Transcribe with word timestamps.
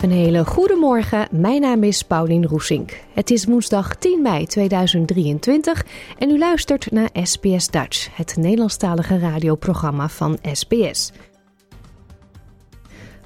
Een 0.00 0.10
hele 0.10 0.44
goede 0.44 0.74
morgen. 0.74 1.28
Mijn 1.30 1.60
naam 1.60 1.82
is 1.82 2.02
Paulien 2.02 2.46
Roesink. 2.46 3.00
Het 3.14 3.30
is 3.30 3.44
woensdag 3.44 3.96
10 3.96 4.22
mei 4.22 4.46
2023 4.46 5.86
en 6.18 6.30
u 6.30 6.38
luistert 6.38 6.90
naar 6.90 7.10
SBS 7.22 7.68
Dutch, 7.68 8.16
het 8.16 8.36
Nederlandstalige 8.36 9.18
radioprogramma 9.18 10.08
van 10.08 10.38
SBS. 10.52 11.12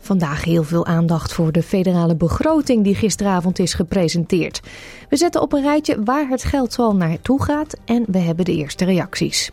Vandaag 0.01 0.45
heel 0.45 0.65
veel 0.65 0.87
aandacht 0.87 1.33
voor 1.33 1.53
de 1.53 1.63
federale 1.63 2.17
begroting 2.17 2.85
die 2.85 2.95
gisteravond 2.95 3.59
is 3.59 3.75
gepresenteerd. 3.75 4.61
We 5.09 5.17
zetten 5.17 5.41
op 5.41 5.53
een 5.53 5.63
rijtje 5.63 6.03
waar 6.05 6.29
het 6.29 6.45
geld 6.45 6.73
zoal 6.73 6.97
naartoe 6.97 7.43
gaat 7.43 7.77
en 7.85 8.05
we 8.07 8.19
hebben 8.19 8.45
de 8.45 8.55
eerste 8.55 8.85
reacties. 8.85 9.51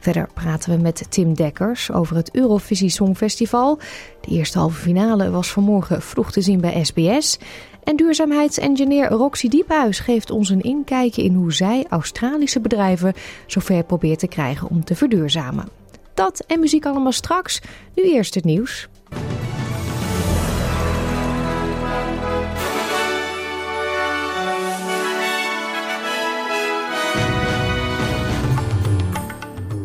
Verder 0.00 0.28
praten 0.34 0.70
we 0.70 0.82
met 0.82 1.06
Tim 1.10 1.34
Dekkers 1.34 1.92
over 1.92 2.16
het 2.16 2.34
Eurovisie 2.34 2.88
Songfestival. 2.88 3.78
De 4.20 4.30
eerste 4.30 4.58
halve 4.58 4.80
finale 4.80 5.30
was 5.30 5.52
vanmorgen 5.52 6.02
vroeg 6.02 6.32
te 6.32 6.40
zien 6.40 6.60
bij 6.60 6.84
SBS. 6.84 7.38
En 7.84 7.96
duurzaamheidsengineer 7.96 9.08
Roxy 9.08 9.48
Diephuis 9.48 9.98
geeft 9.98 10.30
ons 10.30 10.48
een 10.48 10.60
inkijkje 10.60 11.24
in 11.24 11.34
hoe 11.34 11.52
zij 11.52 11.86
Australische 11.88 12.60
bedrijven 12.60 13.14
zover 13.46 13.84
probeert 13.84 14.18
te 14.18 14.28
krijgen 14.28 14.68
om 14.68 14.84
te 14.84 14.94
verduurzamen. 14.94 15.68
Dat 16.14 16.44
en 16.46 16.60
muziek 16.60 16.86
allemaal 16.86 17.12
straks. 17.12 17.60
Nu 17.94 18.02
eerst 18.02 18.34
het 18.34 18.44
nieuws. 18.44 18.88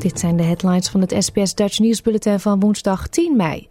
Dit 0.05 0.19
zijn 0.19 0.37
de 0.37 0.43
headlines 0.43 0.87
van 0.87 1.01
het 1.01 1.15
SBS 1.19 1.55
Dutch 1.55 1.79
nieuwsbulletin 1.79 2.39
van 2.39 2.59
woensdag 2.59 3.07
10 3.07 3.35
mei. 3.35 3.67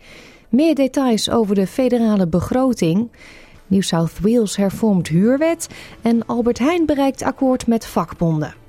Meer 0.49 0.75
details 0.75 1.31
over 1.31 1.55
de 1.55 1.67
federale 1.67 2.27
begroting. 2.27 3.11
New 3.67 3.83
South 3.83 4.21
Wales 4.21 4.57
hervormt 4.57 5.09
huurwet 5.09 5.69
en 6.03 6.27
Albert 6.27 6.59
Heijn 6.59 6.87
bereikt 6.87 7.23
akkoord 7.23 7.67
met 7.67 7.87
vakbonden. 7.87 8.64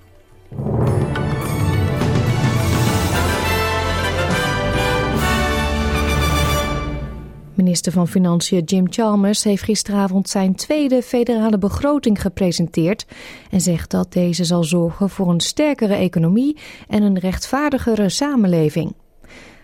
Minister 7.55 7.91
van 7.91 8.07
Financiën 8.07 8.63
Jim 8.63 8.91
Chalmers 8.91 9.43
heeft 9.43 9.63
gisteravond 9.63 10.29
zijn 10.29 10.55
tweede 10.55 11.01
federale 11.01 11.57
begroting 11.57 12.21
gepresenteerd 12.21 13.05
en 13.51 13.61
zegt 13.61 13.91
dat 13.91 14.13
deze 14.13 14.43
zal 14.43 14.63
zorgen 14.63 15.09
voor 15.09 15.29
een 15.29 15.39
sterkere 15.39 15.95
economie 15.95 16.57
en 16.87 17.03
een 17.03 17.19
rechtvaardigere 17.19 18.09
samenleving. 18.09 18.93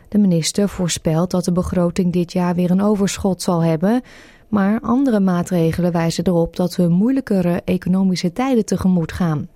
De 0.09 0.17
minister 0.17 0.69
voorspelt 0.69 1.31
dat 1.31 1.45
de 1.45 1.51
begroting 1.51 2.13
dit 2.13 2.33
jaar 2.33 2.55
weer 2.55 2.71
een 2.71 2.81
overschot 2.81 3.41
zal 3.41 3.63
hebben, 3.63 4.01
maar 4.47 4.79
andere 4.81 5.19
maatregelen 5.19 5.91
wijzen 5.91 6.27
erop 6.27 6.55
dat 6.55 6.75
we 6.75 6.87
moeilijkere 6.87 7.61
economische 7.65 8.33
tijden 8.33 8.65
tegemoet 8.65 9.11
gaan. 9.11 9.47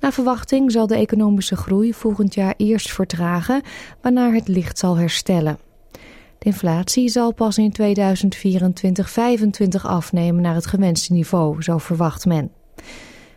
Naar 0.00 0.12
verwachting 0.12 0.72
zal 0.72 0.86
de 0.86 0.96
economische 0.96 1.56
groei 1.56 1.94
volgend 1.94 2.34
jaar 2.34 2.54
eerst 2.56 2.92
vertragen, 2.92 3.62
waarna 4.00 4.32
het 4.32 4.48
licht 4.48 4.78
zal 4.78 4.96
herstellen. 4.96 5.58
Inflatie 6.44 7.08
zal 7.08 7.32
pas 7.32 7.58
in 7.58 7.74
2024-25 7.80 7.84
afnemen 9.82 10.42
naar 10.42 10.54
het 10.54 10.66
gewenste 10.66 11.12
niveau, 11.12 11.62
zo 11.62 11.78
verwacht 11.78 12.26
men. 12.26 12.50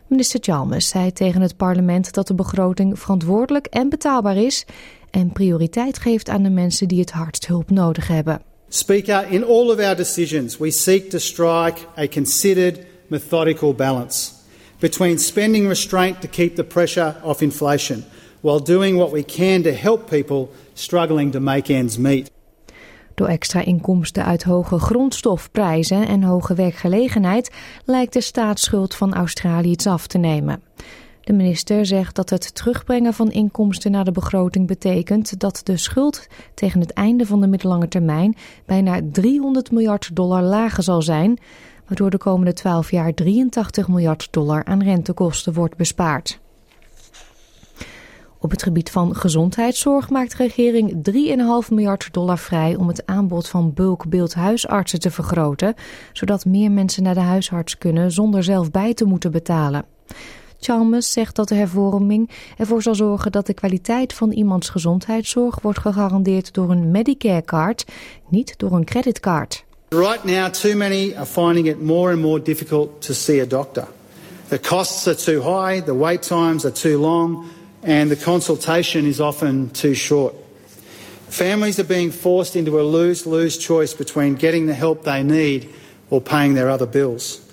Minister 0.06 0.40
Chalmers 0.42 0.88
zei 0.88 1.12
tegen 1.12 1.40
het 1.40 1.56
parlement 1.56 2.12
dat 2.12 2.26
de 2.26 2.34
begroting 2.34 2.98
verantwoordelijk 2.98 3.66
en 3.66 3.88
betaalbaar 3.88 4.36
is 4.36 4.64
en 5.10 5.32
prioriteit 5.32 5.98
geeft 5.98 6.28
aan 6.28 6.42
de 6.42 6.50
mensen 6.50 6.88
die 6.88 7.00
het 7.00 7.10
hardst 7.10 7.46
hulp 7.46 7.70
nodig 7.70 8.08
hebben. 8.08 8.40
Speaker, 8.68 9.30
in 9.30 9.44
all 9.44 9.70
of 9.70 9.78
our 9.78 9.96
decisions, 9.96 10.58
we 10.58 10.70
seek 10.70 11.10
to 11.10 11.18
strike 11.18 11.80
a 11.98 12.08
considered, 12.08 12.78
methodical 13.06 13.74
balance 13.74 14.30
between 14.78 15.18
spending 15.18 15.66
restraint 15.66 16.20
to 16.20 16.28
keep 16.28 16.54
the 16.54 16.64
pressure 16.64 17.14
off 17.22 17.40
inflation, 17.40 18.04
while 18.40 18.62
doing 18.62 18.96
what 18.96 19.10
we 19.10 19.24
can 19.24 19.62
to 19.62 19.70
help 19.70 20.10
people 20.10 20.48
struggling 20.74 21.32
to 21.32 21.40
make 21.40 21.74
ends 21.74 21.96
meet. 21.96 22.30
Door 23.18 23.28
extra 23.28 23.64
inkomsten 23.64 24.24
uit 24.24 24.42
hoge 24.42 24.78
grondstofprijzen 24.78 26.06
en 26.06 26.22
hoge 26.22 26.54
werkgelegenheid 26.54 27.54
lijkt 27.84 28.12
de 28.12 28.20
staatsschuld 28.20 28.94
van 28.94 29.14
Australië 29.14 29.70
iets 29.70 29.86
af 29.86 30.06
te 30.06 30.18
nemen. 30.18 30.62
De 31.20 31.32
minister 31.32 31.86
zegt 31.86 32.16
dat 32.16 32.30
het 32.30 32.54
terugbrengen 32.54 33.14
van 33.14 33.30
inkomsten 33.30 33.90
naar 33.90 34.04
de 34.04 34.12
begroting 34.12 34.66
betekent 34.66 35.40
dat 35.40 35.60
de 35.64 35.76
schuld 35.76 36.26
tegen 36.54 36.80
het 36.80 36.92
einde 36.92 37.26
van 37.26 37.40
de 37.40 37.46
middellange 37.46 37.88
termijn 37.88 38.36
bijna 38.66 39.00
300 39.12 39.70
miljard 39.70 40.16
dollar 40.16 40.42
lager 40.42 40.82
zal 40.82 41.02
zijn, 41.02 41.38
waardoor 41.86 42.10
de 42.10 42.18
komende 42.18 42.52
12 42.52 42.90
jaar 42.90 43.14
83 43.14 43.88
miljard 43.88 44.28
dollar 44.30 44.64
aan 44.64 44.82
rentekosten 44.82 45.52
wordt 45.52 45.76
bespaard. 45.76 46.40
Op 48.40 48.50
het 48.50 48.62
gebied 48.62 48.90
van 48.90 49.16
gezondheidszorg 49.16 50.10
maakt 50.10 50.36
de 50.36 50.42
regering 50.42 51.10
3,5 51.64 51.68
miljard 51.68 52.08
dollar 52.12 52.38
vrij 52.38 52.76
om 52.76 52.88
het 52.88 53.06
aanbod 53.06 53.48
van 53.48 53.72
bulkbeeldhuisartsen 53.74 55.00
te 55.00 55.10
vergroten, 55.10 55.74
zodat 56.12 56.44
meer 56.44 56.70
mensen 56.70 57.02
naar 57.02 57.14
de 57.14 57.20
huisarts 57.20 57.78
kunnen 57.78 58.12
zonder 58.12 58.44
zelf 58.44 58.70
bij 58.70 58.94
te 58.94 59.04
moeten 59.04 59.30
betalen. 59.30 59.84
Chalmers 60.60 61.12
zegt 61.12 61.36
dat 61.36 61.48
de 61.48 61.54
hervorming 61.54 62.30
ervoor 62.56 62.82
zal 62.82 62.94
zorgen 62.94 63.32
dat 63.32 63.46
de 63.46 63.54
kwaliteit 63.54 64.12
van 64.12 64.32
iemands 64.32 64.68
gezondheidszorg 64.68 65.60
wordt 65.60 65.78
gegarandeerd 65.78 66.54
door 66.54 66.70
een 66.70 66.90
Medicare-card, 66.90 67.84
niet 68.28 68.54
door 68.56 68.72
een 68.72 68.84
creditcard. 68.84 69.64
Right 69.88 70.24
now, 70.24 70.48
too 70.48 70.76
many 70.76 71.14
are 71.16 71.26
finding 71.26 71.66
it 71.66 71.82
more 71.82 72.12
and 72.12 72.20
more 72.20 72.42
difficult 72.42 73.02
to 73.02 73.14
see 73.14 73.42
a 73.42 73.46
doctor. 73.46 73.86
The 74.48 74.60
costs 74.60 75.06
are 75.06 75.16
too 75.16 75.40
high, 75.40 75.84
the 75.84 75.96
wait 75.96 76.26
times 76.26 76.64
are 76.64 76.74
too 76.74 77.00
long, 77.00 77.44
and 77.82 78.10
the 78.10 78.16
consultation 78.16 79.06
is 79.06 79.20
often 79.20 79.70
too 79.70 79.94
short. 79.94 80.34
Families 81.28 81.78
are 81.78 81.84
being 81.84 82.10
forced 82.10 82.56
into 82.56 82.80
a 82.80 82.82
lose 82.82 83.26
lose 83.26 83.58
choice 83.58 83.94
between 83.94 84.34
getting 84.34 84.66
the 84.66 84.74
help 84.74 85.04
they 85.04 85.22
need 85.22 85.72
or 86.10 86.20
paying 86.20 86.54
their 86.54 86.70
other 86.70 86.86
bills. 86.86 87.44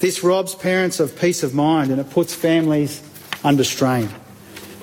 This 0.00 0.24
robs 0.24 0.54
parents 0.54 1.00
of 1.00 1.18
peace 1.18 1.42
of 1.42 1.54
mind 1.54 1.90
and 1.90 2.00
it 2.00 2.10
puts 2.10 2.34
families 2.34 3.02
under 3.44 3.64
strain. 3.64 4.08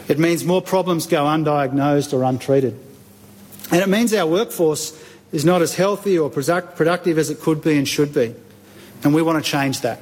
It 0.08 0.20
means 0.20 0.46
more 0.46 0.62
problems 0.62 1.08
go 1.08 1.26
undiagnosed 1.26 2.14
or 2.14 2.24
untreated. 2.24 2.80
And 3.72 3.82
it 3.82 3.90
means 3.90 4.14
our 4.14 4.28
workforce 4.28 4.98
is 5.32 5.46
not 5.46 5.62
as 5.62 5.76
healthy 5.76 6.18
or 6.18 6.30
productive 6.30 7.18
as 7.18 7.30
it 7.30 7.40
could 7.40 7.62
be 7.64 7.78
and 7.78 7.88
should 7.88 8.14
be. 8.14 8.36
And 9.04 9.14
we 9.14 9.22
want 9.22 9.44
to 9.44 9.50
change 9.50 9.82
that. 9.82 10.02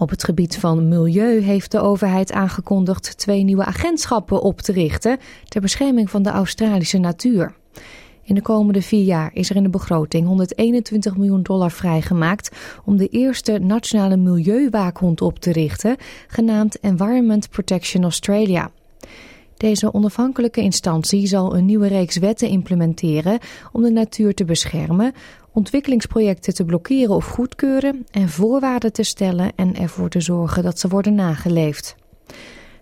Op 0.00 0.10
het 0.10 0.24
gebied 0.24 0.56
van 0.56 0.88
milieu 0.88 1.40
heeft 1.40 1.70
de 1.70 1.80
overheid 1.80 2.32
aangekondigd 2.32 3.18
twee 3.18 3.42
nieuwe 3.42 3.64
agentschappen 3.64 4.42
op 4.42 4.60
te 4.60 4.72
richten 4.72 5.18
ter 5.48 5.60
bescherming 5.60 6.10
van 6.10 6.22
de 6.22 6.30
Australische 6.30 6.98
natuur. 6.98 7.54
In 8.22 8.34
de 8.34 8.42
komende 8.42 8.82
vier 8.82 9.04
jaar 9.04 9.30
is 9.34 9.50
er 9.50 9.56
in 9.56 9.62
de 9.62 9.68
begroting 9.68 10.26
121 10.26 11.16
miljoen 11.16 11.42
dollar 11.42 11.70
vrijgemaakt 11.70 12.56
om 12.84 12.96
de 12.96 13.08
eerste 13.08 13.58
nationale 13.58 14.16
milieuwaakhond 14.16 15.20
op 15.20 15.38
te 15.38 15.52
richten, 15.52 15.96
genaamd 16.26 16.80
Environment 16.80 17.50
Protection 17.50 18.02
Australia. 18.02 18.70
Deze 19.60 19.94
onafhankelijke 19.94 20.60
instantie 20.60 21.26
zal 21.26 21.56
een 21.56 21.64
nieuwe 21.64 21.86
reeks 21.86 22.16
wetten 22.16 22.48
implementeren 22.48 23.38
om 23.72 23.82
de 23.82 23.90
natuur 23.90 24.34
te 24.34 24.44
beschermen, 24.44 25.12
ontwikkelingsprojecten 25.52 26.54
te 26.54 26.64
blokkeren 26.64 27.14
of 27.14 27.26
goedkeuren 27.26 28.06
en 28.10 28.28
voorwaarden 28.28 28.92
te 28.92 29.02
stellen 29.02 29.52
en 29.56 29.76
ervoor 29.76 30.08
te 30.08 30.20
zorgen 30.20 30.62
dat 30.62 30.78
ze 30.78 30.88
worden 30.88 31.14
nageleefd. 31.14 31.96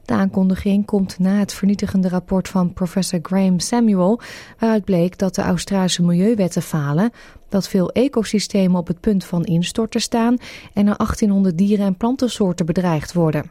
De 0.08 0.14
aankondiging 0.14 0.86
komt 0.86 1.18
na 1.18 1.38
het 1.38 1.52
vernietigende 1.52 2.08
rapport 2.08 2.48
van 2.48 2.72
professor 2.72 3.18
Graham 3.22 3.58
Samuel, 3.58 4.20
waaruit 4.58 4.84
bleek 4.84 5.18
dat 5.18 5.34
de 5.34 5.42
Australische 5.42 6.02
milieuwetten 6.02 6.62
falen, 6.62 7.10
dat 7.48 7.68
veel 7.68 7.90
ecosystemen 7.90 8.78
op 8.78 8.86
het 8.86 9.00
punt 9.00 9.24
van 9.24 9.44
instorten 9.44 10.00
staan 10.00 10.36
en 10.72 10.86
er 10.86 10.96
1800 10.96 11.58
dieren- 11.58 11.86
en 11.86 11.96
plantensoorten 11.96 12.66
bedreigd 12.66 13.12
worden. 13.12 13.50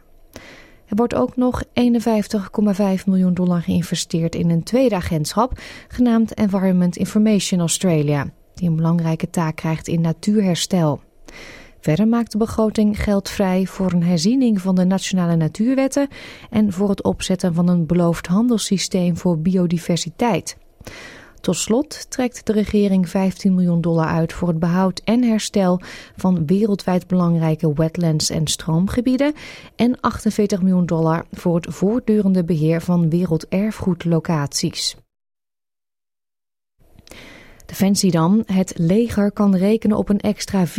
Er 0.85 0.95
wordt 0.95 1.15
ook 1.15 1.35
nog 1.35 1.63
51,5 1.73 3.05
miljoen 3.05 3.33
dollar 3.33 3.61
geïnvesteerd 3.61 4.35
in 4.35 4.49
een 4.49 4.63
tweede 4.63 4.95
agentschap, 4.95 5.59
genaamd 5.87 6.33
Environment 6.33 6.97
Information 6.97 7.59
Australia, 7.59 8.31
die 8.57 8.69
een 8.69 8.75
belangrijke 8.75 9.29
taak 9.29 9.55
krijgt 9.55 9.87
in 9.87 10.01
natuurherstel. 10.01 10.99
Verder 11.79 12.07
maakt 12.07 12.31
de 12.31 12.37
begroting 12.37 13.03
geld 13.03 13.29
vrij 13.29 13.65
voor 13.65 13.91
een 13.91 14.03
herziening 14.03 14.61
van 14.61 14.75
de 14.75 14.85
nationale 14.85 15.35
natuurwetten 15.35 16.07
en 16.49 16.73
voor 16.73 16.89
het 16.89 17.03
opzetten 17.03 17.53
van 17.53 17.67
een 17.67 17.85
beloofd 17.85 18.27
handelssysteem 18.27 19.17
voor 19.17 19.39
biodiversiteit. 19.39 20.57
Tot 21.41 21.55
slot 21.55 22.11
trekt 22.11 22.45
de 22.45 22.53
regering 22.53 23.09
15 23.09 23.55
miljoen 23.55 23.81
dollar 23.81 24.07
uit 24.07 24.33
voor 24.33 24.47
het 24.47 24.59
behoud 24.59 25.01
en 25.03 25.23
herstel 25.23 25.81
van 26.15 26.45
wereldwijd 26.45 27.07
belangrijke 27.07 27.73
wetlands 27.73 28.29
en 28.29 28.47
stroomgebieden 28.47 29.33
en 29.75 29.99
48 29.99 30.61
miljoen 30.61 30.85
dollar 30.85 31.25
voor 31.31 31.55
het 31.55 31.65
voortdurende 31.69 32.43
beheer 32.43 32.81
van 32.81 33.09
werelderfgoedlocaties. 33.09 34.95
Defensie 37.67 38.11
dan. 38.11 38.43
Het 38.45 38.73
leger 38.75 39.31
kan 39.31 39.55
rekenen 39.55 39.97
op 39.97 40.09
een 40.09 40.19
extra 40.19 40.65
64,1 40.67 40.71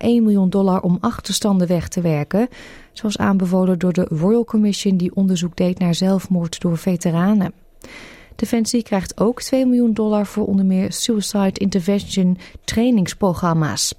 miljoen 0.00 0.50
dollar 0.50 0.80
om 0.80 0.98
achterstanden 1.00 1.68
weg 1.68 1.88
te 1.88 2.00
werken. 2.00 2.48
Zoals 2.92 3.18
aanbevolen 3.18 3.78
door 3.78 3.92
de 3.92 4.06
Royal 4.10 4.44
Commission 4.44 4.96
die 4.96 5.14
onderzoek 5.14 5.56
deed 5.56 5.78
naar 5.78 5.94
zelfmoord 5.94 6.60
door 6.60 6.78
veteranen. 6.78 7.52
Defensie 8.34 8.82
krijgt 8.82 9.20
ook 9.20 9.42
2 9.42 9.66
miljoen 9.66 9.92
dollar 9.92 10.26
voor 10.26 10.46
onder 10.46 10.64
meer 10.64 10.92
suicide 10.92 11.60
intervention 11.60 12.38
trainingsprogramma's. 12.64 13.94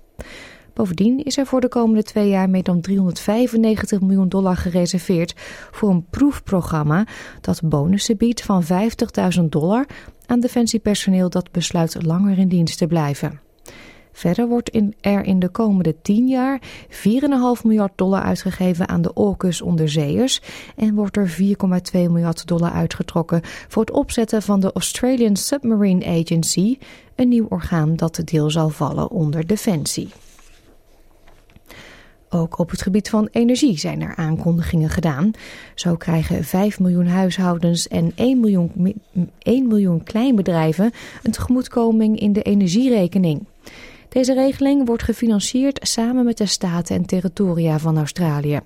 Bovendien 0.77 1.23
is 1.23 1.37
er 1.37 1.45
voor 1.45 1.61
de 1.61 1.67
komende 1.67 2.03
twee 2.03 2.29
jaar 2.29 2.49
meer 2.49 2.63
dan 2.63 2.81
395 2.81 4.01
miljoen 4.01 4.29
dollar 4.29 4.57
gereserveerd 4.57 5.33
voor 5.71 5.89
een 5.89 6.05
proefprogramma 6.09 7.05
dat 7.41 7.61
bonussen 7.63 8.17
biedt 8.17 8.41
van 8.41 8.63
50.000 8.63 9.43
dollar 9.49 9.85
aan 10.25 10.39
defensiepersoneel 10.39 11.29
dat 11.29 11.51
besluit 11.51 12.05
langer 12.05 12.37
in 12.37 12.47
dienst 12.47 12.77
te 12.77 12.87
blijven. 12.87 13.39
Verder 14.11 14.47
wordt 14.47 14.79
er 15.01 15.23
in 15.23 15.39
de 15.39 15.49
komende 15.49 15.95
10 16.01 16.27
jaar 16.27 16.61
4,5 16.89 17.63
miljard 17.63 17.93
dollar 17.95 18.21
uitgegeven 18.21 18.87
aan 18.87 19.01
de 19.01 19.13
AUKUS 19.13 19.61
onderzeeërs 19.61 20.41
en 20.75 20.95
wordt 20.95 21.17
er 21.17 21.37
4,2 21.41 21.45
miljard 21.93 22.47
dollar 22.47 22.71
uitgetrokken 22.71 23.41
voor 23.43 23.81
het 23.81 23.91
opzetten 23.91 24.41
van 24.41 24.59
de 24.59 24.71
Australian 24.73 25.35
Submarine 25.35 26.05
Agency, 26.05 26.77
een 27.15 27.27
nieuw 27.27 27.45
orgaan 27.49 27.95
dat 27.95 28.21
deel 28.23 28.49
zal 28.49 28.69
vallen 28.69 29.09
onder 29.09 29.47
Defensie. 29.47 30.09
Ook 32.29 32.59
op 32.59 32.69
het 32.69 32.81
gebied 32.81 33.09
van 33.09 33.27
energie 33.31 33.77
zijn 33.77 34.01
er 34.01 34.15
aankondigingen 34.15 34.89
gedaan. 34.89 35.31
Zo 35.75 35.95
krijgen 35.95 36.43
5 36.43 36.79
miljoen 36.79 37.07
huishoudens 37.07 37.87
en 37.87 38.11
1 38.15 38.39
miljoen, 38.39 39.01
1 39.39 39.67
miljoen 39.67 40.03
kleinbedrijven 40.03 40.91
een 41.23 41.31
tegemoetkoming 41.31 42.19
in 42.19 42.33
de 42.33 42.41
energierekening. 42.41 43.45
Deze 44.09 44.33
regeling 44.33 44.85
wordt 44.87 45.03
gefinancierd 45.03 45.79
samen 45.87 46.25
met 46.25 46.37
de 46.37 46.45
staten 46.45 46.95
en 46.95 47.05
territoria 47.05 47.79
van 47.79 47.97
Australië. 47.97 48.59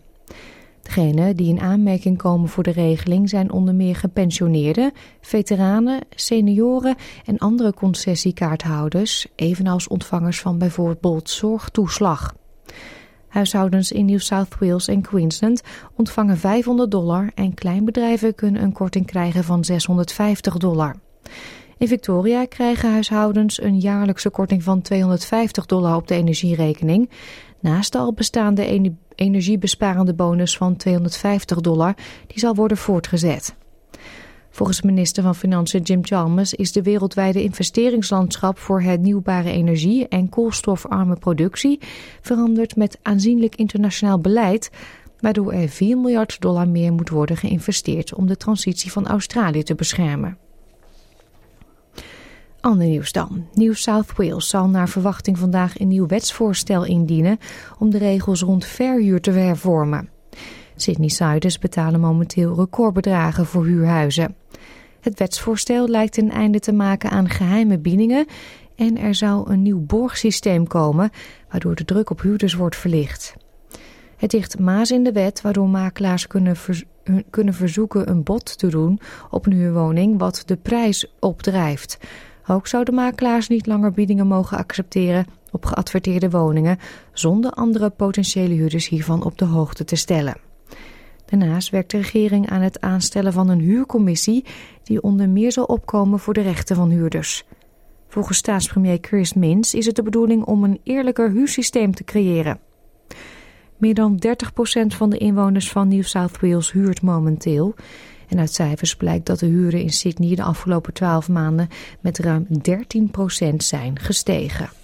Degenen 0.81 1.35
die 1.35 1.47
in 1.47 1.59
aanmerking 1.59 2.17
komen 2.17 2.49
voor 2.49 2.63
de 2.63 2.71
regeling 2.71 3.29
zijn 3.29 3.51
onder 3.51 3.75
meer 3.75 3.95
gepensioneerden, 3.95 4.91
veteranen, 5.21 5.99
senioren 6.15 6.95
en 7.25 7.37
andere 7.37 7.73
concessiekaarthouders, 7.73 9.27
evenals 9.35 9.87
ontvangers 9.87 10.39
van 10.39 10.57
bijvoorbeeld 10.57 11.29
zorgtoeslag. 11.29 12.33
Huishoudens 13.31 13.91
in 13.91 14.05
New 14.05 14.19
South 14.19 14.55
Wales 14.59 14.87
en 14.87 15.01
Queensland 15.01 15.61
ontvangen 15.95 16.37
500 16.37 16.91
dollar 16.91 17.31
en 17.35 17.53
kleinbedrijven 17.53 18.35
kunnen 18.35 18.61
een 18.61 18.71
korting 18.71 19.05
krijgen 19.05 19.43
van 19.43 19.63
650 19.63 20.57
dollar. 20.57 20.95
In 21.77 21.87
Victoria 21.87 22.45
krijgen 22.45 22.91
huishoudens 22.91 23.61
een 23.61 23.79
jaarlijkse 23.79 24.29
korting 24.29 24.63
van 24.63 24.81
250 24.81 25.65
dollar 25.65 25.95
op 25.95 26.07
de 26.07 26.15
energierekening, 26.15 27.09
naast 27.59 27.91
de 27.91 27.97
al 27.97 28.13
bestaande 28.13 28.95
energiebesparende 29.15 30.13
bonus 30.13 30.57
van 30.57 30.75
250 30.75 31.61
dollar, 31.61 31.95
die 32.27 32.39
zal 32.39 32.55
worden 32.55 32.77
voortgezet. 32.77 33.55
Volgens 34.51 34.81
minister 34.81 35.23
van 35.23 35.35
Financiën 35.35 35.81
Jim 35.81 36.05
Chalmers 36.05 36.53
is 36.53 36.71
de 36.71 36.81
wereldwijde 36.81 37.43
investeringslandschap 37.43 38.57
voor 38.57 38.81
hernieuwbare 38.81 39.51
energie 39.51 40.07
en 40.07 40.29
koolstofarme 40.29 41.15
productie 41.15 41.79
veranderd 42.21 42.75
met 42.75 42.99
aanzienlijk 43.01 43.55
internationaal 43.55 44.19
beleid, 44.19 44.69
waardoor 45.19 45.53
er 45.53 45.69
4 45.69 45.97
miljard 45.97 46.41
dollar 46.41 46.67
meer 46.67 46.93
moet 46.93 47.09
worden 47.09 47.37
geïnvesteerd 47.37 48.13
om 48.13 48.27
de 48.27 48.37
transitie 48.37 48.91
van 48.91 49.07
Australië 49.07 49.63
te 49.63 49.75
beschermen. 49.75 50.37
Ander 52.61 52.87
nieuws 52.87 53.11
dan. 53.11 53.47
New 53.53 53.73
South 53.73 54.15
Wales 54.15 54.47
zal 54.47 54.67
naar 54.67 54.89
verwachting 54.89 55.37
vandaag 55.37 55.79
een 55.79 55.87
nieuw 55.87 56.07
wetsvoorstel 56.07 56.85
indienen 56.85 57.37
om 57.79 57.89
de 57.89 57.97
regels 57.97 58.41
rond 58.41 58.65
verhuur 58.65 59.21
te 59.21 59.31
hervormen. 59.31 60.09
Sydney-Siders 60.81 61.59
betalen 61.59 61.99
momenteel 61.99 62.55
recordbedragen 62.55 63.45
voor 63.45 63.65
huurhuizen. 63.65 64.35
Het 64.99 65.19
wetsvoorstel 65.19 65.87
lijkt 65.87 66.17
een 66.17 66.31
einde 66.31 66.59
te 66.59 66.71
maken 66.71 67.09
aan 67.09 67.29
geheime 67.29 67.79
biedingen 67.79 68.25
en 68.75 68.97
er 68.97 69.15
zou 69.15 69.51
een 69.51 69.61
nieuw 69.61 69.79
borgsysteem 69.79 70.67
komen 70.67 71.09
waardoor 71.49 71.75
de 71.75 71.85
druk 71.85 72.09
op 72.09 72.21
huurders 72.21 72.53
wordt 72.53 72.75
verlicht. 72.75 73.35
Het 74.17 74.33
ligt 74.33 74.59
maas 74.59 74.91
in 74.91 75.03
de 75.03 75.11
wet 75.11 75.41
waardoor 75.41 75.69
makelaars 75.69 76.27
kunnen, 76.27 76.55
kunnen 77.29 77.53
verzoeken 77.53 78.09
een 78.09 78.23
bod 78.23 78.57
te 78.57 78.67
doen 78.67 78.99
op 79.29 79.45
een 79.45 79.53
huurwoning 79.53 80.19
wat 80.19 80.43
de 80.45 80.55
prijs 80.55 81.13
opdrijft. 81.19 81.97
Ook 82.47 82.67
zouden 82.67 82.93
makelaars 82.93 83.47
niet 83.47 83.65
langer 83.65 83.91
biedingen 83.91 84.27
mogen 84.27 84.57
accepteren 84.57 85.25
op 85.51 85.65
geadverteerde 85.65 86.29
woningen 86.29 86.77
zonder 87.13 87.51
andere 87.51 87.89
potentiële 87.89 88.53
huurders 88.53 88.87
hiervan 88.87 89.23
op 89.23 89.37
de 89.37 89.45
hoogte 89.45 89.83
te 89.83 89.95
stellen. 89.95 90.50
Daarnaast 91.39 91.69
werkt 91.69 91.91
de 91.91 91.97
regering 91.97 92.49
aan 92.49 92.61
het 92.61 92.81
aanstellen 92.81 93.33
van 93.33 93.49
een 93.49 93.59
huurcommissie 93.59 94.45
die 94.83 95.01
onder 95.01 95.29
meer 95.29 95.51
zal 95.51 95.63
opkomen 95.63 96.19
voor 96.19 96.33
de 96.33 96.41
rechten 96.41 96.75
van 96.75 96.89
huurders. 96.89 97.43
Volgens 98.07 98.37
staatspremier 98.37 98.97
Chris 99.01 99.33
Minns 99.33 99.73
is 99.73 99.85
het 99.85 99.95
de 99.95 100.03
bedoeling 100.03 100.43
om 100.43 100.63
een 100.63 100.79
eerlijker 100.83 101.29
huursysteem 101.29 101.93
te 101.93 102.03
creëren. 102.03 102.59
Meer 103.77 103.93
dan 103.93 104.23
30% 104.27 104.87
van 104.87 105.09
de 105.09 105.17
inwoners 105.17 105.71
van 105.71 105.87
New 105.87 106.03
South 106.03 106.39
Wales 106.39 106.71
huurt 106.71 107.01
momenteel. 107.01 107.75
En 108.27 108.39
uit 108.39 108.53
cijfers 108.53 108.95
blijkt 108.95 109.25
dat 109.25 109.39
de 109.39 109.45
huren 109.45 109.81
in 109.81 109.89
Sydney 109.89 110.35
de 110.35 110.43
afgelopen 110.43 110.93
12 110.93 111.29
maanden 111.29 111.67
met 111.99 112.19
ruim 112.19 112.47
13% 113.51 113.55
zijn 113.57 113.99
gestegen. 113.99 114.80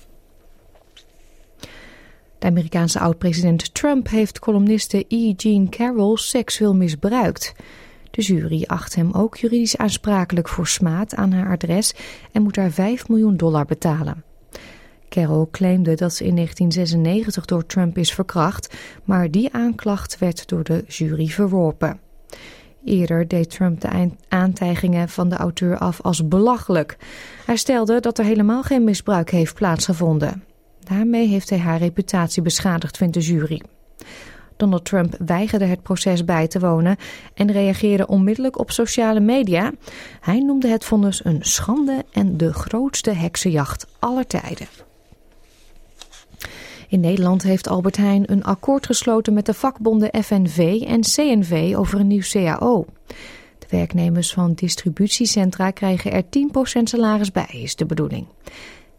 De 2.40 2.48
Amerikaanse 2.48 3.00
oud-president 3.00 3.74
Trump 3.74 4.10
heeft 4.10 4.40
columniste 4.40 5.06
E. 5.08 5.34
Jean 5.36 5.70
Carroll 5.70 6.18
seksueel 6.18 6.76
misbruikt. 6.76 7.54
De 8.12 8.22
jury 8.22 8.64
acht 8.68 8.96
hem 8.96 9.12
ook 9.12 9.38
juridisch 9.38 9.78
aansprakelijk 9.78 10.48
voor 10.48 10.68
smaad 10.68 11.16
aan 11.16 11.32
haar 11.32 11.52
adres 11.52 11.94
en 12.32 12.42
moet 12.42 12.56
haar 12.56 12.72
5 12.72 13.08
miljoen 13.08 13.38
dollar 13.38 13.66
betalen. 13.66 14.24
Carroll 15.10 15.48
claimde 15.52 15.96
dat 15.96 16.14
ze 16.14 16.26
in 16.26 16.36
1996 16.36 17.46
door 17.46 17.66
Trump 17.66 17.98
is 17.98 18.14
verkracht, 18.14 18.76
maar 19.04 19.32
die 19.32 19.54
aanklacht 19.54 20.18
werd 20.18 20.48
door 20.48 20.64
de 20.64 20.84
jury 20.88 21.28
verworpen. 21.28 22.00
Eerder 22.84 23.28
deed 23.28 23.50
Trump 23.50 23.82
de 23.82 24.12
aantijgingen 24.28 25.10
van 25.10 25.30
de 25.30 25.36
auteur 25.36 25.78
af 25.78 26.02
als 26.02 26.28
belachelijk. 26.28 26.98
Hij 27.46 27.58
stelde 27.58 28.00
dat 28.00 28.18
er 28.18 28.26
helemaal 28.26 28.64
geen 28.64 28.84
misbruik 28.84 29.30
heeft 29.30 29.54
plaatsgevonden. 29.54 30.44
Daarmee 30.90 31.28
heeft 31.28 31.50
hij 31.50 31.60
haar 31.60 31.80
reputatie 31.80 32.42
beschadigd, 32.42 32.98
vindt 32.98 33.14
de 33.14 33.20
jury. 33.20 33.62
Donald 34.58 34.86
Trump 34.86 35.16
weigerde 35.26 35.66
het 35.66 35.84
proces 35.84 36.26
bij 36.26 36.48
te 36.48 36.60
wonen 36.60 36.98
en 37.34 37.52
reageerde 37.52 38.08
onmiddellijk 38.08 38.60
op 38.60 38.72
sociale 38.72 39.20
media. 39.20 39.72
Hij 40.22 40.40
noemde 40.40 40.68
het 40.68 40.86
vonnis 40.86 41.26
een 41.26 41.40
schande 41.42 42.06
en 42.12 42.38
de 42.38 42.54
grootste 42.54 43.12
heksenjacht 43.12 43.88
aller 44.00 44.28
tijden. 44.28 44.68
In 46.90 47.00
Nederland 47.00 47.44
heeft 47.44 47.68
Albert 47.68 47.98
Heijn 47.98 48.32
een 48.32 48.44
akkoord 48.44 48.86
gesloten 48.86 49.34
met 49.34 49.46
de 49.46 49.54
vakbonden 49.54 50.24
FNV 50.24 50.84
en 50.88 51.02
CNV 51.02 51.74
over 51.78 52.00
een 52.00 52.08
nieuw 52.08 52.22
CAO. 52.32 52.86
De 53.60 53.68
werknemers 53.70 54.34
van 54.34 54.54
distributiecentra 54.54 55.72
krijgen 55.72 56.12
er 56.12 56.24
10% 56.24 56.28
salaris 56.84 57.32
bij, 57.32 57.50
is 57.52 57.76
de 57.76 57.86
bedoeling. 57.86 58.26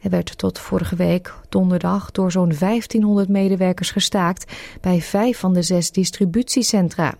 Er 0.01 0.11
werd 0.11 0.39
tot 0.39 0.59
vorige 0.59 0.97
week 0.97 1.35
donderdag 1.49 2.11
door 2.11 2.33
zo'n 2.33 2.53
1500 2.59 3.29
medewerkers 3.29 3.91
gestaakt 3.91 4.53
bij 4.81 5.01
vijf 5.01 5.39
van 5.39 5.53
de 5.53 5.63
zes 5.63 5.91
distributiecentra. 5.91 7.15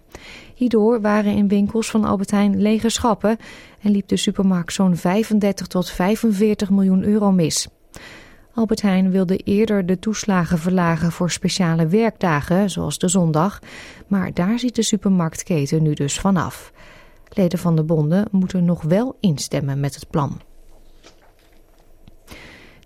Hierdoor 0.55 1.01
waren 1.01 1.37
in 1.37 1.49
winkels 1.49 1.91
van 1.91 2.05
Albert 2.05 2.31
Heijn 2.31 2.63
lege 2.63 2.89
schappen 2.89 3.37
en 3.83 3.91
liep 3.91 4.09
de 4.09 4.17
supermarkt 4.17 4.73
zo'n 4.73 4.97
35 4.97 5.67
tot 5.67 5.91
45 5.91 6.71
miljoen 6.71 7.05
euro 7.05 7.33
mis. 7.33 7.69
Albert 8.55 8.83
Heijn 8.83 9.11
wilde 9.11 9.37
eerder 9.37 9.87
de 9.87 9.99
toeslagen 9.99 10.59
verlagen 10.59 11.13
voor 11.13 11.31
speciale 11.31 11.87
werkdagen, 11.87 12.71
zoals 12.71 12.99
de 12.99 13.09
zondag, 13.09 13.59
maar 14.07 14.35
daar 14.35 14.59
ziet 14.59 14.75
de 14.75 14.83
supermarktketen 14.83 15.83
nu 15.83 15.95
dus 15.95 16.21
vanaf. 16.21 16.73
Leden 17.29 17.59
van 17.59 17.77
de 17.77 17.83
bonden 17.83 18.29
moeten 18.31 18.65
nog 18.65 18.83
wel 18.83 19.17
instemmen 19.21 19.81
met 19.81 19.95
het 19.95 20.11
plan. 20.11 20.41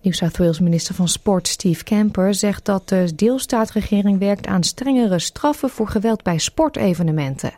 New 0.02 0.12
South 0.12 0.36
Wales 0.36 0.60
minister 0.60 0.94
van 0.94 1.08
Sport 1.08 1.48
Steve 1.48 1.84
Camper 1.84 2.34
zegt 2.34 2.64
dat 2.64 2.88
de 2.88 3.12
deelstaatregering 3.16 4.18
werkt 4.18 4.46
aan 4.46 4.62
strengere 4.62 5.18
straffen 5.18 5.70
voor 5.70 5.88
geweld 5.88 6.22
bij 6.22 6.38
sportevenementen. 6.38 7.52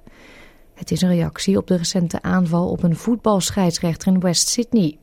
Het 0.74 0.90
is 0.90 1.02
een 1.02 1.08
reactie 1.08 1.56
op 1.56 1.66
de 1.66 1.76
recente 1.76 2.22
aanval 2.22 2.68
op 2.68 2.82
een 2.82 2.96
voetbalscheidsrechter 2.96 4.12
in 4.12 4.20
West 4.20 4.48
Sydney. 4.48 4.98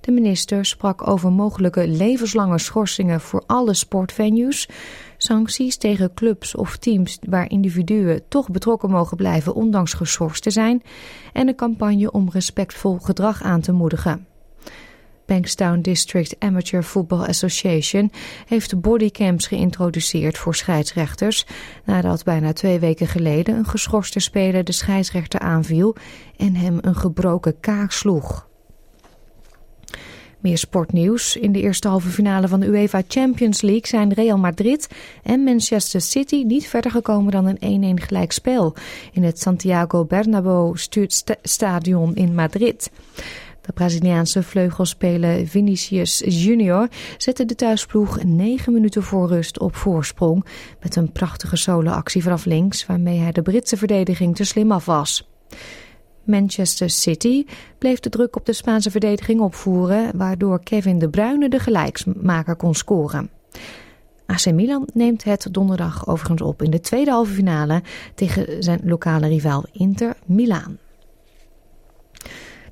De 0.00 0.12
minister 0.12 0.64
sprak 0.64 1.08
over 1.08 1.32
mogelijke 1.32 1.88
levenslange 1.88 2.58
schorsingen 2.58 3.20
voor 3.20 3.42
alle 3.46 3.74
sportvenues, 3.74 4.68
sancties 5.16 5.76
tegen 5.76 6.14
clubs 6.14 6.54
of 6.54 6.76
teams 6.76 7.18
waar 7.28 7.50
individuen 7.50 8.22
toch 8.28 8.50
betrokken 8.50 8.90
mogen 8.90 9.16
blijven 9.16 9.54
ondanks 9.54 9.92
geschorst 9.92 10.42
te 10.42 10.50
zijn 10.50 10.82
en 11.32 11.48
een 11.48 11.54
campagne 11.54 12.10
om 12.10 12.30
respectvol 12.30 12.98
gedrag 12.98 13.42
aan 13.42 13.60
te 13.60 13.72
moedigen. 13.72 14.26
Bankstown 15.26 15.80
District 15.80 16.36
Amateur 16.38 16.82
Football 16.82 17.26
Association 17.26 18.12
heeft 18.46 18.80
bodycams 18.80 19.46
geïntroduceerd 19.46 20.38
voor 20.38 20.54
scheidsrechters 20.54 21.46
nadat 21.84 22.24
bijna 22.24 22.52
twee 22.52 22.78
weken 22.78 23.06
geleden 23.06 23.56
een 23.56 23.66
geschorste 23.66 24.20
speler 24.20 24.64
de 24.64 24.72
scheidsrechter 24.72 25.40
aanviel 25.40 25.96
en 26.36 26.54
hem 26.54 26.78
een 26.80 26.96
gebroken 26.96 27.60
kaak 27.60 27.92
sloeg. 27.92 28.46
Meer 30.46 30.58
sportnieuws. 30.58 31.36
In 31.36 31.52
de 31.52 31.60
eerste 31.60 31.88
halve 31.88 32.08
finale 32.08 32.48
van 32.48 32.60
de 32.60 32.66
UEFA 32.66 33.02
Champions 33.08 33.60
League 33.60 33.86
zijn 33.86 34.12
Real 34.12 34.38
Madrid 34.38 34.88
en 35.22 35.44
Manchester 35.44 36.00
City 36.00 36.42
niet 36.42 36.66
verder 36.68 36.90
gekomen 36.90 37.32
dan 37.32 37.56
een 37.58 37.98
1-1 37.98 38.02
gelijkspel 38.02 38.74
in 39.12 39.24
het 39.24 39.40
Santiago 39.40 40.04
Bernabéu 40.04 40.72
stadion 41.42 42.14
in 42.14 42.34
Madrid. 42.34 42.90
De 43.66 43.72
Braziliaanse 43.72 44.42
vleugelspeler 44.42 45.46
Vinicius 45.46 46.22
Junior 46.26 46.88
zette 47.16 47.44
de 47.44 47.54
thuisploeg 47.54 48.24
9 48.24 48.72
minuten 48.72 49.02
voor 49.02 49.28
rust 49.28 49.58
op 49.58 49.76
voorsprong 49.76 50.44
met 50.80 50.96
een 50.96 51.12
prachtige 51.12 51.56
solo-actie 51.56 52.22
vanaf 52.22 52.44
links 52.44 52.86
waarmee 52.86 53.18
hij 53.18 53.32
de 53.32 53.42
Britse 53.42 53.76
verdediging 53.76 54.36
te 54.36 54.44
slim 54.44 54.72
af 54.72 54.84
was. 54.84 55.30
Manchester 56.24 56.90
City 56.90 57.44
bleef 57.78 58.00
de 58.00 58.08
druk 58.08 58.36
op 58.36 58.46
de 58.46 58.52
Spaanse 58.52 58.90
verdediging 58.90 59.40
opvoeren, 59.40 60.16
waardoor 60.16 60.62
Kevin 60.62 60.98
De 60.98 61.08
Bruyne 61.08 61.48
de 61.48 61.58
gelijksmaker 61.58 62.56
kon 62.56 62.74
scoren. 62.74 63.30
AC 64.26 64.52
Milan 64.52 64.88
neemt 64.92 65.24
het 65.24 65.48
donderdag 65.50 66.08
overigens 66.08 66.42
op 66.42 66.62
in 66.62 66.70
de 66.70 66.80
tweede 66.80 67.10
halve 67.10 67.32
finale 67.32 67.82
tegen 68.14 68.62
zijn 68.62 68.80
lokale 68.84 69.28
rivaal 69.28 69.64
Inter 69.72 70.16
Milaan. 70.26 70.78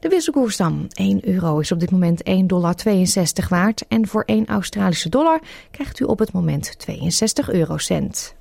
De 0.05 0.11
wisselkoers 0.11 0.57
dan. 0.57 0.87
1 0.93 1.29
euro 1.29 1.59
is 1.59 1.73
op 1.73 1.81
dit 1.81 1.91
moment 1.91 2.23
1,62 2.31 2.35
dollar 2.47 2.75
waard. 3.49 3.85
En 3.89 4.07
voor 4.07 4.23
1 4.23 4.47
Australische 4.47 5.09
dollar 5.09 5.41
krijgt 5.71 6.01
u 6.01 6.05
op 6.05 6.19
het 6.19 6.33
moment 6.33 6.79
62 6.79 7.51
eurocent. 7.51 8.35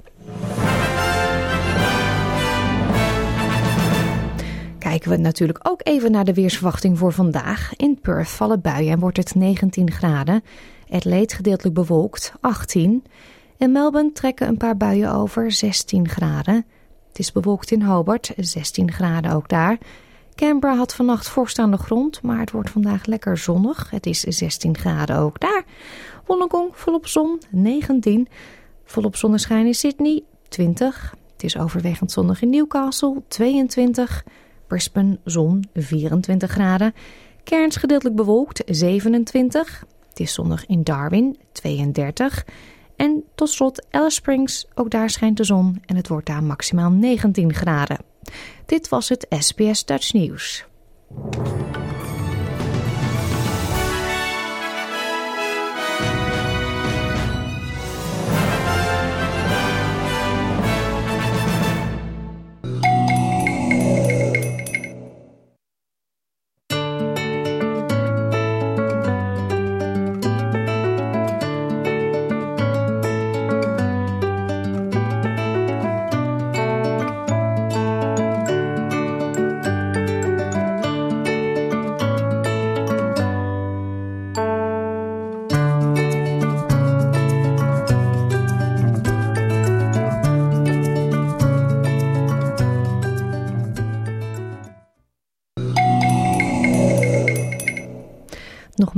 Kijken 4.79 5.10
we 5.10 5.17
natuurlijk 5.17 5.60
ook 5.62 5.79
even 5.84 6.12
naar 6.12 6.25
de 6.25 6.34
weersverwachting 6.34 6.98
voor 6.98 7.13
vandaag. 7.13 7.75
In 7.75 8.00
Perth 8.01 8.29
vallen 8.29 8.62
buien 8.62 8.91
en 8.91 9.00
wordt 9.00 9.17
het 9.17 9.36
19 9.36 9.91
graden. 9.91 10.43
Adelaide 10.89 11.36
gedeeltelijk 11.36 11.75
bewolkt, 11.75 12.34
18. 12.41 13.03
In 13.58 13.72
Melbourne 13.72 14.12
trekken 14.12 14.48
een 14.48 14.58
paar 14.58 14.77
buien 14.77 15.13
over, 15.13 15.51
16 15.51 16.10
graden. 16.10 16.65
Het 17.08 17.20
is 17.20 17.32
bewolkt 17.32 17.72
in 17.72 17.82
Hobart, 17.82 18.34
16 18.38 18.91
graden 18.91 19.32
ook 19.32 19.50
daar. 19.50 19.77
Canberra 20.36 20.75
had 20.75 20.96
vannacht 20.96 21.30
vorst 21.30 21.60
aan 21.60 21.72
de 21.72 21.78
grond, 21.78 22.22
maar 22.22 22.40
het 22.40 22.52
wordt 22.52 22.70
vandaag 22.70 23.06
lekker 23.06 23.38
zonnig. 23.38 23.90
Het 23.90 24.06
is 24.06 24.20
16 24.20 24.78
graden 24.78 25.18
ook 25.18 25.40
daar. 25.40 25.63
Wollongong 26.25 26.70
volop 26.74 27.08
zon, 27.08 27.42
19. 27.50 28.28
Volop 28.84 29.16
zonneschijn 29.16 29.66
in 29.66 29.74
Sydney, 29.74 30.24
20. 30.50 31.16
Het 31.34 31.44
is 31.44 31.58
overwegend 31.58 32.12
zonnig 32.12 32.42
in 32.42 32.50
Newcastle, 32.50 33.22
22. 33.28 34.24
Brisbane 34.68 35.20
zon, 35.24 35.66
24 35.74 36.52
graden. 36.52 36.94
Cairns 37.44 37.75
gedeeltelijk 37.75 38.16
bewolkt, 38.16 38.63
27. 38.66 39.86
Het 40.10 40.20
is 40.20 40.34
zonnig 40.34 40.66
in 40.66 40.84
Darwin, 40.84 41.38
32. 41.52 42.46
En 42.96 43.24
tot 43.36 43.50
slot 43.50 43.86
Alice 43.92 44.16
Springs, 44.16 44.68
ook 44.75 44.90
daar 44.90 45.10
schijnt 45.10 45.38
de 45.38 45.44
zon 45.44 45.82
en 45.86 45.96
het 45.96 46.08
wordt 46.08 46.25
daar 46.25 46.44
maximaal 46.44 46.92
19 46.92 47.54
graden. 47.54 48.12
Dit 48.65 48.89
was 48.89 49.10
het 49.10 49.25
SBS 49.30 49.86
Dutch 49.86 50.13
Nieuws. 50.13 50.65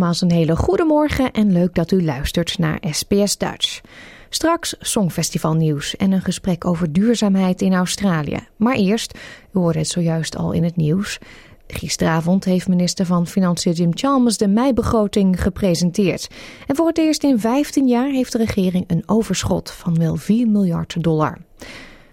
Een 0.05 0.31
hele 0.31 0.55
goede 0.55 0.83
morgen 0.83 1.31
en 1.31 1.51
leuk 1.51 1.75
dat 1.75 1.91
u 1.91 2.03
luistert 2.03 2.57
naar 2.57 2.79
SBS 2.91 3.37
Dutch. 3.37 3.81
Straks 4.29 4.75
Songfestival 4.79 5.53
nieuws 5.53 5.95
en 5.95 6.11
een 6.11 6.21
gesprek 6.21 6.65
over 6.65 6.93
duurzaamheid 6.93 7.61
in 7.61 7.73
Australië. 7.73 8.47
Maar 8.55 8.75
eerst, 8.75 9.17
u 9.53 9.59
hoorde 9.59 9.79
het 9.79 9.87
zojuist 9.87 10.37
al 10.37 10.51
in 10.51 10.63
het 10.63 10.75
nieuws. 10.75 11.19
Gisteravond 11.67 12.45
heeft 12.45 12.67
minister 12.67 13.05
van 13.05 13.27
Financiën 13.27 13.71
Jim 13.71 13.97
Chalmers 13.97 14.37
de 14.37 14.47
meibegroting 14.47 15.41
gepresenteerd. 15.41 16.27
En 16.67 16.75
voor 16.75 16.87
het 16.87 16.97
eerst 16.97 17.23
in 17.23 17.39
15 17.39 17.87
jaar 17.87 18.09
heeft 18.09 18.31
de 18.31 18.37
regering 18.37 18.83
een 18.87 19.03
overschot 19.05 19.71
van 19.71 19.97
wel 19.97 20.15
4 20.15 20.47
miljard 20.47 21.03
dollar. 21.03 21.37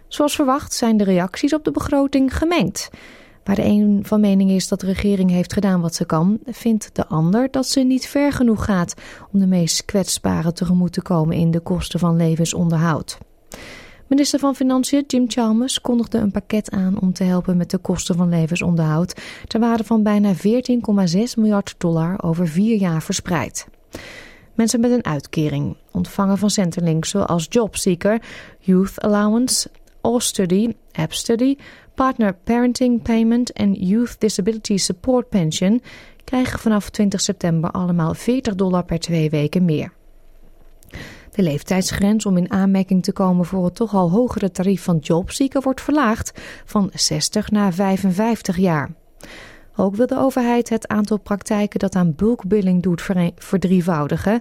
Zoals 0.08 0.34
verwacht 0.34 0.72
zijn 0.74 0.96
de 0.96 1.04
reacties 1.04 1.54
op 1.54 1.64
de 1.64 1.70
begroting 1.70 2.36
gemengd. 2.36 2.90
Waar 3.44 3.56
de 3.56 3.64
een 3.64 4.00
van 4.02 4.20
mening 4.20 4.50
is 4.50 4.68
dat 4.68 4.80
de 4.80 4.86
regering 4.86 5.30
heeft 5.30 5.52
gedaan 5.52 5.80
wat 5.80 5.94
ze 5.94 6.04
kan, 6.04 6.38
vindt 6.44 6.90
de 6.92 7.06
ander 7.06 7.48
dat 7.50 7.66
ze 7.66 7.80
niet 7.80 8.06
ver 8.06 8.32
genoeg 8.32 8.64
gaat 8.64 8.94
om 9.32 9.40
de 9.40 9.46
meest 9.46 9.84
kwetsbaren 9.84 10.54
tegemoet 10.54 10.92
te 10.92 11.02
komen 11.02 11.36
in 11.36 11.50
de 11.50 11.60
kosten 11.60 11.98
van 11.98 12.16
levensonderhoud. 12.16 13.18
Minister 14.06 14.38
van 14.38 14.54
Financiën 14.54 15.04
Jim 15.06 15.30
Chalmers 15.30 15.80
kondigde 15.80 16.18
een 16.18 16.30
pakket 16.30 16.70
aan 16.70 17.00
om 17.00 17.12
te 17.12 17.24
helpen 17.24 17.56
met 17.56 17.70
de 17.70 17.78
kosten 17.78 18.16
van 18.16 18.28
levensonderhoud 18.28 19.20
ter 19.46 19.60
waarde 19.60 19.84
van 19.84 20.02
bijna 20.02 20.34
14,6 20.34 20.40
miljard 21.36 21.74
dollar 21.78 22.22
over 22.22 22.48
vier 22.48 22.76
jaar 22.76 23.02
verspreid. 23.02 23.66
Mensen 24.54 24.80
met 24.80 24.90
een 24.90 25.04
uitkering, 25.04 25.76
ontvangen 25.90 26.38
van 26.38 26.50
Centerlink 26.50 27.04
zoals 27.04 27.46
JobSeeker, 27.48 28.22
Youth 28.58 29.00
Allowance, 29.00 29.70
All 30.00 30.20
Study, 30.20 30.74
App 30.92 31.12
Study, 31.12 31.56
Partner 31.94 32.34
Parenting 32.44 33.02
Payment 33.02 33.52
en 33.52 33.72
Youth 33.72 34.16
Disability 34.18 34.76
Support 34.76 35.28
Pension 35.28 35.82
krijgen 36.24 36.58
vanaf 36.58 36.90
20 36.90 37.20
september 37.20 37.70
allemaal 37.70 38.14
40 38.14 38.54
dollar 38.54 38.84
per 38.84 38.98
twee 38.98 39.30
weken 39.30 39.64
meer. 39.64 39.92
De 41.30 41.42
leeftijdsgrens 41.42 42.26
om 42.26 42.36
in 42.36 42.50
aanmerking 42.50 43.02
te 43.02 43.12
komen 43.12 43.44
voor 43.44 43.64
het 43.64 43.74
toch 43.74 43.94
al 43.94 44.10
hogere 44.10 44.50
tarief 44.50 44.82
van 44.82 44.98
jobseeker 44.98 45.62
wordt 45.62 45.80
verlaagd 45.80 46.40
van 46.64 46.90
60 46.94 47.50
naar 47.50 47.72
55 47.72 48.56
jaar. 48.56 48.90
Ook 49.76 49.96
wil 49.96 50.06
de 50.06 50.18
overheid 50.18 50.68
het 50.68 50.88
aantal 50.88 51.18
praktijken 51.18 51.78
dat 51.78 51.94
aan 51.94 52.14
bulkbilling 52.14 52.82
doet 52.82 53.02
verdrievoudigen 53.36 54.40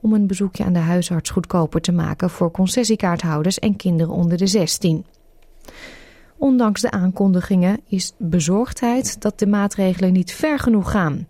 om 0.00 0.12
een 0.12 0.26
bezoekje 0.26 0.64
aan 0.64 0.72
de 0.72 0.78
huisarts 0.78 1.30
goedkoper 1.30 1.80
te 1.80 1.92
maken 1.92 2.30
voor 2.30 2.50
concessiekaarthouders 2.50 3.58
en 3.58 3.76
kinderen 3.76 4.12
onder 4.12 4.38
de 4.38 4.46
16. 4.46 5.04
Ondanks 6.40 6.80
de 6.80 6.90
aankondigingen 6.90 7.80
is 7.88 8.12
bezorgdheid 8.16 9.20
dat 9.22 9.38
de 9.38 9.46
maatregelen 9.46 10.12
niet 10.12 10.32
ver 10.32 10.58
genoeg 10.58 10.90
gaan. 10.90 11.28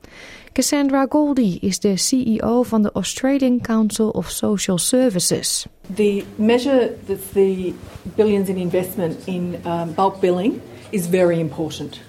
Cassandra 0.53 1.07
Goldie 1.09 1.59
is 1.61 1.79
de 1.79 1.97
CEO 1.97 2.63
van 2.63 2.83
de 2.83 2.93
Australian 2.93 3.61
Council 3.61 4.09
of 4.09 4.29
Social 4.29 4.79
Services. 4.79 5.67
The 5.95 6.25
measure 6.37 6.97
that 7.07 7.19
the 7.33 7.73
billions 8.15 8.49
in 8.49 8.57
investment 8.57 9.17
in 9.25 9.57
um, 9.67 9.95
bulk 9.95 10.21
billing 10.21 10.61
is 10.91 11.07
very 11.07 11.39
important. 11.39 12.01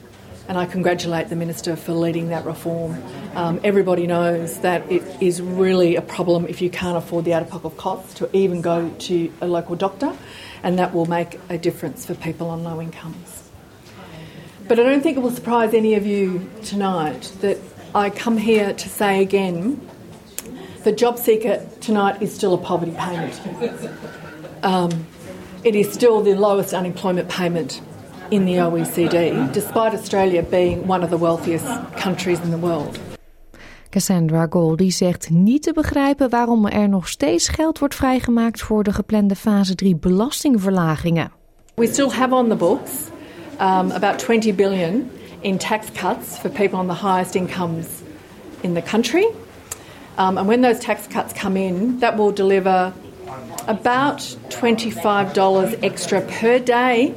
And 0.47 0.57
I 0.57 0.71
congratulate 0.71 1.27
the 1.27 1.35
Minister 1.35 1.77
for 1.77 1.93
leading 1.93 2.29
that 2.29 2.45
reform. 2.45 2.95
Um, 3.35 3.59
everybody 3.63 4.05
knows 4.05 4.59
that 4.59 4.81
it 4.91 5.03
is 5.19 5.41
really 5.41 5.95
a 5.95 6.01
problem 6.01 6.45
if 6.47 6.61
you 6.61 6.69
can't 6.69 6.97
afford 6.97 7.25
the 7.25 7.33
out 7.33 7.41
of 7.41 7.49
pocket 7.49 7.77
costs 7.77 8.13
to 8.13 8.29
even 8.31 8.61
go 8.61 8.89
to 8.97 9.31
a 9.39 9.47
local 9.47 9.75
doctor, 9.75 10.11
and 10.63 10.77
that 10.79 10.93
will 10.93 11.05
make 11.05 11.39
a 11.49 11.57
difference 11.57 12.05
for 12.05 12.15
people 12.15 12.49
on 12.49 12.63
low 12.63 12.81
incomes. 12.81 13.49
But 14.67 14.79
I 14.79 14.83
don't 14.83 15.01
think 15.01 15.17
it 15.17 15.21
will 15.21 15.31
surprise 15.31 15.73
any 15.73 15.95
of 15.95 16.05
you 16.05 16.49
tonight 16.63 17.31
that 17.41 17.57
I 17.93 18.09
come 18.09 18.37
here 18.37 18.73
to 18.73 18.89
say 18.89 19.21
again 19.21 19.87
the 20.83 20.91
job 20.91 21.19
seeker 21.19 21.63
tonight 21.79 22.21
is 22.21 22.33
still 22.33 22.55
a 22.55 22.57
poverty 22.57 22.93
payment. 22.97 23.39
Um, 24.63 25.05
it 25.63 25.75
is 25.75 25.93
still 25.93 26.21
the 26.21 26.33
lowest 26.33 26.73
unemployment 26.73 27.29
payment 27.29 27.81
in 28.31 28.45
the 28.45 28.53
OECD, 28.53 29.53
despite 29.53 29.93
Australia 29.93 30.41
being 30.41 30.87
one 30.87 31.03
of 31.03 31.11
the 31.11 31.17
wealthiest 31.17 31.65
countries 31.97 32.39
in 32.39 32.49
the 32.49 32.57
world. 32.57 32.99
Cassandra 33.91 34.47
Goldie 34.49 34.91
zegt 34.91 35.29
niet 35.29 35.63
te 35.63 35.73
begrijpen 35.73 36.29
waarom 36.29 36.67
er 36.67 36.89
nog 36.89 37.07
steeds 37.07 37.47
geld 37.47 37.79
wordt 37.79 37.95
vrijgemaakt 37.95 38.61
voor 38.61 38.83
de 38.83 38.93
geplande 38.93 39.35
fase 39.35 39.75
3 39.75 39.95
belastingverlagingen. 39.95 41.31
We 41.75 41.87
still 41.87 42.09
have 42.09 42.35
on 42.35 42.49
the 42.49 42.55
books 42.55 42.91
um, 43.59 43.91
about 43.91 44.17
20 44.17 44.55
billion 44.55 45.09
in 45.39 45.57
tax 45.57 45.85
cuts 45.91 46.37
for 46.39 46.49
people 46.49 46.79
on 46.79 46.87
the 46.87 47.07
highest 47.07 47.35
incomes 47.35 47.85
in 48.61 48.73
the 48.73 48.81
country. 48.81 49.25
Um, 50.19 50.37
and 50.37 50.47
when 50.47 50.61
those 50.61 50.79
tax 50.79 51.07
cuts 51.07 51.33
come 51.41 51.59
in, 51.59 51.97
that 51.99 52.15
will 52.15 52.33
deliver 52.33 52.93
about 53.67 54.37
$25 54.49 55.83
extra 55.83 56.21
per 56.21 56.59
day 56.59 57.13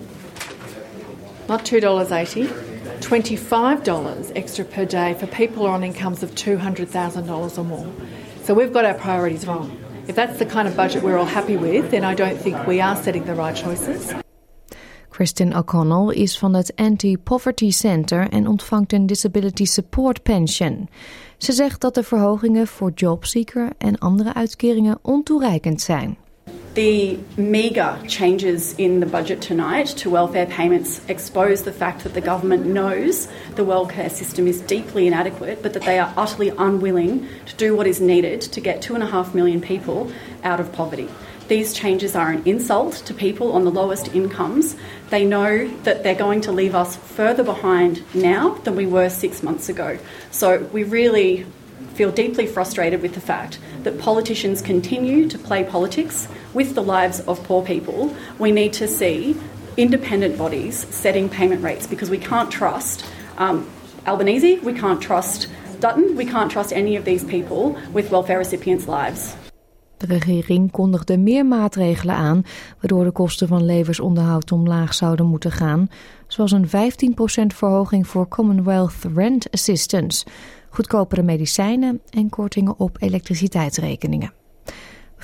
not 1.48 1.64
$2.80, 1.64 2.73
$25 3.04 4.32
extra 4.34 4.64
per 4.64 4.84
day 4.86 5.14
for 5.14 5.26
people 5.26 5.66
on 5.66 5.84
incomes 5.84 6.22
of 6.22 6.34
$200,000 6.34 7.58
or 7.58 7.64
more. 7.64 7.86
So 8.44 8.54
we've 8.54 8.72
got 8.72 8.84
our 8.84 8.94
priorities 8.94 9.46
wrong. 9.46 9.70
If 10.06 10.14
that's 10.14 10.38
the 10.38 10.46
kind 10.46 10.68
of 10.68 10.74
budget 10.74 11.02
we're 11.02 11.18
all 11.18 11.26
happy 11.26 11.56
with, 11.56 11.90
then 11.90 12.04
I 12.04 12.14
don't 12.14 12.40
think 12.42 12.66
we 12.66 12.80
are 12.80 12.96
setting 12.96 13.24
the 13.24 13.34
right 13.34 13.56
choices. 13.56 14.14
Kristin 15.10 15.54
O'Connell 15.56 16.10
is 16.10 16.38
van 16.38 16.54
het 16.54 16.72
Anti-Poverty 16.76 17.70
Center 17.70 18.28
en 18.28 18.46
ontvangt 18.46 18.92
een 18.92 19.06
Disability 19.06 19.64
Support 19.64 20.22
Pension. 20.22 20.88
Ze 21.38 21.52
zegt 21.52 21.80
dat 21.80 21.94
de 21.94 22.02
verhogingen 22.02 22.66
voor 22.66 22.92
jobseeker 22.94 23.72
en 23.78 23.98
andere 23.98 24.34
uitkeringen 24.34 24.98
ontoereikend 25.02 25.80
zijn. 25.80 26.16
The 26.74 27.20
meagre 27.36 28.00
changes 28.08 28.74
in 28.78 28.98
the 28.98 29.06
budget 29.06 29.40
tonight 29.40 29.86
to 29.98 30.10
welfare 30.10 30.46
payments 30.46 31.00
expose 31.08 31.62
the 31.62 31.70
fact 31.70 32.02
that 32.02 32.14
the 32.14 32.20
government 32.20 32.66
knows 32.66 33.28
the 33.54 33.62
welfare 33.62 34.10
system 34.10 34.48
is 34.48 34.60
deeply 34.60 35.06
inadequate, 35.06 35.62
but 35.62 35.72
that 35.74 35.84
they 35.84 36.00
are 36.00 36.12
utterly 36.16 36.48
unwilling 36.48 37.28
to 37.46 37.54
do 37.54 37.76
what 37.76 37.86
is 37.86 38.00
needed 38.00 38.40
to 38.40 38.60
get 38.60 38.82
two 38.82 38.94
and 38.94 39.04
a 39.04 39.06
half 39.06 39.36
million 39.36 39.60
people 39.60 40.10
out 40.42 40.58
of 40.58 40.72
poverty. 40.72 41.08
These 41.46 41.74
changes 41.74 42.16
are 42.16 42.32
an 42.32 42.42
insult 42.44 42.94
to 43.06 43.14
people 43.14 43.52
on 43.52 43.64
the 43.64 43.70
lowest 43.70 44.12
incomes. 44.12 44.74
They 45.10 45.24
know 45.24 45.68
that 45.84 46.02
they're 46.02 46.16
going 46.16 46.40
to 46.40 46.52
leave 46.52 46.74
us 46.74 46.96
further 46.96 47.44
behind 47.44 48.02
now 48.14 48.54
than 48.64 48.74
we 48.74 48.86
were 48.86 49.10
six 49.10 49.44
months 49.44 49.68
ago. 49.68 49.96
So 50.32 50.64
we 50.72 50.82
really 50.82 51.46
feel 51.94 52.10
deeply 52.10 52.46
frustrated 52.46 53.02
with 53.02 53.14
the 53.14 53.20
fact 53.20 53.58
that 53.82 53.98
politicians 53.98 54.60
continue 54.60 55.28
to 55.28 55.38
play 55.38 55.64
politics 55.64 56.28
with 56.52 56.74
the 56.74 56.82
lives 56.82 57.20
of 57.20 57.42
poor 57.44 57.64
people. 57.64 58.14
We 58.38 58.52
need 58.52 58.72
to 58.74 58.88
see 58.88 59.36
independent 59.76 60.38
bodies 60.38 60.86
setting 60.94 61.28
payment 61.28 61.62
rates 61.62 61.86
because 61.86 62.10
we 62.10 62.18
can't 62.18 62.50
trust 62.50 63.04
um, 63.38 63.68
Albanese, 64.06 64.58
we 64.60 64.74
can't 64.74 65.00
trust 65.00 65.48
Dutton, 65.80 66.16
we 66.16 66.24
can't 66.24 66.50
trust 66.50 66.72
any 66.72 66.96
of 66.96 67.04
these 67.04 67.24
people 67.24 67.78
with 67.92 68.10
welfare 68.10 68.38
recipients' 68.38 68.86
lives. 68.86 69.36
De 69.96 70.06
regering 70.06 70.70
kondigde 70.70 71.16
meer 71.16 71.46
maatregelen 71.46 72.14
aan, 72.14 72.42
waardoor 72.80 73.04
de 73.04 73.10
kosten 73.10 73.48
van 73.48 73.64
levensonderhoud 73.64 74.52
omlaag 74.52 74.94
zouden 74.94 75.26
moeten 75.26 75.52
gaan, 75.52 75.88
zoals 76.26 76.52
een 76.52 76.66
15% 76.66 76.70
verhoging 77.46 78.06
voor 78.06 78.28
Commonwealth 78.28 78.94
Rent 79.14 79.50
Assistance, 79.50 80.26
goedkopere 80.70 81.22
medicijnen 81.22 82.00
en 82.10 82.28
kortingen 82.28 82.78
op 82.78 82.96
elektriciteitsrekeningen. 83.00 84.32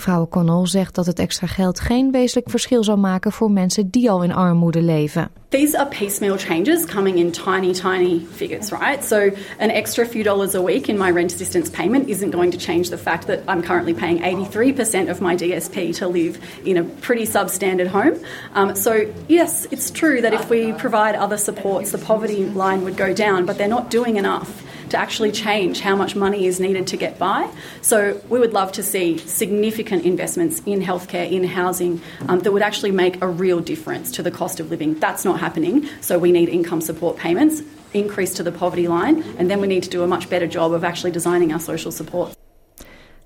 Mevrouw 0.01 0.21
O'Connell 0.21 0.67
zegt 0.67 0.95
dat 0.95 1.07
het 1.07 1.19
extra 1.19 1.47
geld 1.47 1.81
geen 1.81 2.11
wezenlijk 2.13 2.51
verschil 2.51 2.85
zal 2.85 2.97
maken 2.97 3.33
voor 3.33 3.51
mensen 3.51 3.91
die 3.91 4.11
al 4.11 4.23
in 4.23 4.33
armoede 4.33 4.83
leven. 4.83 5.29
These 5.49 5.79
are 5.79 5.89
piecemeal 5.89 6.37
changes 6.39 6.85
coming 6.85 7.17
in 7.17 7.31
tiny, 7.31 7.73
tiny 7.73 8.27
figures, 8.35 8.71
right? 8.71 9.05
So 9.05 9.17
an 9.59 9.71
extra 9.71 10.07
few 10.07 10.23
dollars 10.25 10.55
a 10.55 10.63
week 10.63 10.87
in 10.87 10.99
my 10.99 11.11
rent 11.13 11.33
assistance 11.33 11.71
payment 11.71 12.09
isn't 12.09 12.33
going 12.33 12.53
to 12.53 12.59
change 12.59 12.89
the 12.89 12.99
fact 12.99 13.27
that 13.27 13.39
I'm 13.49 13.63
currently 13.63 13.95
paying 13.95 14.19
83% 14.23 15.11
of 15.11 15.21
my 15.21 15.37
DSP 15.37 15.93
to 15.97 16.09
live 16.09 16.39
in 16.65 16.77
a 16.77 16.85
pretty 17.01 17.27
substandard 17.27 17.89
home. 17.89 18.15
Um, 18.55 18.75
so 18.75 19.07
yes, 19.29 19.67
it's 19.71 19.91
true 19.91 20.21
that 20.21 20.33
if 20.33 20.49
we 20.49 20.73
provide 20.73 21.15
other 21.15 21.39
supports, 21.39 21.91
the 21.91 21.99
poverty 21.99 22.45
line 22.55 22.85
would 22.85 22.97
go 22.97 23.13
down, 23.13 23.45
but 23.45 23.59
they're 23.59 23.77
not 23.77 23.91
doing 23.91 24.17
enough 24.17 24.63
to 24.91 24.97
actually 24.97 25.33
change 25.33 25.81
how 25.81 25.97
much 25.97 26.15
money 26.15 26.47
is 26.47 26.61
needed 26.61 26.87
to 26.89 26.97
get 26.97 27.19
by. 27.19 27.49
So 27.81 28.21
we 28.29 28.39
would 28.39 28.53
love 28.53 28.73
to 28.73 28.83
see 28.83 29.19
significant 29.19 30.05
investments 30.05 30.63
in 30.67 30.81
healthcare, 30.81 31.31
in 31.31 31.45
housing, 31.45 32.01
um, 32.29 32.41
that 32.41 32.53
would 32.53 32.63
actually 32.63 32.93
make 32.93 33.23
a 33.23 33.27
real 33.27 33.61
difference 33.61 34.11
to 34.13 34.23
the 34.23 34.31
cost 34.31 34.61
of 34.61 34.71
living. 34.71 34.99
That's 34.99 35.25
not 35.25 35.41
happening. 35.41 35.89
So 36.01 36.19
we 36.19 36.33
need 36.33 36.49
income 36.49 36.81
support 36.81 37.17
payments, 37.17 37.63
increase 37.93 38.35
to 38.35 38.43
the 38.43 38.53
poverty 38.53 38.89
line, 38.89 39.23
and 39.39 39.49
then 39.49 39.61
we 39.61 39.67
need 39.67 39.83
to 39.83 39.91
do 39.91 40.03
a 40.03 40.07
much 40.07 40.29
better 40.29 40.49
job 40.49 40.73
of 40.73 40.85
actually 40.85 41.13
designing 41.13 41.53
our 41.53 41.61
social 41.61 41.93
support. 41.93 42.39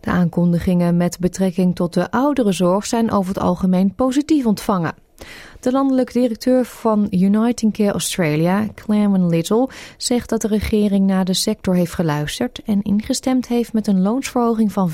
De 0.01 0.11
aankondigingen 0.11 0.97
met 0.97 1.19
betrekking 1.21 1.75
tot 1.75 1.95
de 1.95 2.11
ouderenzorg 2.11 2.87
zijn 2.87 3.11
over 3.11 3.35
het 3.35 3.43
algemeen 3.43 3.95
positief 3.95 4.47
ontvangen. 4.47 4.95
De 5.65 5.73
landelijk 5.73 6.13
directeur 6.13 6.65
van 6.65 7.07
Uniting 7.11 7.73
Care 7.73 7.93
Australia, 7.93 8.67
Clarence 8.75 9.27
Little, 9.27 9.69
zegt 9.97 10.29
dat 10.29 10.41
de 10.41 10.49
regering 10.49 11.07
naar 11.07 11.25
de 11.25 11.35
sector 11.35 11.75
heeft 11.75 11.95
geluisterd 11.95 12.61
en 12.65 12.83
ingestemd 12.83 13.49
heeft 13.49 13.73
met 13.73 13.87
een 13.87 14.03
loonsverhoging 14.03 14.73
van 14.73 14.91
15% 14.91 14.93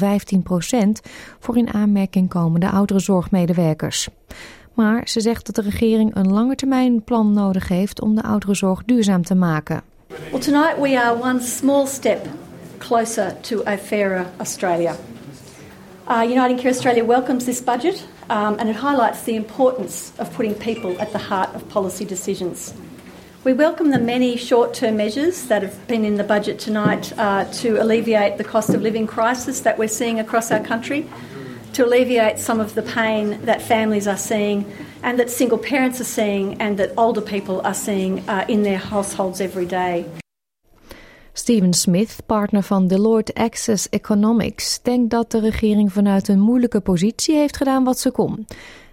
voor 1.39 1.57
in 1.57 1.73
aanmerking 1.73 2.29
komende 2.29 2.71
ouderenzorgmedewerkers. 2.71 4.09
Maar 4.75 5.09
ze 5.09 5.21
zegt 5.21 5.47
dat 5.47 5.55
de 5.55 5.71
regering 5.71 6.15
een 6.15 6.33
langetermijnplan 6.33 7.33
nodig 7.33 7.69
heeft 7.69 8.01
om 8.01 8.15
de 8.15 8.23
ouderenzorg 8.23 8.83
duurzaam 8.85 9.23
te 9.23 9.35
maken. 9.35 9.83
Well, 10.31 10.41
tonight 10.41 10.77
we 10.81 11.01
are 11.01 11.23
one 11.23 11.41
small 11.41 11.87
step 11.87 12.29
closer 12.79 13.41
to 13.41 13.63
a 13.67 13.77
fairer 13.77 14.27
Australia. 14.37 14.97
Uh, 16.09 16.23
Uniting 16.23 16.57
Care 16.57 16.69
Australia 16.69 17.07
welcomes 17.07 17.45
this 17.45 17.65
budget 17.65 18.09
um, 18.31 18.57
and 18.61 18.69
it 18.69 18.77
highlights 18.77 19.25
the 19.25 19.35
importance 19.35 20.13
of 20.19 20.33
putting 20.35 20.55
people 20.55 20.99
at 21.01 21.13
the 21.13 21.19
heart 21.19 21.55
of 21.55 21.69
policy 21.69 22.05
decisions. 22.05 22.73
We 23.43 23.53
welcome 23.53 23.91
the 23.91 23.99
many 23.99 24.37
short 24.37 24.73
term 24.73 24.97
measures 24.99 25.47
that 25.49 25.63
have 25.63 25.89
been 25.89 26.05
in 26.05 26.15
the 26.15 26.25
budget 26.25 26.59
tonight 26.59 27.13
uh, 27.19 27.45
to 27.55 27.83
alleviate 27.83 28.39
the 28.39 28.45
cost 28.45 28.71
of 28.71 28.83
living 28.83 29.07
crisis 29.07 29.61
that 29.61 29.79
we're 29.79 29.89
seeing 29.89 30.21
across 30.21 30.51
our 30.53 30.61
country, 30.61 31.09
to 31.73 31.85
alleviate 31.85 32.39
some 32.39 32.61
of 32.61 32.75
the 32.75 32.83
pain 32.83 33.41
that 33.47 33.61
families 33.61 34.07
are 34.07 34.17
seeing 34.17 34.71
and 35.03 35.19
that 35.19 35.31
single 35.31 35.59
parents 35.59 36.01
are 36.01 36.05
seeing 36.05 36.61
and 36.61 36.79
that 36.79 36.93
older 36.97 37.23
people 37.23 37.61
are 37.67 37.75
seeing 37.75 38.21
uh, 38.29 38.45
in 38.49 38.63
their 38.63 38.79
households 38.79 39.41
every 39.41 39.67
day. 39.67 40.05
Steven 41.41 41.73
Smith, 41.73 42.17
partner 42.27 42.63
van 42.63 42.87
Deloitte 42.87 43.35
Access 43.35 43.89
Economics, 43.89 44.83
denkt 44.83 45.11
dat 45.11 45.31
de 45.31 45.41
regering 45.41 45.93
vanuit 45.93 46.29
een 46.29 46.41
moeilijke 46.41 46.81
positie 46.81 47.37
heeft 47.37 47.57
gedaan 47.57 47.85
wat 47.85 47.99
ze 47.99 48.11
kon. 48.11 48.47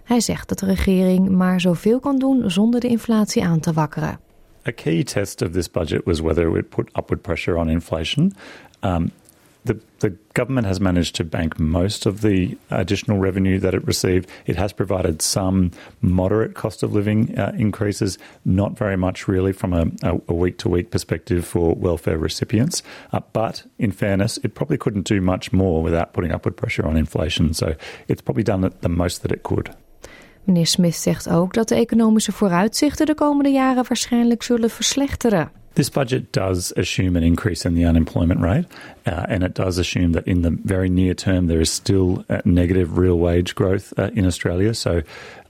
Hij 0.04 0.20
zegt 0.20 0.50
dat 0.50 0.60
de 0.60 0.66
regering 0.66 1.30
maar 1.30 1.62
zoveel 1.62 2.00
kan 2.00 2.20
doen 2.20 2.52
zonder 2.52 2.80
de 2.80 2.88
inflatie 2.88 3.44
aan 3.44 3.60
te 3.60 3.74
wakkeren. 3.74 4.20
A 4.68 4.72
key 4.72 5.04
test 5.04 5.42
of 5.42 5.50
this 5.50 5.72
budget 5.72 6.02
was 6.04 6.20
whether 6.20 6.58
it 6.58 6.70
put 6.70 6.88
upward 6.88 7.22
pressure 7.22 7.58
on 7.58 7.70
inflation. 7.70 8.34
Um, 8.82 9.12
the, 9.68 9.80
the 10.00 10.10
government 10.34 10.68
has 10.68 10.80
managed 10.80 11.16
to 11.16 11.24
bank 11.24 11.60
most 11.60 12.06
of 12.06 12.22
the 12.22 12.58
additional 12.70 13.20
revenue 13.20 13.60
that 13.60 13.74
it 13.74 13.86
received. 13.86 14.30
It 14.46 14.56
has 14.56 14.74
provided 14.74 15.22
some 15.22 15.72
moderate 16.02 16.56
cost 16.56 16.84
of 16.84 16.94
living 16.94 17.38
uh, 17.38 17.54
increases, 17.58 18.18
not 18.46 18.78
very 18.78 18.98
much 18.98 19.28
really 19.28 19.54
from 19.54 19.74
a 20.04 20.34
week 20.34 20.58
to 20.60 20.70
week 20.70 20.90
perspective 20.92 21.46
for 21.46 21.76
welfare 21.76 22.18
recipients. 22.18 22.82
Uh, 23.12 23.20
but 23.34 23.64
in 23.78 23.92
fairness, 23.92 24.40
it 24.44 24.56
probably 24.56 24.78
couldn't 24.78 25.08
do 25.08 25.22
much 25.22 25.52
more 25.52 25.84
without 25.84 26.14
putting 26.14 26.32
upward 26.32 26.56
pressure 26.58 26.86
on 26.88 26.98
inflation. 26.98 27.54
So 27.54 27.76
it's 28.08 28.22
probably 28.22 28.44
done 28.44 28.74
the 28.82 28.90
most 28.90 29.22
that 29.22 29.32
it 29.32 29.44
could. 29.44 29.70
Meneer 30.44 30.68
Smith 30.68 30.96
zegt 30.96 31.30
ook 31.30 31.54
dat 31.54 31.68
de 31.68 31.76
economische 31.76 32.32
vooruitzichten 32.32 33.06
de 33.06 33.16
komende 33.16 33.50
jaren 33.50 33.86
waarschijnlijk 33.88 34.44
zullen 34.44 34.70
verslechteren. 34.70 35.52
This 35.78 35.92
budget 35.92 36.32
does 36.32 36.74
assume 36.76 37.16
an 37.16 37.24
increase 37.24 37.63
in 37.63 37.76
the 37.76 37.86
unemployment 37.86 38.42
rate, 38.42 38.66
uh, 39.06 39.28
and 39.30 39.44
it 39.44 39.54
does 39.54 39.78
assume 39.78 40.13
that 40.13 40.28
in 40.28 40.42
the 40.42 40.50
very 40.50 40.90
near 40.90 41.13
term 41.13 41.46
there 41.46 41.62
is 41.62 41.72
still 41.72 42.26
uh, 42.32 42.42
negative 42.46 42.98
real 42.98 43.20
wage 43.20 43.54
growth 43.54 43.94
uh, 44.00 44.10
in 44.16 44.26
Australia. 44.26 44.74
So 44.74 45.04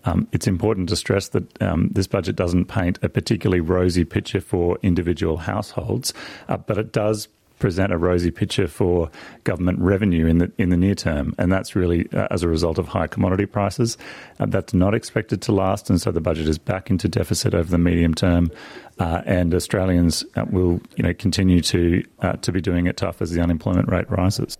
um, 0.03 0.27
it's 0.33 0.45
important 0.45 0.89
to 0.89 0.97
stress 0.97 1.29
that 1.29 1.61
um, 1.61 1.91
this 1.93 2.07
budget 2.07 2.35
doesn't 2.35 2.65
paint 2.65 2.99
a 3.01 3.07
particularly 3.07 3.61
rosy 3.61 4.03
picture 4.03 4.41
for 4.41 4.77
individual 4.83 5.37
households, 5.37 6.13
uh, 6.49 6.57
but 6.57 6.77
it 6.77 6.91
does 6.91 7.29
present 7.59 7.91
a 7.91 7.97
rosy 7.97 8.29
picture 8.29 8.67
for 8.67 9.09
government 9.43 9.79
revenue 9.79 10.27
in 10.27 10.37
the 10.37 10.51
in 10.57 10.69
the 10.69 10.77
near 10.77 10.95
term, 10.95 11.33
and 11.37 11.51
that's 11.51 11.75
really 11.75 12.07
uh, 12.13 12.27
as 12.31 12.43
a 12.43 12.47
result 12.47 12.77
of 12.77 12.87
high 12.87 13.07
commodity 13.07 13.45
prices. 13.45 13.97
Uh, 14.39 14.45
that's 14.45 14.73
not 14.73 14.93
expected 14.93 15.41
to 15.41 15.51
last, 15.51 15.89
and 15.89 16.01
so 16.01 16.11
the 16.11 16.21
budget 16.21 16.47
is 16.47 16.57
back 16.57 16.89
into 16.89 17.07
deficit 17.07 17.53
over 17.53 17.69
the 17.69 17.77
medium 17.77 18.13
term. 18.13 18.51
Uh, 18.99 19.21
and 19.25 19.53
Australians 19.53 20.25
uh, 20.33 20.43
will, 20.49 20.79
you 20.95 21.03
know, 21.03 21.13
continue 21.13 21.61
to 21.61 22.03
uh, 22.19 22.31
to 22.39 22.51
be 22.51 22.61
doing 22.61 22.87
it 22.87 22.97
tough 22.97 23.21
as 23.21 23.31
the 23.31 23.41
unemployment 23.41 23.89
rate 23.89 24.07
rises. 24.09 24.57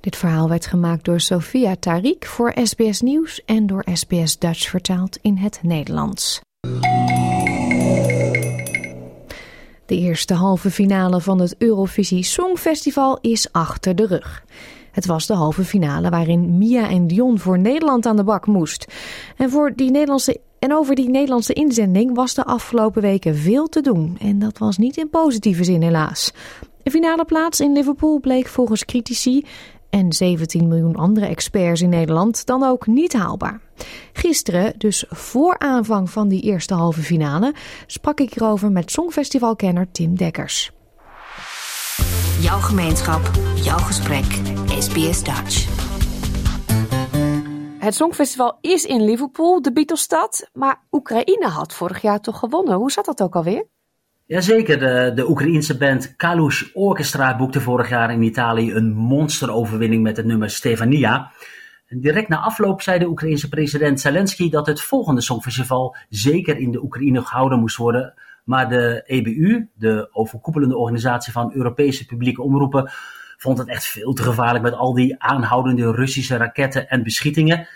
Dit 0.00 0.16
verhaal 0.16 0.48
werd 0.48 0.66
gemaakt 0.66 1.04
door 1.04 1.20
Sophia 1.20 1.76
Tariq 1.76 2.26
voor 2.26 2.54
SBS 2.62 3.00
Nieuws 3.00 3.44
en 3.44 3.66
door 3.66 3.84
SBS 3.92 4.38
Dutch 4.38 4.68
vertaald 4.68 5.18
in 5.22 5.36
het 5.36 5.58
Nederlands. 5.62 6.40
De 9.86 9.96
eerste 9.96 10.34
halve 10.34 10.70
finale 10.70 11.20
van 11.20 11.40
het 11.40 11.54
Eurovisie 11.58 12.22
Songfestival 12.22 13.18
is 13.20 13.52
achter 13.52 13.94
de 13.96 14.06
rug. 14.06 14.44
Het 14.96 15.06
was 15.06 15.26
de 15.26 15.34
halve 15.34 15.64
finale 15.64 16.10
waarin 16.10 16.58
Mia 16.58 16.88
en 16.88 17.06
Dion 17.06 17.38
voor 17.38 17.58
Nederland 17.58 18.06
aan 18.06 18.16
de 18.16 18.24
bak 18.24 18.46
moest. 18.46 18.92
En, 19.36 19.50
voor 19.50 19.72
die 19.74 19.90
Nederlandse, 19.90 20.40
en 20.58 20.74
over 20.74 20.94
die 20.94 21.08
Nederlandse 21.08 21.52
inzending 21.52 22.14
was 22.14 22.34
de 22.34 22.44
afgelopen 22.44 23.02
weken 23.02 23.36
veel 23.36 23.68
te 23.68 23.80
doen. 23.80 24.16
En 24.20 24.38
dat 24.38 24.58
was 24.58 24.76
niet 24.76 24.96
in 24.96 25.10
positieve 25.10 25.64
zin 25.64 25.82
helaas. 25.82 26.32
De 26.82 26.90
finale 26.90 27.24
plaats 27.24 27.60
in 27.60 27.72
Liverpool 27.72 28.20
bleek 28.20 28.46
volgens 28.46 28.84
critici 28.84 29.44
en 29.90 30.12
17 30.12 30.68
miljoen 30.68 30.96
andere 30.96 31.26
experts 31.26 31.80
in 31.80 31.88
Nederland 31.88 32.46
dan 32.46 32.62
ook 32.62 32.86
niet 32.86 33.12
haalbaar. 33.12 33.60
Gisteren, 34.12 34.74
dus 34.78 35.04
voor 35.08 35.58
aanvang 35.58 36.10
van 36.10 36.28
die 36.28 36.42
eerste 36.42 36.74
halve 36.74 37.02
finale, 37.02 37.54
sprak 37.86 38.20
ik 38.20 38.34
hierover 38.34 38.70
met 38.70 38.90
Songfestivalkenner 38.90 39.86
Tim 39.92 40.16
Dekkers. 40.16 40.70
Jouw 42.40 42.58
gemeenschap, 42.58 43.30
jouw 43.54 43.78
gesprek, 43.78 44.40
SBS 44.78 45.22
Dutch. 45.22 45.75
Het 47.86 47.94
Songfestival 47.94 48.58
is 48.60 48.84
in 48.84 49.04
Liverpool, 49.04 49.62
de 49.62 49.72
Beatlesstad, 49.72 50.50
maar 50.52 50.80
Oekraïne 50.90 51.46
had 51.46 51.74
vorig 51.74 52.02
jaar 52.02 52.20
toch 52.20 52.38
gewonnen. 52.38 52.74
Hoe 52.74 52.90
zat 52.90 53.04
dat 53.04 53.22
ook 53.22 53.36
alweer? 53.36 53.66
Jazeker, 54.24 54.78
de, 54.78 55.12
de 55.14 55.28
Oekraïense 55.28 55.76
band 55.76 56.16
Kalush 56.16 56.62
Orchestra 56.74 57.36
boekte 57.36 57.60
vorig 57.60 57.88
jaar 57.88 58.12
in 58.12 58.22
Italië 58.22 58.72
een 58.72 58.92
monsteroverwinning 58.92 60.02
met 60.02 60.16
het 60.16 60.26
nummer 60.26 60.50
Stefania. 60.50 61.32
En 61.86 62.00
direct 62.00 62.28
na 62.28 62.38
afloop 62.38 62.82
zei 62.82 62.98
de 62.98 63.08
Oekraïense 63.08 63.48
president 63.48 64.00
Zelensky 64.00 64.50
dat 64.50 64.66
het 64.66 64.80
volgende 64.80 65.20
Songfestival 65.20 65.96
zeker 66.08 66.56
in 66.56 66.70
de 66.70 66.82
Oekraïne 66.82 67.22
gehouden 67.22 67.58
moest 67.58 67.76
worden. 67.76 68.14
Maar 68.44 68.68
de 68.68 69.02
EBU, 69.06 69.68
de 69.74 70.08
overkoepelende 70.12 70.76
organisatie 70.76 71.32
van 71.32 71.52
Europese 71.54 72.06
publieke 72.06 72.42
omroepen, 72.42 72.90
vond 73.36 73.58
het 73.58 73.68
echt 73.68 73.84
veel 73.84 74.12
te 74.12 74.22
gevaarlijk 74.22 74.64
met 74.64 74.74
al 74.74 74.94
die 74.94 75.22
aanhoudende 75.22 75.92
Russische 75.92 76.36
raketten 76.36 76.88
en 76.88 77.02
beschietingen. 77.02 77.68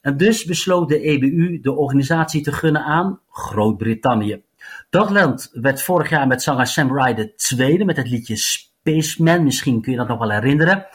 En 0.00 0.16
dus 0.16 0.44
besloot 0.44 0.88
de 0.88 1.00
EBU 1.00 1.60
de 1.60 1.72
organisatie 1.72 2.42
te 2.42 2.52
gunnen 2.52 2.84
aan 2.84 3.20
Groot-Brittannië. 3.30 4.42
Dat 4.90 5.10
land 5.10 5.50
werd 5.52 5.82
vorig 5.82 6.10
jaar 6.10 6.26
met 6.26 6.42
zanger 6.42 6.66
Sam 6.66 6.98
Ryder 6.98 7.36
tweede 7.36 7.84
met 7.84 7.96
het 7.96 8.08
liedje 8.08 8.36
Spaceman. 8.36 9.44
Misschien 9.44 9.80
kun 9.80 9.92
je 9.92 9.98
dat 9.98 10.08
nog 10.08 10.18
wel 10.18 10.30
herinneren. 10.30 10.86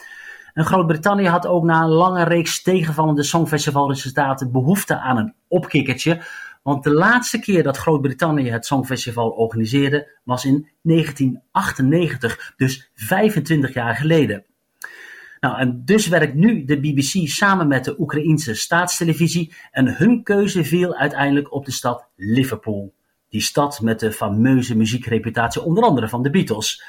En 0.54 0.66
Groot-Brittannië 0.66 1.28
had 1.28 1.48
ook 1.48 1.64
na 1.64 1.82
een 1.82 1.90
lange 1.90 2.24
reeks 2.24 2.62
tegenvallende 2.62 3.24
songfestivalresultaten 3.24 4.52
behoefte 4.52 5.00
aan 5.00 5.18
een 5.18 5.34
opkikkertje. 5.48 6.22
Want 6.62 6.84
de 6.84 6.91
laatste 6.91 7.39
keer 7.39 7.63
dat 7.63 7.78
Groot-Brittannië 7.78 8.50
het 8.50 8.65
Songfestival 8.65 9.30
organiseerde 9.30 10.19
was 10.24 10.45
in 10.45 10.69
1998, 10.82 12.54
dus 12.58 12.91
25 12.93 13.74
jaar 13.74 13.95
geleden. 13.95 14.45
Nou, 15.39 15.60
en 15.60 15.82
dus 15.86 16.08
werkt 16.08 16.34
nu 16.34 16.65
de 16.65 16.80
BBC 16.80 17.28
samen 17.28 17.67
met 17.67 17.86
de 17.86 18.00
Oekraïense 18.00 18.54
staatstelevisie 18.54 19.54
en 19.71 19.97
hun 19.97 20.24
keuze 20.24 20.63
viel 20.63 20.95
uiteindelijk 20.95 21.54
op 21.54 21.65
de 21.65 21.71
stad 21.71 22.08
Liverpool. 22.15 22.93
Die 23.30 23.41
stad 23.41 23.82
met 23.82 24.00
de 24.00 24.12
fameuze 24.12 24.78
muziekreputatie 24.78 25.62
onder 25.62 25.84
andere 25.84 26.10
van 26.10 26.24
de 26.24 26.30
Beatles. 26.30 26.84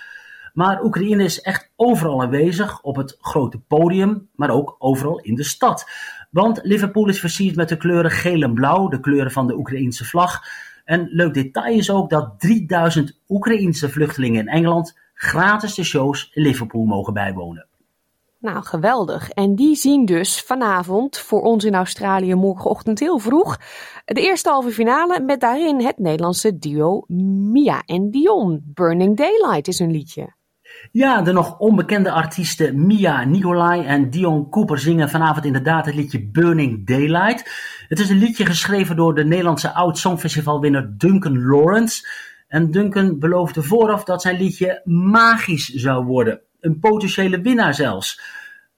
Maar 0.52 0.85
Oekraïne 0.85 1.24
is 1.24 1.40
echt 1.40 1.70
overal 1.76 2.22
aanwezig, 2.22 2.80
op 2.82 2.96
het 2.96 3.16
grote 3.20 3.58
podium, 3.58 4.28
maar 4.35 4.50
ook 4.50 4.76
overal 4.78 5.20
in 5.20 5.35
de 5.35 5.44
stad. 5.44 5.90
Want 6.33 6.61
Liverpool 6.62 7.09
is 7.09 7.21
versierd 7.21 7.57
met 7.57 7.68
de 7.68 7.77
kleuren 7.77 8.11
geel 8.11 8.42
en 8.42 8.55
blauw, 8.55 8.88
de 8.88 9.01
kleuren 9.01 9.31
van 9.31 9.47
de 9.47 9.57
Oekraïense 9.57 10.05
vlag. 10.05 10.40
En 10.85 11.09
leuk 11.11 11.35
detail 11.35 11.79
is 11.79 11.90
ook 11.90 12.11
dat 12.11 12.35
3000 12.38 13.18
Oekraïense 13.29 13.88
vluchtelingen 13.88 14.40
in 14.40 14.49
Engeland 14.49 14.99
gratis 15.14 15.75
de 15.75 15.85
shows 15.85 16.31
in 16.33 16.42
Liverpool 16.42 16.85
mogen 16.85 17.12
bijwonen. 17.12 17.66
Nou, 18.38 18.64
geweldig. 18.64 19.31
En 19.31 19.55
die 19.55 19.77
zien 19.77 20.05
dus 20.05 20.40
vanavond 20.40 21.18
voor 21.18 21.42
ons 21.42 21.64
in 21.64 21.75
Australië 21.75 22.35
morgenochtend 22.35 22.99
heel 22.99 23.18
vroeg 23.18 23.59
de 24.05 24.21
eerste 24.21 24.49
halve 24.49 24.71
finale 24.71 25.21
met 25.21 25.40
daarin 25.40 25.81
het 25.81 25.99
Nederlandse 25.99 26.59
duo 26.59 27.05
Mia 27.07 27.83
en 27.87 28.11
Dion. 28.11 28.62
Burning 28.64 29.16
Daylight 29.16 29.68
is 29.68 29.79
een 29.79 29.90
liedje. 29.90 30.35
Ja, 30.90 31.23
de 31.23 31.33
nog 31.33 31.59
onbekende 31.59 32.11
artiesten 32.11 32.87
Mia 32.87 33.25
Nicolai 33.25 33.85
en 33.85 34.11
Dion 34.11 34.49
Cooper 34.49 34.79
zingen 34.79 35.09
vanavond 35.11 35.45
inderdaad 35.45 35.87
het 35.87 35.95
liedje 35.95 36.31
Burning 36.31 36.87
Daylight. 36.87 37.51
Het 37.88 37.99
is 37.99 38.11
een 38.11 38.18
liedje 38.18 38.47
geschreven 38.47 38.97
door 38.97 39.14
de 39.14 39.25
Nederlandse 39.25 39.73
oud-songfestivalwinner 39.73 40.99
Duncan 40.99 41.45
Lawrence. 41.45 42.09
En 42.49 42.71
Duncan 42.71 43.18
beloofde 43.18 43.62
vooraf 43.62 44.05
dat 44.05 44.23
zijn 44.23 44.37
liedje 44.37 44.81
magisch 44.85 45.68
zou 45.68 46.05
worden. 46.05 46.40
Een 46.61 46.79
potentiële 46.79 47.40
winnaar 47.40 47.75
zelfs. 47.75 48.21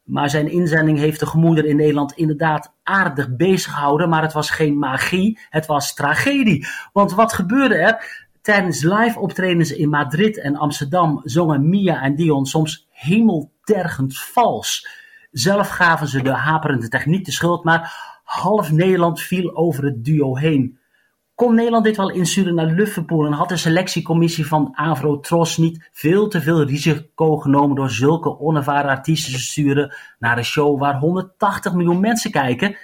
Maar 0.05 0.31
zijn 0.31 0.51
inzending 0.51 0.99
heeft 0.99 1.21
de 1.21 1.27
gemoeder 1.27 1.65
in 1.65 1.77
Nederland 1.77 2.13
inderdaad 2.13 2.75
aardig 2.83 3.37
bezig 3.37 3.73
gehouden. 3.73 4.09
Maar 4.09 4.23
het 4.23 4.33
was 4.33 4.51
geen 4.51 4.79
magie, 4.79 5.39
het 5.51 5.67
was 5.67 5.95
tragedie. 5.95 6.67
Want 6.93 7.13
wat 7.13 7.33
gebeurde 7.33 7.75
er? 7.75 8.24
Tijdens 8.45 8.83
live 8.83 9.21
optredens 9.21 9.71
in 9.71 9.89
Madrid 9.89 10.41
en 10.41 10.57
Amsterdam 10.57 11.21
zongen 11.23 11.69
Mia 11.69 12.03
en 12.03 12.15
Dion 12.15 12.47
soms 12.47 12.87
hemeltergend 12.91 14.19
vals. 14.19 14.89
Zelf 15.31 15.69
gaven 15.69 16.09
ze 16.09 16.23
de 16.23 16.33
haperende 16.33 16.89
techniek 16.89 17.25
de 17.25 17.33
schuld, 17.33 17.65
maar 17.65 17.95
half 18.25 18.73
Nederland 18.73 19.21
viel 19.21 19.57
over 19.57 19.85
het 19.85 20.05
duo 20.05 20.37
heen. 20.37 20.79
Kon 21.35 21.55
Nederland 21.55 21.85
dit 21.85 21.97
wel 21.97 22.11
insturen 22.11 22.55
naar 22.55 22.67
Liverpool 22.67 23.27
en 23.27 23.33
had 23.33 23.49
de 23.49 23.57
selectiecommissie 23.57 24.47
van 24.47 24.71
Avro-Tros 24.73 25.57
niet 25.57 25.89
veel 25.93 26.29
te 26.29 26.41
veel 26.41 26.63
risico 26.63 27.37
genomen 27.37 27.77
door 27.77 27.91
zulke 27.91 28.39
onervaren 28.39 28.91
artiesten 28.91 29.33
te 29.33 29.41
sturen 29.41 29.95
naar 30.19 30.39
een 30.39 30.45
show 30.45 30.81
waar 30.81 30.99
180 30.99 31.75
miljoen 31.75 32.01
mensen 32.01 32.31
kijken? 32.31 32.77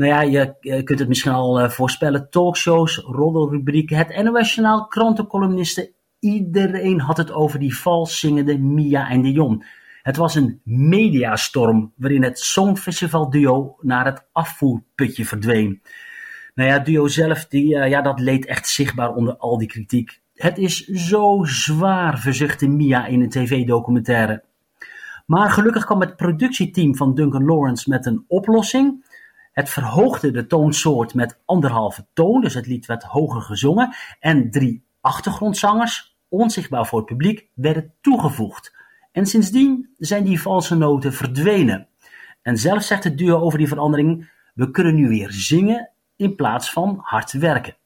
Nou 0.00 0.12
ja, 0.12 0.20
je, 0.60 0.82
kunt 0.82 0.98
het 0.98 1.08
misschien 1.08 1.32
al 1.32 1.60
uh, 1.60 1.68
voorspellen. 1.68 2.30
Talkshows, 2.30 2.96
roddelrubrieken, 2.96 3.96
het 3.96 4.22
NOS-journaal, 4.22 4.86
krantencolumnisten. 4.86 5.90
Iedereen 6.18 7.00
had 7.00 7.16
het 7.16 7.32
over 7.32 7.58
die 7.58 7.76
vals 7.76 8.18
zingende 8.18 8.58
Mia 8.58 9.10
en 9.10 9.22
Dion. 9.22 9.64
Het 10.02 10.16
was 10.16 10.34
een 10.34 10.60
mediastorm 10.64 11.92
waarin 11.96 12.22
het 12.22 12.38
Songfestival 12.38 13.30
duo 13.30 13.76
naar 13.80 14.04
het 14.04 14.26
afvoerputje 14.32 15.24
verdween. 15.24 15.82
Nou 16.54 16.68
ja, 16.68 16.78
duo 16.78 17.08
zelf, 17.08 17.46
die, 17.46 17.74
uh, 17.74 17.88
ja, 17.88 18.02
dat 18.02 18.20
leed 18.20 18.46
echt 18.46 18.68
zichtbaar 18.68 19.14
onder 19.14 19.36
al 19.36 19.58
die 19.58 19.68
kritiek. 19.68 20.20
Het 20.34 20.58
is 20.58 20.84
zo 20.86 21.44
zwaar, 21.44 22.18
verzuchtte 22.18 22.68
Mia 22.68 23.06
in 23.06 23.22
een 23.22 23.30
tv-documentaire. 23.30 24.44
Maar 25.26 25.50
gelukkig 25.50 25.84
kwam 25.84 26.00
het 26.00 26.16
productieteam 26.16 26.96
van 26.96 27.14
Duncan 27.14 27.44
Lawrence 27.44 27.90
met 27.90 28.06
een 28.06 28.24
oplossing. 28.28 29.08
Het 29.60 29.70
verhoogde 29.70 30.30
de 30.30 30.46
toonsoort 30.46 31.14
met 31.14 31.38
anderhalve 31.44 32.06
toon, 32.12 32.40
dus 32.40 32.54
het 32.54 32.66
lied 32.66 32.86
werd 32.86 33.02
hoger 33.02 33.40
gezongen. 33.40 33.94
En 34.20 34.50
drie 34.50 34.84
achtergrondzangers, 35.00 36.16
onzichtbaar 36.28 36.86
voor 36.86 36.98
het 36.98 37.08
publiek, 37.08 37.48
werden 37.54 37.92
toegevoegd. 38.00 38.74
En 39.12 39.26
sindsdien 39.26 39.94
zijn 39.98 40.24
die 40.24 40.40
valse 40.40 40.76
noten 40.76 41.12
verdwenen. 41.12 41.88
En 42.42 42.56
zelf 42.56 42.82
zegt 42.82 43.04
het 43.04 43.18
duo 43.18 43.40
over 43.40 43.58
die 43.58 43.68
verandering: 43.68 44.30
we 44.54 44.70
kunnen 44.70 44.94
nu 44.94 45.08
weer 45.08 45.32
zingen 45.32 45.90
in 46.16 46.34
plaats 46.34 46.70
van 46.72 46.98
hard 47.02 47.32
werken. 47.32 47.76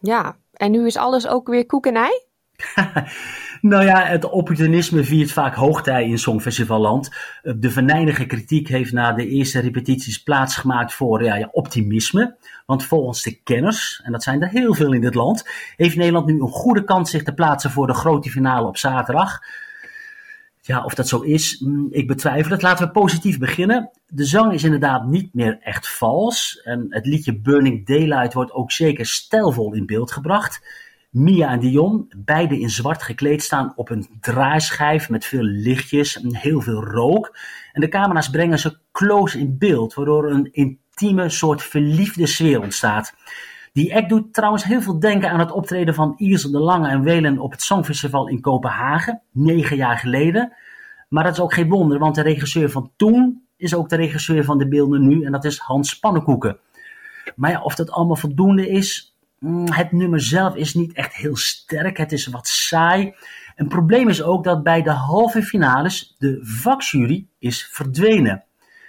Ja, 0.00 0.36
en 0.52 0.70
nu 0.70 0.86
is 0.86 0.96
alles 0.96 1.26
ook 1.26 1.48
weer 1.48 1.66
koek 1.66 1.86
en 1.86 1.96
ei? 1.96 2.22
nou 3.60 3.84
ja, 3.84 4.04
het 4.04 4.24
opportunisme 4.24 5.04
viert 5.04 5.32
vaak 5.32 5.54
hoogtij 5.54 6.08
in 6.08 6.18
Songfestivalland. 6.18 7.10
De 7.42 7.70
venijnige 7.70 8.26
kritiek 8.26 8.68
heeft 8.68 8.92
na 8.92 9.12
de 9.12 9.26
eerste 9.26 9.60
repetities 9.60 10.22
plaatsgemaakt 10.22 10.94
voor 10.94 11.24
ja, 11.24 11.36
ja, 11.36 11.48
optimisme. 11.52 12.36
Want 12.66 12.84
volgens 12.84 13.22
de 13.22 13.42
kenners, 13.42 14.00
en 14.04 14.12
dat 14.12 14.22
zijn 14.22 14.42
er 14.42 14.48
heel 14.48 14.74
veel 14.74 14.92
in 14.92 15.00
dit 15.00 15.14
land, 15.14 15.48
heeft 15.76 15.96
Nederland 15.96 16.26
nu 16.26 16.40
een 16.40 16.48
goede 16.48 16.84
kans 16.84 17.10
zich 17.10 17.22
te 17.22 17.34
plaatsen 17.34 17.70
voor 17.70 17.86
de 17.86 17.94
grote 17.94 18.30
finale 18.30 18.66
op 18.66 18.76
zaterdag. 18.76 19.40
Ja, 20.60 20.84
of 20.84 20.94
dat 20.94 21.08
zo 21.08 21.20
is, 21.20 21.58
mm, 21.60 21.86
ik 21.90 22.06
betwijfel 22.06 22.50
het. 22.50 22.62
Laten 22.62 22.86
we 22.86 22.92
positief 22.92 23.38
beginnen. 23.38 23.90
De 24.06 24.24
zang 24.24 24.52
is 24.52 24.64
inderdaad 24.64 25.06
niet 25.06 25.34
meer 25.34 25.58
echt 25.60 25.88
vals. 25.88 26.60
En 26.64 26.86
het 26.88 27.06
liedje 27.06 27.40
Burning 27.40 27.86
Daylight 27.86 28.34
wordt 28.34 28.52
ook 28.52 28.72
zeker 28.72 29.06
stijlvol 29.06 29.74
in 29.74 29.86
beeld 29.86 30.12
gebracht. 30.12 30.60
Mia 31.10 31.50
en 31.50 31.60
Dion, 31.60 32.12
beide 32.16 32.60
in 32.60 32.70
zwart 32.70 33.02
gekleed, 33.02 33.42
staan 33.42 33.72
op 33.76 33.90
een 33.90 34.06
draaischijf 34.20 35.08
met 35.08 35.24
veel 35.24 35.42
lichtjes 35.42 36.20
en 36.20 36.36
heel 36.36 36.60
veel 36.60 36.84
rook. 36.84 37.36
En 37.72 37.80
de 37.80 37.88
camera's 37.88 38.30
brengen 38.30 38.58
ze 38.58 38.78
close 38.92 39.38
in 39.38 39.58
beeld, 39.58 39.94
waardoor 39.94 40.30
een 40.30 40.52
intieme 40.52 41.28
soort 41.28 41.62
verliefde 41.62 42.26
sfeer 42.26 42.60
ontstaat. 42.60 43.14
Die 43.72 43.96
act 43.96 44.08
doet 44.08 44.34
trouwens 44.34 44.64
heel 44.64 44.80
veel 44.80 44.98
denken 44.98 45.30
aan 45.30 45.38
het 45.38 45.50
optreden 45.50 45.94
van 45.94 46.14
Iris 46.16 46.42
de 46.42 46.58
Lange 46.58 46.88
en 46.88 47.02
Welen 47.02 47.38
op 47.38 47.50
het 47.50 47.62
Songfestival 47.62 48.28
in 48.28 48.40
Kopenhagen, 48.40 49.22
negen 49.32 49.76
jaar 49.76 49.98
geleden. 49.98 50.52
Maar 51.08 51.24
dat 51.24 51.32
is 51.32 51.40
ook 51.40 51.54
geen 51.54 51.68
wonder, 51.68 51.98
want 51.98 52.14
de 52.14 52.22
regisseur 52.22 52.70
van 52.70 52.92
toen 52.96 53.46
is 53.56 53.74
ook 53.74 53.88
de 53.88 53.96
regisseur 53.96 54.44
van 54.44 54.58
de 54.58 54.68
beelden 54.68 55.08
nu 55.08 55.22
en 55.22 55.32
dat 55.32 55.44
is 55.44 55.58
Hans 55.58 55.98
Pannenkoeken. 55.98 56.58
Maar 57.36 57.50
ja, 57.50 57.62
of 57.62 57.74
dat 57.74 57.90
allemaal 57.90 58.16
voldoende 58.16 58.68
is, 58.68 59.17
het 59.64 59.92
nummer 59.92 60.20
zelf 60.20 60.54
is 60.54 60.74
niet 60.74 60.92
echt 60.92 61.14
heel 61.14 61.36
sterk. 61.36 61.96
Het 61.96 62.12
is 62.12 62.26
wat 62.26 62.48
saai. 62.48 63.14
Een 63.56 63.68
probleem 63.68 64.08
is 64.08 64.22
ook 64.22 64.44
dat 64.44 64.62
bij 64.62 64.82
de 64.82 64.90
halve 64.90 65.42
finales 65.42 66.14
de 66.18 66.38
vakjury 66.42 67.26
is 67.38 67.68
verdwenen. 67.72 68.44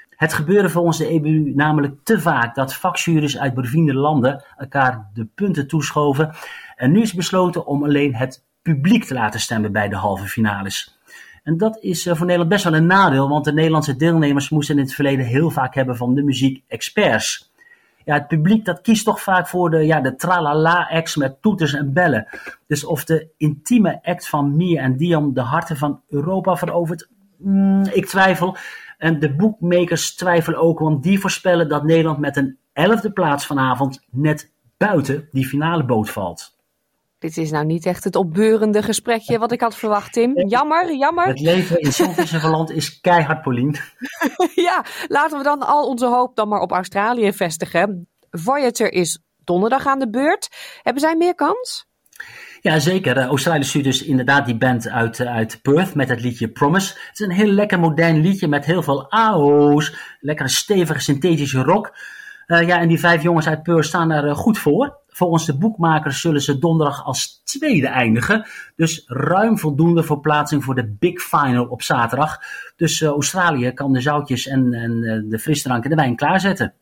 Het 0.10 0.34
gebeurde 0.34 0.70
volgens 0.70 0.98
de 0.98 1.08
EBU 1.08 1.52
namelijk 1.56 1.96
te 2.04 2.20
vaak 2.20 2.56
dat 2.56 2.74
vakjuries 2.74 3.38
uit 3.38 3.54
bevriende 3.54 3.94
landen 3.94 4.44
elkaar 4.58 5.10
de 5.14 5.26
punten 5.26 5.68
toeschoven. 5.68 6.36
En 6.76 6.92
nu 6.92 7.02
is 7.02 7.14
besloten 7.14 7.66
om 7.66 7.84
alleen 7.84 8.16
het 8.16 8.46
publiek 8.62 9.04
te 9.04 9.14
laten 9.14 9.40
stemmen 9.40 9.72
bij 9.72 9.90
de 9.90 9.96
halve 9.96 10.26
finales. 10.26 11.00
En 11.44 11.58
dat 11.58 11.78
is 11.82 12.06
eh, 12.06 12.16
voor 12.16 12.26
Nederland 12.26 12.50
best 12.50 12.64
wel 12.64 12.74
een 12.74 12.86
nadeel, 12.86 13.30
want 13.30 13.46
de 13.46 13.54
Nederlandse 13.54 13.96
deelnemers 13.96 14.50
moesten 14.50 14.76
in 14.76 14.82
het 14.82 14.94
verleden 14.94 15.26
heel 15.26 15.50
vaak 15.50 15.76
hebben 15.76 15.98
van 15.98 16.16
de 16.16 16.24
muziek-experts. 16.24 17.49
Ja, 18.10 18.16
het 18.16 18.28
publiek 18.28 18.66
dat 18.66 18.82
kiest 18.82 19.06
toch 19.06 19.22
vaak 19.22 19.48
voor 19.48 19.70
de, 19.70 19.86
ja, 19.86 20.02
de 20.02 20.16
tralala-acts 20.16 21.16
met 21.16 21.42
toeters 21.42 21.74
en 21.74 21.94
bellen. 21.94 22.28
Dus 22.68 22.86
of 22.86 23.04
de 23.04 23.30
intieme 23.38 24.00
act 24.04 24.30
van 24.30 24.56
Mia 24.56 24.82
en 24.82 24.98
Dion 24.98 25.34
de 25.34 25.42
harten 25.42 25.78
van 25.78 26.02
Europa 26.08 26.56
verovert, 26.56 27.10
mm, 27.38 27.84
ik 27.84 28.06
twijfel. 28.06 28.56
En 28.98 29.20
de 29.20 29.36
boekmakers 29.36 30.16
twijfelen 30.16 30.60
ook, 30.60 30.80
want 30.80 31.04
die 31.04 31.20
voorspellen 31.20 31.70
dat 31.70 31.84
Nederland 31.84 32.20
met 32.20 32.38
een 32.38 32.58
elfde 32.74 33.12
plaats 33.12 33.46
vanavond 33.46 34.06
net 34.12 34.52
buiten 34.78 35.28
die 35.32 35.46
finale 35.46 35.86
boot 35.86 36.10
valt. 36.10 36.59
Dit 37.20 37.38
is 37.38 37.52
nou 37.52 37.66
niet 37.66 37.86
echt 37.86 38.04
het 38.04 38.16
opbeurende 38.16 38.84
gesprekje 38.84 39.40
wat 39.40 39.52
ik 39.52 39.62
had 39.62 39.76
verwacht, 39.76 40.14
Tim. 40.14 40.48
Jammer, 40.48 40.96
jammer. 40.96 41.28
Het 41.28 41.40
leven 41.40 41.80
in 41.80 41.94
Songfestivaland 41.94 42.72
is 42.72 43.00
keihard, 43.02 43.42
Paulien. 43.42 43.76
ja, 44.70 44.86
laten 45.08 45.38
we 45.38 45.44
dan 45.44 45.60
al 45.60 45.88
onze 45.88 46.06
hoop 46.06 46.36
dan 46.36 46.48
maar 46.48 46.62
op 46.62 46.72
Australië 46.72 47.34
vestigen. 47.34 48.08
Voyager 48.32 48.92
is 48.92 49.20
donderdag 49.44 49.86
aan 49.86 50.00
de 50.00 50.10
beurt. 50.10 50.50
Hebben 50.82 51.02
zij 51.02 51.16
meer 51.16 51.36
kans? 51.36 51.88
Ja, 52.62 52.80
zeker. 52.80 53.18
Uh, 53.18 53.26
Australië 53.26 53.64
stuurt 53.64 53.86
dus 53.86 54.04
inderdaad 54.04 54.46
die 54.46 54.58
band 54.58 54.90
uit, 54.90 55.20
uh, 55.20 55.28
uit 55.28 55.62
Perth 55.62 55.96
met 55.96 56.10
het 56.10 56.22
liedje 56.22 56.48
Promise. 56.48 56.94
Het 57.08 57.20
is 57.20 57.26
een 57.26 57.32
heel 57.32 57.52
lekker 57.52 57.80
modern 57.80 58.22
liedje 58.22 58.48
met 58.48 58.66
heel 58.66 58.84
veel 58.84 59.12
ao's. 59.12 59.96
Lekkere 60.20 60.50
stevige 60.50 61.00
synthetische 61.00 61.62
rock. 61.62 61.98
Uh, 62.48 62.68
ja, 62.68 62.80
en 62.80 62.88
die 62.88 63.00
vijf 63.00 63.24
jongens 63.24 63.48
uit 63.48 63.64
Perth 63.64 63.86
staan 63.86 64.12
er 64.12 64.36
goed 64.36 64.58
voor. 64.58 64.98
Volgens 65.20 65.46
de 65.46 65.58
boekmakers 65.58 66.22
zullen 66.22 66.42
ze 66.42 66.60
donderdag 66.60 67.06
als 67.06 67.42
tweede 67.44 67.88
eindigen. 67.88 68.46
Dus 68.76 69.04
ruim 69.08 69.58
voldoende 69.58 70.04
voor 70.04 70.20
plaatsing 70.20 70.64
voor 70.64 70.76
de 70.76 70.96
Big 71.00 71.22
Final 71.22 71.66
op 71.66 71.82
zaterdag. 71.82 72.38
Dus 72.76 73.02
Australië 73.02 73.72
kan 73.72 73.94
de 73.94 74.02
zoutjes 74.02 74.48
en, 74.48 74.74
en 74.74 75.26
de 75.30 75.40
frisdrank 75.40 75.84
en 75.84 75.90
de 75.90 75.96
wijn 75.96 76.16
klaarzetten. 76.16 76.74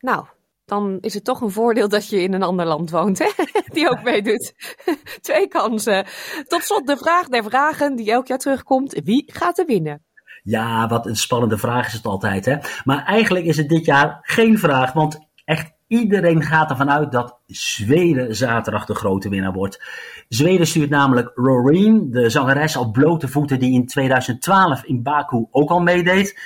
Nou, 0.00 0.24
dan 0.64 0.98
is 1.00 1.14
het 1.14 1.24
toch 1.24 1.40
een 1.40 1.50
voordeel 1.50 1.88
dat 1.88 2.08
je 2.08 2.22
in 2.22 2.32
een 2.32 2.42
ander 2.42 2.66
land 2.66 2.90
woont, 2.90 3.18
hè? 3.18 3.30
die 3.74 3.90
ook 3.90 4.02
meedoet. 4.02 4.54
Twee 5.20 5.48
kansen. 5.48 6.06
Tot 6.46 6.62
slot 6.62 6.86
de 6.86 6.96
vraag 6.96 7.28
der 7.28 7.44
vragen 7.44 7.96
die 7.96 8.10
elk 8.10 8.26
jaar 8.26 8.38
terugkomt. 8.38 9.00
Wie 9.04 9.24
gaat 9.26 9.58
er 9.58 9.66
winnen? 9.66 10.02
Ja, 10.42 10.88
wat 10.88 11.06
een 11.06 11.16
spannende 11.16 11.58
vraag 11.58 11.86
is 11.86 11.92
het 11.92 12.06
altijd, 12.06 12.44
hè? 12.44 12.56
Maar 12.84 13.04
eigenlijk 13.04 13.44
is 13.44 13.56
het 13.56 13.68
dit 13.68 13.84
jaar 13.84 14.18
geen 14.22 14.58
vraag, 14.58 14.92
want 14.92 15.23
iedereen 15.98 16.42
gaat 16.42 16.70
ervan 16.70 16.90
uit 16.90 17.12
dat 17.12 17.38
Zweden 17.46 18.36
zaterdag 18.36 18.86
de 18.86 18.94
grote 18.94 19.28
winnaar 19.28 19.52
wordt. 19.52 19.82
Zweden 20.28 20.66
stuurt 20.66 20.90
namelijk 20.90 21.32
Roreen, 21.34 22.10
de 22.10 22.30
zangeres 22.30 22.76
op 22.76 22.92
blote 22.92 23.28
voeten 23.28 23.58
die 23.58 23.72
in 23.72 23.86
2012 23.86 24.84
in 24.84 25.02
Baku 25.02 25.46
ook 25.50 25.70
al 25.70 25.80
meedeed. 25.80 26.40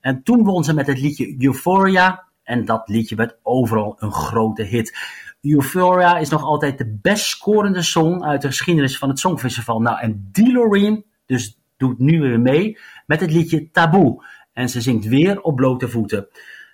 En 0.00 0.22
toen 0.22 0.44
won 0.44 0.64
ze 0.64 0.74
met 0.74 0.86
het 0.86 1.00
liedje 1.00 1.36
Euphoria. 1.38 2.24
En 2.42 2.64
dat 2.64 2.88
liedje 2.88 3.16
werd 3.16 3.36
overal 3.42 3.96
een 3.98 4.12
grote 4.12 4.62
hit. 4.62 4.98
Euphoria 5.40 6.18
is 6.18 6.28
nog 6.28 6.42
altijd 6.42 6.78
de 6.78 6.98
best 7.02 7.24
scorende 7.24 7.82
song 7.82 8.22
uit 8.22 8.42
de 8.42 8.46
geschiedenis 8.46 8.98
van 8.98 9.08
het 9.08 9.18
Songfestival. 9.18 9.80
Nou, 9.80 9.98
en 10.00 10.30
Loreen 10.32 11.04
dus 11.26 11.58
doet 11.76 11.98
nu 11.98 12.20
weer 12.20 12.40
mee 12.40 12.78
met 13.06 13.20
het 13.20 13.30
liedje 13.30 13.70
Taboe. 13.70 14.24
En 14.52 14.68
ze 14.68 14.80
zingt 14.80 15.04
weer 15.04 15.40
op 15.40 15.56
blote 15.56 15.88
voeten. 15.88 16.28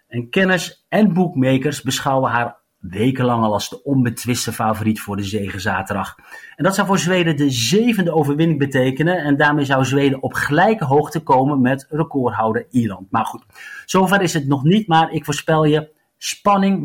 En 0.08 0.30
kenners 0.30 0.86
en 0.88 1.12
boekmakers 1.12 1.82
beschouwen 1.82 2.30
haar 2.30 2.56
wekenlang 2.78 3.44
al 3.44 3.52
als 3.52 3.68
de 3.68 3.82
onbetwiste 3.82 4.52
favoriet 4.52 5.00
voor 5.00 5.16
de 5.16 5.22
zege 5.22 5.60
zaterdag. 5.60 6.16
En 6.56 6.64
dat 6.64 6.74
zou 6.74 6.86
voor 6.86 6.98
Zweden 6.98 7.36
de 7.36 7.50
zevende 7.50 8.12
overwinning 8.12 8.58
betekenen. 8.58 9.16
En 9.16 9.36
daarmee 9.36 9.64
zou 9.64 9.84
Zweden 9.84 10.22
op 10.22 10.32
gelijke 10.32 10.84
hoogte 10.84 11.20
komen 11.20 11.60
met 11.60 11.86
recordhouder 11.90 12.66
Ierland. 12.70 13.10
Maar 13.10 13.24
goed, 13.24 13.44
zover 13.84 14.22
is 14.22 14.34
het 14.34 14.46
nog 14.46 14.64
niet. 14.64 14.86
Maar 14.86 15.12
ik 15.12 15.24
voorspel 15.24 15.64
je 15.64 15.90
spanning, 16.16 16.82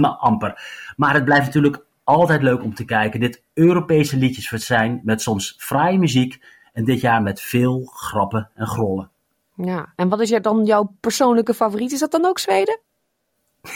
maar 0.00 0.16
amper. 0.16 0.60
Maar 0.96 1.14
het 1.14 1.24
blijft 1.24 1.46
natuurlijk 1.46 1.86
altijd 2.04 2.42
leuk 2.42 2.62
om 2.62 2.74
te 2.74 2.84
kijken. 2.84 3.20
Dit 3.20 3.42
Europese 3.54 4.16
liedjes 4.16 4.48
zijn 4.48 5.00
met 5.04 5.22
soms 5.22 5.54
fraaie 5.58 5.98
muziek. 5.98 6.44
En 6.72 6.84
dit 6.84 7.00
jaar 7.00 7.22
met 7.22 7.40
veel 7.40 7.84
grappen 7.84 8.50
en 8.54 8.66
grollen. 8.66 9.10
Ja, 9.56 9.92
en 9.96 10.08
wat 10.08 10.20
is 10.20 10.30
dan 10.42 10.64
jouw 10.64 10.96
persoonlijke 11.00 11.54
favoriet? 11.54 11.92
Is 11.92 11.98
dat 11.98 12.10
dan 12.10 12.24
ook 12.24 12.38
Zweden? 12.38 12.80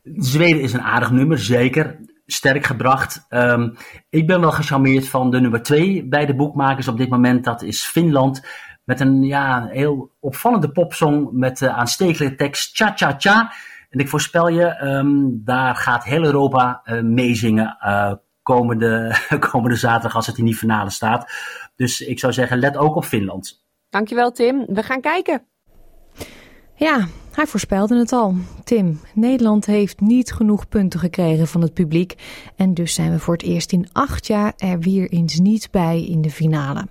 Zweden 0.04 0.62
is 0.62 0.74
een 0.74 0.82
aardig 0.82 1.12
nummer, 1.12 1.40
zeker. 1.40 2.00
Sterk 2.26 2.66
gebracht. 2.66 3.26
Um, 3.30 3.76
ik 4.10 4.28
ben 4.28 4.42
wel 4.42 4.52
gecharmeerd 4.52 5.08
van 5.08 5.32
de 5.32 5.40
nummer 5.40 5.64
twee 5.64 6.08
bij 6.08 6.26
de 6.26 6.36
boekmakers 6.36 6.88
op 6.88 6.98
dit 6.98 7.10
moment. 7.10 7.44
Dat 7.44 7.62
is 7.62 7.86
Finland. 7.86 8.46
Met 8.84 9.00
een 9.00 9.24
ja, 9.24 9.68
heel 9.68 10.12
opvallende 10.20 10.72
popsong 10.72 11.32
met 11.32 11.58
de 11.58 11.72
aanstekelijke 11.72 12.36
tekst 12.36 12.76
Cha 12.76 12.94
Cha 12.96 13.16
Cha. 13.18 13.52
En 13.90 14.00
ik 14.00 14.10
voorspel 14.10 14.48
je, 14.48 14.82
um, 14.84 15.42
daar 15.44 15.76
gaat 15.76 16.04
heel 16.04 16.24
Europa 16.24 16.82
uh, 16.86 17.02
meezingen 17.02 17.78
uh, 17.86 18.14
komende, 18.42 19.16
komende 19.52 19.76
zaterdag 19.76 20.16
als 20.16 20.28
het 20.28 20.38
in 20.38 20.46
die 20.46 20.56
finale 20.56 20.90
staat. 20.90 21.32
Dus 21.76 22.02
ik 22.02 22.20
zou 22.20 22.34
zeggen, 22.34 22.60
let 22.60 22.78
ook 22.78 22.96
op 22.96 23.06
Finland. 23.06 23.67
Dankjewel 23.98 24.32
Tim. 24.32 24.66
We 24.68 24.84
gaan 24.84 25.02
kijken. 25.02 25.42
Ja, 26.76 27.08
hij 27.32 27.48
voorspelde 27.48 27.98
het 27.98 28.12
al. 28.12 28.36
Tim, 28.64 29.00
Nederland 29.14 29.66
heeft 29.66 30.00
niet 30.00 30.32
genoeg 30.32 30.68
punten 30.68 31.00
gekregen 31.00 31.48
van 31.48 31.62
het 31.62 31.74
publiek. 31.74 32.16
En 32.56 32.74
dus 32.74 32.94
zijn 32.94 33.12
we 33.12 33.20
voor 33.20 33.34
het 33.34 33.44
eerst 33.44 33.72
in 33.72 33.88
acht 33.92 34.28
jaar 34.28 34.54
er 34.58 34.80
weer 34.80 35.10
eens 35.10 35.40
niet 35.40 35.72
bij 35.72 36.06
in 36.06 36.22
de 36.22 36.32
finale. 36.32 36.88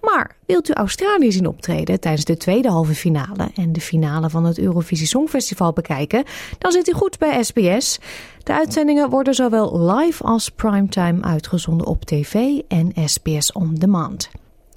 Maar 0.00 0.36
wilt 0.46 0.68
u 0.68 0.72
Australië 0.72 1.32
zien 1.32 1.46
optreden 1.46 2.00
tijdens 2.00 2.24
de 2.24 2.36
tweede 2.36 2.68
halve 2.68 2.94
finale 2.94 3.50
en 3.54 3.72
de 3.72 3.80
finale 3.80 4.30
van 4.30 4.44
het 4.44 4.58
Eurovisie 4.58 5.06
Songfestival 5.06 5.72
bekijken, 5.72 6.24
dan 6.58 6.72
zit 6.72 6.88
u 6.88 6.92
goed 6.92 7.18
bij 7.18 7.42
SBS. 7.42 7.98
De 8.42 8.52
uitzendingen 8.52 9.10
worden 9.10 9.34
zowel 9.34 9.90
live 9.92 10.24
als 10.24 10.48
primetime 10.48 11.22
uitgezonden 11.22 11.86
op 11.86 12.04
tv 12.04 12.58
en 12.68 12.92
SBS 13.08 13.52
On 13.52 13.74
Demand. 13.74 14.30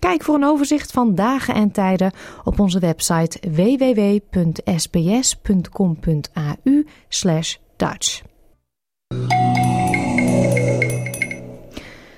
Kijk 0.03 0.23
voor 0.23 0.35
een 0.35 0.43
overzicht 0.43 0.91
van 0.91 1.15
dagen 1.15 1.53
en 1.53 1.71
tijden 1.71 2.11
op 2.43 2.59
onze 2.59 2.79
website 2.79 3.39
www.sbs.com.au 3.49 4.65
Dutch. 7.75 8.21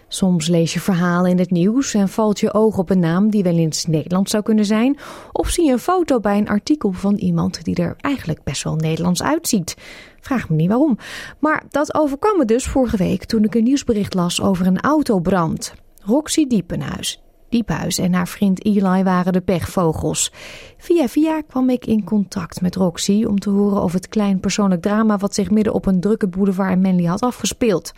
Soms 0.07 0.47
lees 0.47 0.73
je 0.73 0.79
verhalen 0.79 1.31
in 1.31 1.39
het 1.39 1.51
nieuws 1.51 1.93
en 1.93 2.09
valt 2.09 2.39
je 2.39 2.53
oog 2.53 2.77
op 2.77 2.89
een 2.89 2.99
naam 2.99 3.29
die 3.29 3.43
wel 3.43 3.57
eens 3.57 3.85
Nederlands 3.85 4.31
zou 4.31 4.43
kunnen 4.43 4.65
zijn, 4.65 4.97
of 5.31 5.49
zie 5.49 5.65
je 5.65 5.71
een 5.71 5.79
foto 5.79 6.19
bij 6.19 6.37
een 6.37 6.49
artikel 6.49 6.91
van 6.91 7.15
iemand 7.15 7.63
die 7.63 7.75
er 7.75 7.95
eigenlijk 8.01 8.43
best 8.43 8.63
wel 8.63 8.75
Nederlands 8.75 9.23
uitziet. 9.23 9.75
Vraag 10.19 10.49
me 10.49 10.55
niet 10.55 10.69
waarom. 10.69 10.97
Maar 11.39 11.63
dat 11.69 11.95
overkwam 11.95 12.37
me 12.37 12.45
dus 12.45 12.65
vorige 12.65 12.97
week 12.97 13.25
toen 13.25 13.43
ik 13.43 13.55
een 13.55 13.63
nieuwsbericht 13.63 14.13
las 14.13 14.41
over 14.41 14.67
een 14.67 14.81
autobrand. 14.81 15.73
Roxy 16.01 16.47
Diepenhuis. 16.47 17.24
En 17.63 18.13
haar 18.13 18.27
vriend 18.27 18.65
Eli 18.65 19.03
waren 19.03 19.33
de 19.33 19.41
pechvogels. 19.41 20.31
Via 20.77 21.07
via 21.07 21.41
kwam 21.41 21.69
ik 21.69 21.85
in 21.85 22.03
contact 22.03 22.61
met 22.61 22.75
Roxy 22.75 23.23
om 23.27 23.39
te 23.39 23.49
horen 23.49 23.81
over 23.81 23.95
het 23.95 24.07
klein 24.07 24.39
persoonlijk 24.39 24.81
drama 24.81 25.17
wat 25.17 25.35
zich 25.35 25.51
midden 25.51 25.73
op 25.73 25.85
een 25.85 25.99
drukke 25.99 26.27
boulevard 26.27 26.71
in 26.71 26.81
Manly 26.81 27.05
had 27.05 27.21
afgespeeld. 27.21 27.91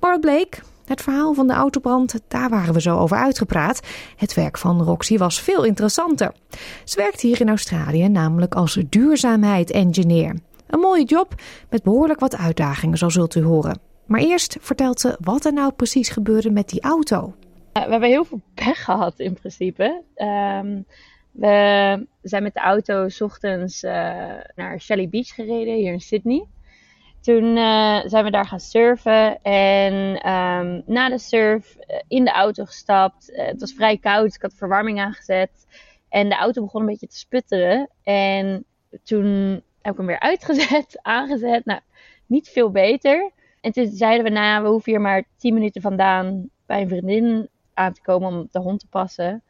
Maar 0.00 0.12
het 0.12 0.20
bleek, 0.20 0.62
het 0.84 1.02
verhaal 1.02 1.34
van 1.34 1.46
de 1.46 1.52
autobrand, 1.52 2.20
daar 2.28 2.48
waren 2.48 2.74
we 2.74 2.80
zo 2.80 2.98
over 2.98 3.16
uitgepraat. 3.16 3.80
Het 4.16 4.34
werk 4.34 4.58
van 4.58 4.82
Roxy 4.82 5.18
was 5.18 5.40
veel 5.40 5.64
interessanter. 5.64 6.32
Ze 6.84 6.96
werkt 6.96 7.20
hier 7.20 7.40
in 7.40 7.48
Australië 7.48 8.08
namelijk 8.08 8.54
als 8.54 8.78
duurzaamheid-engineer. 8.88 10.36
Een 10.66 10.80
mooie 10.80 11.04
job 11.04 11.34
met 11.70 11.82
behoorlijk 11.82 12.20
wat 12.20 12.36
uitdagingen, 12.36 12.98
zo 12.98 13.08
zult 13.08 13.34
u 13.34 13.42
horen. 13.42 13.80
Maar 14.06 14.20
eerst 14.20 14.56
vertelt 14.60 15.00
ze 15.00 15.16
wat 15.20 15.44
er 15.44 15.52
nou 15.52 15.72
precies 15.72 16.08
gebeurde 16.08 16.50
met 16.50 16.68
die 16.68 16.82
auto. 16.82 17.34
We 17.74 17.80
hebben 17.80 18.08
heel 18.08 18.24
veel 18.24 18.40
pech 18.64 18.84
gehad 18.84 19.18
in 19.18 19.34
principe. 19.34 20.02
Ehm, 20.14 20.82
we 21.30 22.06
zijn 22.22 22.42
met 22.42 22.54
de 22.54 22.60
auto 22.60 23.08
s 23.08 23.20
ochtends 23.20 23.82
uh, 23.82 23.92
naar 24.54 24.80
Shelly 24.80 25.08
Beach 25.08 25.28
gereden, 25.34 25.74
hier 25.74 25.92
in 25.92 26.00
Sydney. 26.00 26.46
Toen 27.20 27.56
uh, 27.56 28.00
zijn 28.04 28.24
we 28.24 28.30
daar 28.30 28.46
gaan 28.46 28.60
surfen 28.60 29.42
en 29.42 29.94
um, 30.30 30.82
na 30.86 31.08
de 31.08 31.18
surf 31.18 31.76
in 32.08 32.24
de 32.24 32.30
auto 32.30 32.64
gestapt. 32.64 33.30
het 33.32 33.60
was 33.60 33.72
vrij 33.72 33.98
koud, 33.98 34.34
ik 34.34 34.42
had 34.42 34.54
verwarming 34.54 35.00
aangezet. 35.00 35.66
En 36.08 36.28
de 36.28 36.36
auto 36.36 36.62
begon 36.62 36.80
een 36.80 36.86
beetje 36.86 37.06
te 37.06 37.18
sputteren. 37.18 37.90
En 38.02 38.64
toen 39.02 39.62
heb 39.82 39.92
ik 39.92 39.98
hem 39.98 40.06
weer 40.06 40.20
uitgezet, 40.30 40.98
aangezet. 41.02 41.64
Nou, 41.64 41.80
niet 42.26 42.48
veel 42.48 42.70
beter. 42.70 43.30
En 43.60 43.72
toen 43.72 43.86
zeiden 43.86 44.24
we, 44.24 44.30
nou, 44.30 44.62
we 44.62 44.68
hoeven 44.68 44.92
hier 44.92 45.00
maar 45.00 45.24
10 45.36 45.54
minuten 45.54 45.82
vandaan 45.82 46.50
bij 46.66 46.82
een 46.82 46.88
vriendin 46.88 47.48
aan 47.74 47.92
te 47.92 48.02
komen 48.02 48.28
om 48.28 48.48
de 48.50 48.58
hond 48.58 48.80
te 48.80 48.88
passen 48.88 49.42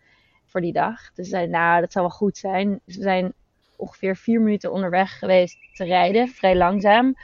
voor 0.45 0.61
die 0.61 0.73
dag. 0.73 1.13
Dus 1.15 1.29
zeiden, 1.29 1.51
nou, 1.51 1.81
dat 1.81 1.93
zal 1.93 2.03
wel 2.03 2.11
goed 2.11 2.37
zijn. 2.37 2.81
Dus 2.85 2.97
we 2.97 3.03
zijn 3.03 3.33
ongeveer 3.77 4.17
vier 4.17 4.41
minuten 4.41 4.73
onderweg 4.73 5.19
geweest 5.19 5.59
te 5.73 5.85
rijden, 5.85 6.29
vrij 6.29 6.57
langzaam. 6.57 7.15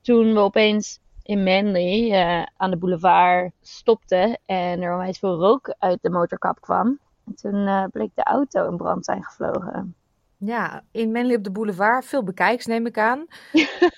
Toen 0.00 0.34
we 0.34 0.40
opeens 0.40 1.00
in 1.22 1.42
Manly 1.42 2.10
uh, 2.12 2.42
aan 2.56 2.70
de 2.70 2.76
boulevard 2.76 3.52
stopten 3.60 4.38
en 4.46 4.82
er 4.82 4.92
onwijs 4.92 5.18
veel 5.18 5.38
rook 5.38 5.74
uit 5.78 5.98
de 6.02 6.10
motorkap 6.10 6.60
kwam. 6.60 6.98
En 7.26 7.34
toen 7.34 7.54
uh, 7.54 7.84
bleek 7.90 8.10
de 8.14 8.22
auto 8.22 8.70
in 8.70 8.76
brand 8.76 9.04
zijn 9.04 9.24
gevlogen. 9.24 9.94
Ja, 10.44 10.84
in 10.92 11.12
Manly 11.12 11.34
op 11.34 11.44
de 11.44 11.50
boulevard. 11.50 12.04
Veel 12.04 12.22
bekijks 12.22 12.66
neem 12.66 12.86
ik 12.86 12.98
aan. 12.98 13.26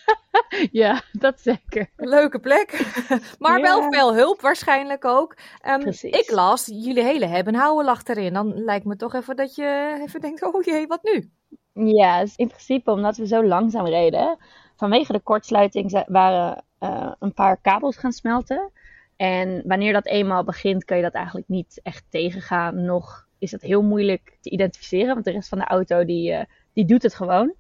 ja, 0.83 1.03
dat 1.13 1.41
zeker. 1.41 1.91
Leuke 1.97 2.39
plek. 2.39 2.95
maar 3.39 3.59
ja. 3.59 3.63
wel 3.63 3.93
veel 3.93 4.15
hulp 4.15 4.41
waarschijnlijk 4.41 5.05
ook. 5.05 5.37
Um, 5.69 5.93
ik 6.01 6.31
las, 6.31 6.67
jullie 6.67 7.03
hele 7.03 7.27
hebben 7.27 7.55
houden 7.55 7.85
lag 7.85 8.05
erin. 8.05 8.33
Dan 8.33 8.65
lijkt 8.65 8.85
me 8.85 8.97
toch 8.97 9.15
even 9.15 9.37
dat 9.37 9.55
je 9.55 9.99
even 10.07 10.21
denkt, 10.21 10.43
oh 10.43 10.63
jee, 10.63 10.87
wat 10.87 11.03
nu? 11.03 11.31
Ja, 11.73 12.25
in 12.37 12.49
principe 12.49 12.91
omdat 12.91 13.17
we 13.17 13.27
zo 13.27 13.45
langzaam 13.45 13.87
reden. 13.87 14.39
Vanwege 14.77 15.13
de 15.13 15.21
kortsluiting 15.21 16.05
waren 16.07 16.65
uh, 16.81 17.13
een 17.19 17.35
paar 17.35 17.57
kabels 17.57 17.97
gaan 17.97 18.13
smelten. 18.13 18.71
En 19.17 19.63
wanneer 19.67 19.93
dat 19.93 20.07
eenmaal 20.07 20.45
begint, 20.45 20.85
kun 20.85 20.97
je 20.97 21.03
dat 21.03 21.15
eigenlijk 21.15 21.49
niet 21.49 21.81
echt 21.83 22.05
tegengaan. 22.11 22.85
Nog 22.85 23.26
is 23.39 23.53
het 23.53 23.63
heel 23.63 23.83
moeilijk 23.83 24.37
te 24.41 24.51
identificeren, 24.51 25.13
want 25.13 25.25
de 25.25 25.31
rest 25.31 25.49
van 25.49 25.59
de 25.59 25.65
auto 25.65 26.05
die, 26.05 26.33
uh, 26.33 26.41
die 26.73 26.85
doet 26.85 27.03
het 27.03 27.15
gewoon. 27.15 27.55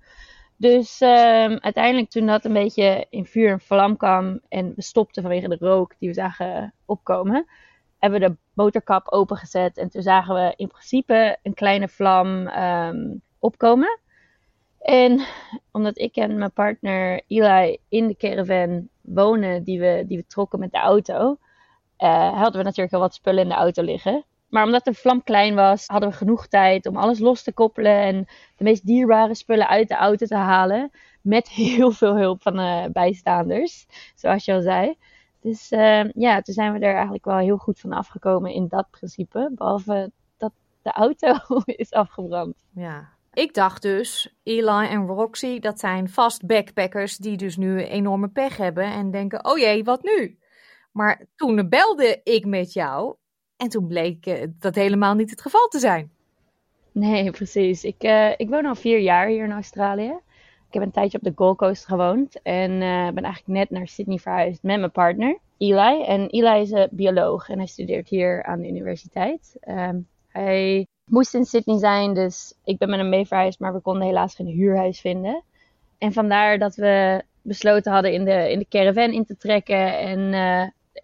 Dus 0.56 1.00
uh, 1.00 1.56
uiteindelijk 1.56 2.10
toen 2.10 2.26
dat 2.26 2.44
een 2.44 2.52
beetje 2.52 3.06
in 3.10 3.26
vuur 3.26 3.50
en 3.50 3.60
vlam 3.60 3.96
kwam 3.96 4.40
en 4.48 4.72
we 4.74 4.82
stopten 4.82 5.22
vanwege 5.22 5.48
de 5.48 5.56
rook 5.60 5.94
die 5.98 6.08
we 6.08 6.14
zagen 6.14 6.74
opkomen, 6.84 7.46
hebben 7.98 8.20
we 8.20 8.28
de 8.28 8.36
motorkap 8.52 9.08
opengezet 9.08 9.78
en 9.78 9.88
toen 9.88 10.02
zagen 10.02 10.34
we 10.34 10.52
in 10.56 10.68
principe 10.68 11.38
een 11.42 11.54
kleine 11.54 11.88
vlam 11.88 12.48
um, 12.48 13.22
opkomen. 13.38 14.00
En 14.78 15.20
omdat 15.72 15.98
ik 15.98 16.16
en 16.16 16.38
mijn 16.38 16.52
partner 16.52 17.22
Eli 17.26 17.78
in 17.88 18.06
de 18.06 18.16
caravan 18.16 18.88
wonen 19.00 19.64
die 19.64 19.80
we, 19.80 20.04
die 20.06 20.16
we 20.16 20.26
trokken 20.26 20.58
met 20.58 20.72
de 20.72 20.78
auto, 20.78 21.38
uh, 21.98 22.32
hadden 22.32 22.58
we 22.58 22.66
natuurlijk 22.66 22.94
al 22.94 23.00
wat 23.00 23.14
spullen 23.14 23.42
in 23.42 23.48
de 23.48 23.54
auto 23.54 23.82
liggen. 23.82 24.24
Maar 24.48 24.64
omdat 24.64 24.85
de 24.85 24.94
vlam 24.94 25.22
klein 25.22 25.54
was, 25.54 25.87
hadden 25.87 26.11
we 26.11 26.16
genoeg 26.16 26.46
tijd 26.46 26.87
om 26.87 26.96
alles 26.96 27.18
los 27.18 27.42
te 27.42 27.52
koppelen 27.52 28.00
en 28.00 28.26
de 28.56 28.64
meest 28.64 28.87
dierbare 28.87 29.35
spullen 29.35 29.68
uit 29.68 29.88
de 29.88 29.94
auto 29.94 30.26
te 30.26 30.37
halen. 30.37 30.90
Met 31.22 31.48
heel 31.64 31.90
veel 31.90 32.16
hulp 32.16 32.42
van 32.42 32.56
de 32.56 32.88
bijstanders, 32.92 33.87
zoals 34.14 34.44
je 34.44 34.52
al 34.52 34.61
zei. 34.61 34.96
Dus 35.40 35.72
uh, 35.72 36.12
ja, 36.12 36.40
toen 36.40 36.54
zijn 36.54 36.72
we 36.72 36.78
er 36.78 36.94
eigenlijk 36.94 37.24
wel 37.24 37.37
heel 37.37 37.56
goed 37.56 37.80
van 37.80 37.92
afgekomen 37.92 38.52
in 38.52 38.68
dat 38.68 38.90
principe. 38.90 39.50
Behalve 39.54 40.11
dat 40.37 40.52
de 40.82 40.90
auto 40.90 41.35
is 41.64 41.92
afgebrand. 41.92 42.64
Ja, 42.74 43.09
ik 43.32 43.54
dacht 43.54 43.82
dus, 43.82 44.35
Eli 44.42 44.87
en 44.87 45.06
Roxy, 45.06 45.59
dat 45.59 45.80
zijn 45.80 46.09
vast 46.09 46.46
backpackers 46.46 47.16
die 47.16 47.37
dus 47.37 47.56
nu 47.56 47.85
enorme 47.85 48.28
pech 48.28 48.56
hebben 48.56 48.85
en 48.85 49.11
denken, 49.11 49.44
oh 49.44 49.59
jee, 49.59 49.85
wat 49.85 50.02
nu? 50.02 50.38
Maar 50.92 51.26
toen 51.35 51.68
belde 51.68 52.20
ik 52.24 52.44
met 52.44 52.72
jou 52.72 53.16
en 53.57 53.69
toen 53.69 53.87
bleek 53.87 54.27
uh, 54.27 54.42
dat 54.59 54.75
helemaal 54.75 55.14
niet 55.14 55.31
het 55.31 55.40
geval 55.40 55.69
te 55.69 55.79
zijn. 55.79 56.11
Nee, 56.92 57.31
precies. 57.40 57.85
Ik, 57.85 58.05
uh, 58.05 58.31
ik 58.37 58.49
woon 58.49 58.66
al 58.66 58.75
vier 58.75 58.99
jaar 58.99 59.29
hier 59.29 59.45
in 59.45 59.53
Australië. 59.53 60.14
Ik 60.69 60.75
heb 60.75 60.83
een 60.83 60.90
tijdje 60.90 61.19
op 61.19 61.25
de 61.25 61.33
Gold 61.35 61.57
Coast 61.57 61.87
gewoond 61.87 62.42
en 62.42 62.71
uh, 62.71 63.11
ben 63.11 63.25
eigenlijk 63.25 63.47
net 63.47 63.71
naar 63.71 63.88
Sydney 63.88 64.19
verhuisd 64.19 64.62
met 64.62 64.79
mijn 64.79 64.90
partner, 64.90 65.38
Eli. 65.59 66.03
En 66.03 66.29
Eli 66.29 66.61
is 66.61 66.71
een 66.71 66.88
bioloog 66.90 67.49
en 67.49 67.59
hij 67.59 67.66
studeert 67.66 68.09
hier 68.09 68.45
aan 68.45 68.61
de 68.61 68.69
universiteit. 68.69 69.57
Um, 69.69 70.07
hij 70.29 70.87
moest 71.11 71.35
in 71.35 71.45
Sydney 71.45 71.79
zijn, 71.79 72.14
dus 72.14 72.55
ik 72.64 72.79
ben 72.79 72.90
met 72.90 72.99
hem 72.99 73.09
mee 73.09 73.27
verhuisd, 73.27 73.61
maar 73.61 73.73
we 73.73 73.81
konden 73.81 74.07
helaas 74.07 74.35
geen 74.35 74.47
huurhuis 74.47 75.01
vinden. 75.01 75.42
En 75.99 76.12
vandaar 76.12 76.59
dat 76.59 76.75
we 76.75 77.23
besloten 77.42 77.92
hadden 77.92 78.12
in 78.12 78.25
de, 78.25 78.51
in 78.51 78.59
de 78.59 78.66
caravan 78.69 79.12
in 79.12 79.25
te 79.25 79.37
trekken 79.37 79.99
en 79.99 80.33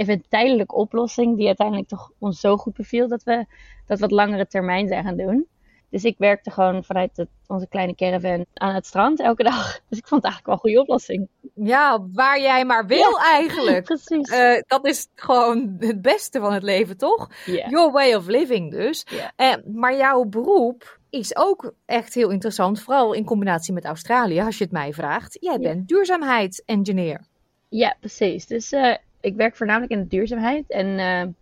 even 0.03 0.15
een 0.15 0.25
tijdelijke 0.29 0.75
oplossing 0.75 1.37
die 1.37 1.47
uiteindelijk 1.47 1.89
toch 1.89 2.11
ons 2.19 2.41
zo 2.41 2.57
goed 2.57 2.75
beviel 2.75 3.09
dat 3.09 3.23
we 3.23 3.47
dat 3.87 3.99
wat 3.99 4.11
langere 4.11 4.47
termijn 4.47 4.89
zijn 4.89 5.05
gaan 5.05 5.17
doen. 5.17 5.47
Dus 5.91 6.05
ik 6.05 6.15
werkte 6.19 6.51
gewoon 6.51 6.85
vanuit 6.85 7.17
het, 7.17 7.29
onze 7.47 7.69
kleine 7.69 7.95
caravan 7.95 8.47
aan 8.55 8.75
het 8.75 8.87
strand 8.87 9.21
elke 9.21 9.43
dag. 9.53 9.81
Dus 9.89 9.99
ik 9.99 10.07
vond 10.07 10.23
het 10.23 10.33
eigenlijk 10.33 10.47
wel 10.47 10.55
een 10.55 10.61
goede 10.61 10.81
oplossing. 10.81 11.29
Ja, 11.55 12.07
waar 12.13 12.41
jij 12.41 12.65
maar 12.65 12.87
wil 12.87 12.99
ja, 12.99 13.31
eigenlijk. 13.39 13.85
Precies. 13.85 14.31
Uh, 14.31 14.61
dat 14.67 14.87
is 14.87 15.09
gewoon 15.15 15.77
het 15.79 16.03
beste 16.03 16.41
van 16.41 16.53
het 16.53 16.63
leven, 16.63 16.97
toch? 16.97 17.29
Yeah. 17.45 17.71
Your 17.71 17.93
way 17.93 18.15
of 18.15 18.27
living 18.27 18.71
dus. 18.71 19.07
Yeah. 19.37 19.59
Uh, 19.59 19.75
maar 19.75 19.97
jouw 19.97 20.25
beroep 20.25 20.99
is 21.11 21.37
ook 21.37 21.73
echt 21.87 22.15
heel 22.15 22.31
interessant. 22.31 22.81
Vooral 22.81 23.13
in 23.13 23.25
combinatie 23.25 23.73
met 23.73 23.85
Australië, 23.85 24.41
als 24.41 24.59
je 24.59 24.65
het 24.65 24.73
mij 24.73 24.93
vraagt. 24.93 25.37
Jij 25.41 25.59
bent 25.59 25.89
duurzaamheidsengineer. 25.89 27.27
Ja, 27.69 27.97
precies. 28.01 28.47
Dus 28.47 28.73
uh, 28.73 28.95
ik 29.23 29.37
werk 29.37 29.57
voornamelijk 29.57 29.93
in 29.93 29.99
de 29.99 30.07
duurzaamheid. 30.07 30.71
En 30.71 30.87
uh, 30.87 31.33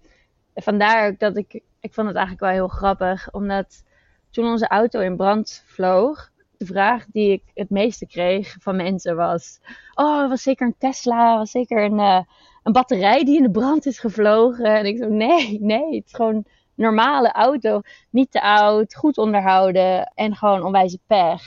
vandaar 0.55 1.17
dat 1.19 1.37
ik... 1.37 1.61
Ik 1.81 1.95
vond 1.95 2.07
het 2.07 2.17
eigenlijk 2.17 2.47
wel 2.47 2.55
heel 2.55 2.77
grappig. 2.77 3.33
Omdat 3.33 3.85
toen 4.31 4.47
onze 4.47 4.69
auto 4.69 5.01
in 5.01 5.17
brand 5.17 5.65
vloog... 5.67 6.31
De 6.57 6.67
vraag 6.67 7.07
die 7.07 7.33
ik 7.33 7.43
het 7.55 7.71
meeste 7.71 8.07
kreeg 8.07 8.57
van 8.61 8.77
mensen 8.77 9.17
was... 9.17 9.61
Oh, 9.95 10.29
was 10.29 10.43
zeker 10.43 10.67
een 10.67 10.75
Tesla. 10.79 11.37
Was 11.37 11.51
zeker 11.51 11.85
een, 11.85 11.99
uh, 11.99 12.21
een 12.63 12.73
batterij 12.73 13.25
die 13.25 13.37
in 13.37 13.43
de 13.43 13.51
brand 13.51 13.87
is 13.87 13.99
gevlogen. 13.99 14.65
En 14.65 14.87
ik 14.87 14.99
zo, 14.99 15.09
nee, 15.09 15.61
nee. 15.61 15.95
Het 15.95 16.07
is 16.07 16.13
gewoon 16.13 16.35
een 16.35 16.47
normale 16.75 17.33
auto. 17.33 17.81
Niet 18.11 18.31
te 18.31 18.43
oud, 18.43 18.95
goed 18.95 19.19
onderhouden. 19.19 20.13
En 20.15 20.37
gewoon 20.37 20.65
onwijze 20.65 20.99
pech. 21.07 21.43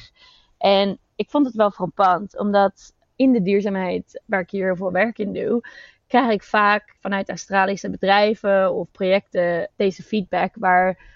En 0.57 0.99
ik 1.15 1.29
vond 1.29 1.45
het 1.45 1.55
wel 1.55 1.71
frappant. 1.71 2.37
Omdat 2.37 2.93
in 3.15 3.31
de 3.31 3.41
duurzaamheid, 3.41 4.21
waar 4.25 4.41
ik 4.41 4.49
hier 4.49 4.65
heel 4.65 4.75
veel 4.75 4.91
werk 4.91 5.17
in 5.17 5.33
doe 5.33 5.61
krijg 6.13 6.31
ik 6.31 6.43
vaak 6.43 6.95
vanuit 6.99 7.29
Australische 7.29 7.89
bedrijven 7.89 8.73
of 8.73 8.91
projecten 8.91 9.69
deze 9.75 10.03
feedback 10.03 10.55
waar 10.55 11.11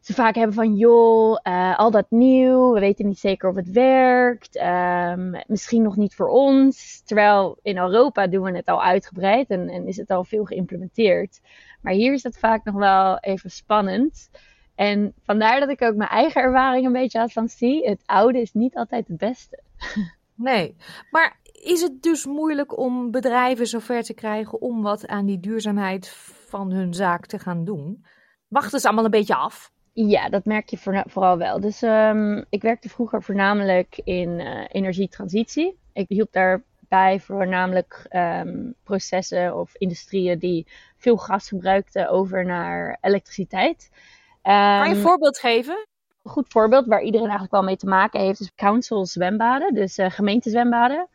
ze 0.00 0.14
vaak 0.14 0.34
hebben 0.34 0.54
van 0.54 0.76
joh, 0.76 1.38
uh, 1.42 1.78
al 1.78 1.90
dat 1.90 2.06
nieuw, 2.10 2.72
we 2.72 2.80
weten 2.80 3.06
niet 3.06 3.18
zeker 3.18 3.48
of 3.48 3.54
het 3.54 3.70
werkt, 3.70 4.60
um, 4.60 5.42
misschien 5.46 5.82
nog 5.82 5.96
niet 5.96 6.14
voor 6.14 6.28
ons. 6.28 7.02
Terwijl 7.04 7.58
in 7.62 7.78
Europa 7.78 8.26
doen 8.26 8.42
we 8.42 8.56
het 8.56 8.68
al 8.68 8.82
uitgebreid 8.82 9.50
en, 9.50 9.68
en 9.68 9.86
is 9.86 9.96
het 9.96 10.10
al 10.10 10.24
veel 10.24 10.44
geïmplementeerd. 10.44 11.40
Maar 11.80 11.92
hier 11.92 12.12
is 12.12 12.22
het 12.22 12.38
vaak 12.38 12.64
nog 12.64 12.74
wel 12.74 13.18
even 13.18 13.50
spannend. 13.50 14.30
En 14.74 15.14
vandaar 15.22 15.60
dat 15.60 15.68
ik 15.68 15.82
ook 15.82 15.94
mijn 15.94 16.10
eigen 16.10 16.42
ervaring 16.42 16.86
een 16.86 16.92
beetje 16.92 17.18
had 17.18 17.32
van 17.32 17.48
zie, 17.48 17.88
het 17.88 18.02
oude 18.06 18.40
is 18.40 18.52
niet 18.52 18.76
altijd 18.76 19.08
het 19.08 19.18
beste. 19.18 19.62
Nee, 20.34 20.76
maar 21.10 21.36
is 21.62 21.80
het 21.80 22.02
dus 22.02 22.26
moeilijk 22.26 22.78
om 22.78 23.10
bedrijven 23.10 23.66
zover 23.66 24.02
te 24.02 24.14
krijgen 24.14 24.60
om 24.60 24.82
wat 24.82 25.06
aan 25.06 25.26
die 25.26 25.40
duurzaamheid 25.40 26.08
van 26.48 26.72
hun 26.72 26.94
zaak 26.94 27.26
te 27.26 27.38
gaan 27.38 27.64
doen. 27.64 28.04
Wachten 28.48 28.80
ze 28.80 28.86
allemaal 28.86 29.04
een 29.04 29.10
beetje 29.10 29.34
af? 29.34 29.72
Ja, 29.92 30.28
dat 30.28 30.44
merk 30.44 30.68
je 30.68 30.78
vooral 31.06 31.38
wel. 31.38 31.60
Dus 31.60 31.82
um, 31.82 32.44
ik 32.48 32.62
werkte 32.62 32.88
vroeger 32.88 33.22
voornamelijk 33.22 34.00
in 34.04 34.28
uh, 34.28 34.64
energietransitie. 34.68 35.78
Ik 35.92 36.08
hielp 36.08 36.32
daarbij 36.32 37.20
voornamelijk 37.20 38.06
um, 38.10 38.74
processen 38.82 39.56
of 39.58 39.74
industrieën 39.74 40.38
die 40.38 40.66
veel 40.96 41.16
gas 41.16 41.48
gebruikten 41.48 42.08
over 42.08 42.44
naar 42.44 42.98
elektriciteit. 43.00 43.90
Um, 43.92 44.52
kan 44.52 44.88
je 44.88 44.94
een 44.94 45.00
voorbeeld 45.00 45.38
geven? 45.38 45.86
Een 46.22 46.30
goed 46.30 46.48
voorbeeld 46.48 46.86
waar 46.86 47.02
iedereen 47.02 47.28
eigenlijk 47.28 47.52
wel 47.52 47.62
mee 47.62 47.76
te 47.76 47.86
maken 47.86 48.20
heeft 48.20 48.40
is 48.40 48.54
council 48.54 49.06
zwembaden, 49.06 49.74
dus 49.74 49.98
uh, 49.98 50.10
gemeentezwembaden. 50.10 51.08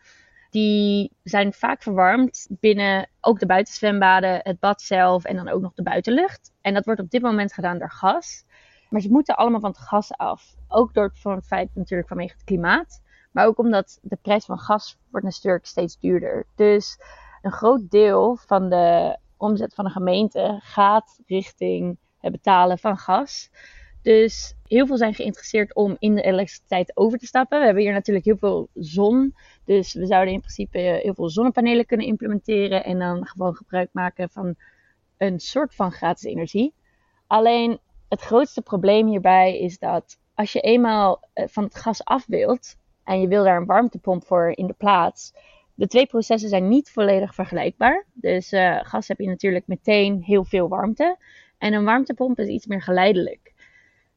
Die 0.49 1.11
zijn 1.23 1.53
vaak 1.53 1.81
verwarmd 1.81 2.47
binnen 2.49 3.09
ook 3.21 3.39
de 3.39 3.45
buitenzwembaden, 3.45 4.39
het 4.43 4.59
bad 4.59 4.81
zelf 4.81 5.23
en 5.23 5.35
dan 5.35 5.49
ook 5.49 5.61
nog 5.61 5.73
de 5.73 5.83
buitenlucht. 5.83 6.53
En 6.61 6.73
dat 6.73 6.85
wordt 6.85 7.01
op 7.01 7.09
dit 7.09 7.21
moment 7.21 7.53
gedaan 7.53 7.79
door 7.79 7.91
gas. 7.91 8.45
Maar 8.89 9.01
ze 9.01 9.09
moeten 9.09 9.35
allemaal 9.35 9.59
van 9.59 9.69
het 9.69 9.79
gas 9.79 10.13
af. 10.17 10.55
Ook 10.67 10.93
door 10.93 11.11
het 11.23 11.45
feit 11.45 11.69
natuurlijk 11.73 12.07
vanwege 12.07 12.33
het 12.33 12.43
klimaat. 12.43 13.01
Maar 13.31 13.45
ook 13.45 13.57
omdat 13.57 13.99
de 14.01 14.17
prijs 14.21 14.45
van 14.45 14.59
gas 14.59 14.97
wordt 15.11 15.25
natuurlijk 15.25 15.65
steeds 15.65 15.99
duurder. 15.99 16.45
Dus 16.55 16.99
een 17.41 17.51
groot 17.51 17.89
deel 17.89 18.37
van 18.45 18.69
de 18.69 19.17
omzet 19.37 19.73
van 19.73 19.85
de 19.85 19.91
gemeente 19.91 20.59
gaat 20.63 21.19
richting 21.25 21.97
het 22.19 22.31
betalen 22.31 22.77
van 22.77 22.97
gas. 22.97 23.49
Dus 24.01 24.55
heel 24.67 24.85
veel 24.87 24.97
zijn 24.97 25.13
geïnteresseerd 25.13 25.75
om 25.75 25.95
in 25.99 26.15
de 26.15 26.21
elektriciteit 26.21 26.97
over 26.97 27.17
te 27.17 27.25
stappen. 27.25 27.59
We 27.59 27.65
hebben 27.65 27.83
hier 27.83 27.93
natuurlijk 27.93 28.25
heel 28.25 28.37
veel 28.37 28.69
zon. 28.73 29.35
Dus 29.67 29.93
we 29.93 30.05
zouden 30.05 30.33
in 30.33 30.39
principe 30.39 30.77
heel 30.77 31.13
veel 31.13 31.29
zonnepanelen 31.29 31.85
kunnen 31.85 32.05
implementeren. 32.05 32.83
En 32.83 32.99
dan 32.99 33.25
gewoon 33.25 33.55
gebruik 33.55 33.89
maken 33.91 34.29
van 34.29 34.55
een 35.17 35.39
soort 35.39 35.75
van 35.75 35.91
gratis 35.91 36.23
energie. 36.23 36.73
Alleen 37.27 37.79
het 38.09 38.21
grootste 38.21 38.61
probleem 38.61 39.07
hierbij 39.07 39.59
is 39.59 39.79
dat 39.79 40.19
als 40.35 40.53
je 40.53 40.59
eenmaal 40.59 41.23
eh, 41.33 41.47
van 41.47 41.63
het 41.63 41.75
gas 41.75 42.03
af 42.03 42.25
wilt 42.27 42.75
en 43.03 43.21
je 43.21 43.27
wil 43.27 43.43
daar 43.43 43.57
een 43.57 43.65
warmtepomp 43.65 44.25
voor 44.25 44.51
in 44.55 44.67
de 44.67 44.73
plaats, 44.73 45.33
de 45.73 45.87
twee 45.87 46.05
processen 46.05 46.49
zijn 46.49 46.67
niet 46.67 46.91
volledig 46.91 47.35
vergelijkbaar. 47.35 48.05
Dus 48.13 48.53
uh, 48.53 48.79
gas 48.81 49.07
heb 49.07 49.19
je 49.19 49.27
natuurlijk 49.27 49.67
meteen 49.67 50.21
heel 50.23 50.45
veel 50.45 50.67
warmte 50.67 51.17
en 51.57 51.73
een 51.73 51.85
warmtepomp 51.85 52.39
is 52.39 52.47
iets 52.47 52.65
meer 52.65 52.81
geleidelijk. 52.81 53.53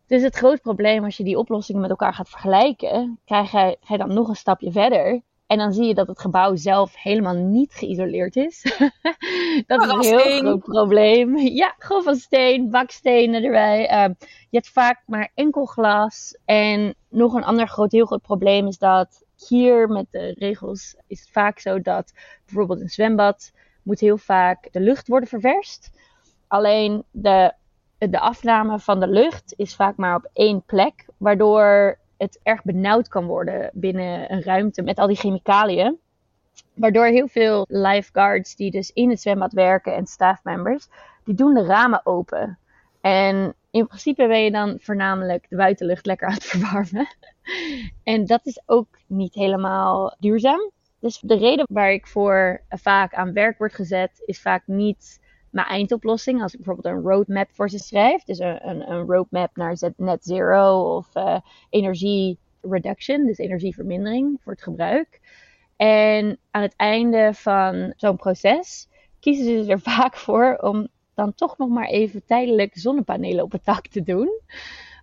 Dus 0.07 0.23
het 0.23 0.37
groot 0.37 0.61
probleem 0.61 1.05
als 1.05 1.17
je 1.17 1.25
die 1.25 1.39
oplossingen 1.39 1.81
met 1.81 1.91
elkaar 1.91 2.15
gaat 2.15 2.29
vergelijken, 2.29 3.19
krijg 3.25 3.51
ga 3.51 3.77
je 3.87 3.99
dan 3.99 4.15
nog 4.15 4.29
een 4.29 4.37
stapje 4.37 4.73
verder 4.73 5.23
en 5.51 5.59
dan 5.59 5.73
zie 5.73 5.87
je 5.87 5.95
dat 5.95 6.07
het 6.07 6.21
gebouw 6.21 6.57
zelf 6.57 6.97
helemaal 6.97 7.35
niet 7.35 7.73
geïsoleerd 7.73 8.37
is. 8.37 8.63
dat 9.67 9.83
is 9.83 9.91
een 9.91 10.01
heel 10.01 10.39
groot 10.39 10.63
probleem. 10.63 11.37
Ja, 11.39 11.75
gewoon 11.79 12.03
van 12.03 12.17
steen, 12.17 12.71
bakstenen 12.71 13.45
erbij. 13.45 13.81
Uh, 13.81 14.15
je 14.25 14.57
hebt 14.57 14.69
vaak 14.69 15.03
maar 15.07 15.31
enkel 15.35 15.65
glas. 15.65 16.39
En 16.45 16.95
nog 17.09 17.35
een 17.35 17.45
ander 17.45 17.69
groot, 17.69 17.93
heel 17.93 18.07
groot 18.07 18.23
probleem 18.23 18.67
is 18.67 18.79
dat 18.79 19.25
hier 19.49 19.89
met 19.89 20.07
de 20.11 20.35
regels 20.39 20.97
is 21.07 21.21
het 21.21 21.31
vaak 21.31 21.59
zo 21.59 21.81
dat 21.81 22.13
bijvoorbeeld 22.45 22.81
een 22.81 22.89
zwembad 22.89 23.53
moet 23.83 24.01
heel 24.01 24.19
vaak 24.19 24.73
de 24.73 24.81
lucht 24.81 25.09
worden 25.09 25.29
ververst. 25.29 25.91
Alleen 26.47 27.05
de, 27.11 27.53
de 27.99 28.21
afname 28.21 28.79
van 28.79 29.01
de 29.01 29.09
lucht 29.09 29.55
is 29.57 29.75
vaak 29.75 29.97
maar 29.97 30.17
op 30.17 30.31
één 30.33 30.63
plek, 30.63 31.07
waardoor 31.17 31.99
het 32.21 32.41
erg 32.43 32.63
benauwd 32.63 33.09
kan 33.09 33.27
worden 33.27 33.71
binnen 33.73 34.33
een 34.33 34.43
ruimte 34.43 34.83
met 34.83 34.99
al 34.99 35.07
die 35.07 35.17
chemicaliën. 35.17 35.99
Waardoor 36.75 37.05
heel 37.05 37.29
veel 37.29 37.65
lifeguards 37.69 38.57
die 38.57 38.71
dus 38.71 38.93
in 38.93 39.11
het 39.11 39.21
zwembad 39.21 39.53
werken 39.53 39.95
en 39.95 40.07
staffmembers, 40.07 40.89
die 41.25 41.35
doen 41.35 41.55
de 41.55 41.65
ramen 41.65 42.07
open. 42.07 42.59
En 43.01 43.55
in 43.71 43.87
principe 43.87 44.27
ben 44.27 44.45
je 44.45 44.51
dan 44.51 44.79
voornamelijk 44.81 45.47
de 45.49 45.57
buitenlucht 45.57 46.07
lekker 46.07 46.29
aan 46.29 46.35
het 46.35 46.45
verwarmen. 46.53 47.09
en 48.03 48.27
dat 48.27 48.47
is 48.47 48.63
ook 48.67 48.99
niet 49.07 49.35
helemaal 49.35 50.17
duurzaam. 50.19 50.71
Dus 50.99 51.21
de 51.21 51.37
reden 51.37 51.67
waar 51.71 51.93
ik 51.93 52.07
voor 52.07 52.63
vaak 52.69 53.15
aan 53.15 53.33
werk 53.33 53.59
word 53.59 53.75
gezet, 53.75 54.23
is 54.25 54.41
vaak 54.41 54.63
niet 54.67 55.21
mijn 55.51 55.67
eindoplossing. 55.67 56.43
Als 56.43 56.53
ik 56.55 56.65
bijvoorbeeld 56.65 56.95
een 56.95 57.11
roadmap 57.11 57.49
voor 57.53 57.71
ze 57.71 57.79
schrijf, 57.79 58.23
dus 58.25 58.39
een, 58.39 58.69
een, 58.69 58.91
een 58.91 59.07
roadmap 59.07 59.57
naar 59.57 59.77
net 59.97 60.25
zero 60.25 60.97
of 60.97 61.17
uh, 61.17 61.39
energie 61.71 62.39
reduction, 62.61 63.27
dus 63.27 63.39
energievermindering 63.39 64.39
voor 64.43 64.53
het 64.53 64.63
gebruik. 64.63 65.21
En 65.77 66.39
aan 66.51 66.63
het 66.63 66.77
einde 66.77 67.31
van 67.35 67.93
zo'n 67.97 68.17
proces 68.17 68.89
kiezen 69.21 69.65
ze 69.65 69.71
er 69.73 69.81
vaak 69.95 70.17
voor 70.17 70.57
om 70.61 70.89
dan 71.15 71.35
toch 71.35 71.59
nog 71.59 71.69
maar 71.69 71.87
even 71.87 72.25
tijdelijk 72.25 72.71
zonnepanelen 72.75 73.45
op 73.45 73.53
het 73.53 73.65
dak 73.65 73.87
te 73.87 74.03
doen 74.03 74.41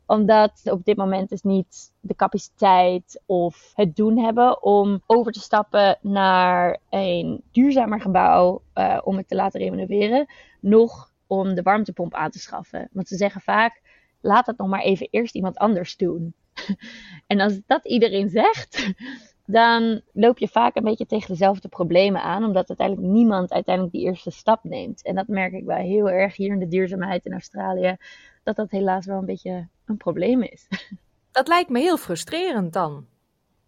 omdat 0.08 0.62
op 0.64 0.86
dit 0.86 0.97
moment 0.97 1.30
dus 1.30 1.41
niet 1.41 1.93
de 1.99 2.16
capaciteit 2.16 3.22
of 3.26 3.72
het 3.74 3.95
doen 3.95 4.18
hebben 4.18 4.64
om 4.64 5.01
over 5.05 5.32
te 5.32 5.39
stappen 5.39 5.97
naar 6.01 6.80
een 6.89 7.43
duurzamer 7.51 8.01
gebouw 8.01 8.62
uh, 8.76 9.01
om 9.03 9.18
het 9.18 9.28
te 9.28 9.36
laten 9.36 9.60
renoveren. 9.60 10.26
Nog 10.60 11.12
om 11.28 11.55
de 11.55 11.62
warmtepomp 11.62 12.14
aan 12.14 12.32
te 12.32 12.39
schaffen. 12.39 12.89
Want 12.91 13.08
ze 13.08 13.16
zeggen 13.16 13.41
vaak, 13.41 13.82
laat 14.22 14.45
het 14.45 14.58
nog 14.58 14.68
maar 14.68 14.82
even 14.82 15.08
eerst 15.12 15.36
iemand 15.36 15.58
anders 15.58 15.97
doen. 15.97 16.34
en 17.28 17.39
als 17.39 17.60
dat 17.66 17.86
iedereen 17.86 18.30
zegt, 18.30 18.93
dan 19.50 20.02
loop 20.14 20.38
je 20.38 20.48
vaak 20.48 20.76
een 20.76 20.84
beetje 20.84 21.06
tegen 21.06 21.28
dezelfde 21.28 21.68
problemen 21.68 22.22
aan, 22.22 22.43
omdat 22.43 22.70
uiteindelijk 22.70 23.08
niemand 23.08 23.54
uiteindelijk 23.54 23.95
die 23.95 24.06
eerste 24.06 24.32
stap 24.32 24.64
neemt. 24.64 25.04
En 25.04 25.16
dat 25.16 25.28
merk 25.28 25.54
ik 25.54 25.66
wel 25.66 25.78
heel 25.78 26.10
erg 26.10 26.36
hier 26.36 26.52
in 26.52 26.60
de 26.60 26.68
duurzaamheid 26.68 27.26
in 27.26 27.32
Australië, 27.32 27.98
dat 28.43 28.56
dat 28.56 28.72
helaas 28.72 29.06
wel 29.06 29.18
een 29.18 29.26
beetje 29.26 29.68
een 29.86 29.98
probleem 29.98 30.41
is. 30.41 30.68
Dat 31.32 31.48
lijkt 31.48 31.70
me 31.70 31.80
heel 31.80 31.98
frustrerend 31.98 32.74
dan. 32.74 33.06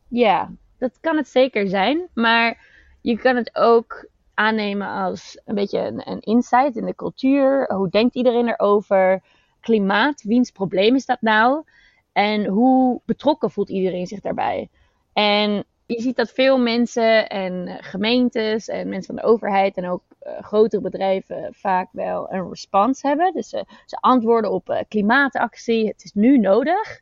Ja, 0.07 0.51
dat 0.77 0.99
kan 0.99 1.17
het 1.17 1.27
zeker 1.27 1.67
zijn, 1.67 2.07
maar 2.13 2.65
je 3.01 3.17
kan 3.17 3.35
het 3.35 3.55
ook 3.55 4.07
aannemen 4.33 4.87
als 4.87 5.41
een 5.45 5.55
beetje 5.55 5.79
een, 5.79 6.09
een 6.09 6.19
insight 6.19 6.75
in 6.75 6.85
de 6.85 6.95
cultuur. 6.95 7.73
Hoe 7.73 7.89
denkt 7.89 8.15
iedereen 8.15 8.47
erover? 8.47 9.23
Klimaat, 9.59 10.21
wiens 10.21 10.51
probleem 10.51 10.95
is 10.95 11.05
dat 11.05 11.21
nou? 11.21 11.63
En 12.11 12.45
hoe 12.45 13.01
betrokken 13.05 13.51
voelt 13.51 13.69
iedereen 13.69 14.07
zich 14.07 14.19
daarbij? 14.19 14.69
En 15.13 15.63
je 15.85 16.01
ziet 16.01 16.15
dat 16.15 16.31
veel 16.31 16.59
mensen 16.59 17.29
en 17.29 17.77
gemeentes 17.83 18.67
en 18.67 18.89
mensen 18.89 19.15
van 19.15 19.23
de 19.23 19.31
overheid 19.31 19.77
en 19.77 19.89
ook 19.89 20.03
uh, 20.23 20.41
grotere 20.41 20.81
bedrijven 20.81 21.49
vaak 21.51 21.87
wel 21.91 22.33
een 22.33 22.49
response 22.49 23.07
hebben. 23.07 23.33
Dus 23.33 23.53
uh, 23.53 23.61
ze 23.85 23.97
antwoorden 23.99 24.51
op 24.51 24.85
klimaatactie, 24.87 25.87
het 25.87 26.03
is 26.03 26.13
nu 26.13 26.37
nodig. 26.37 27.01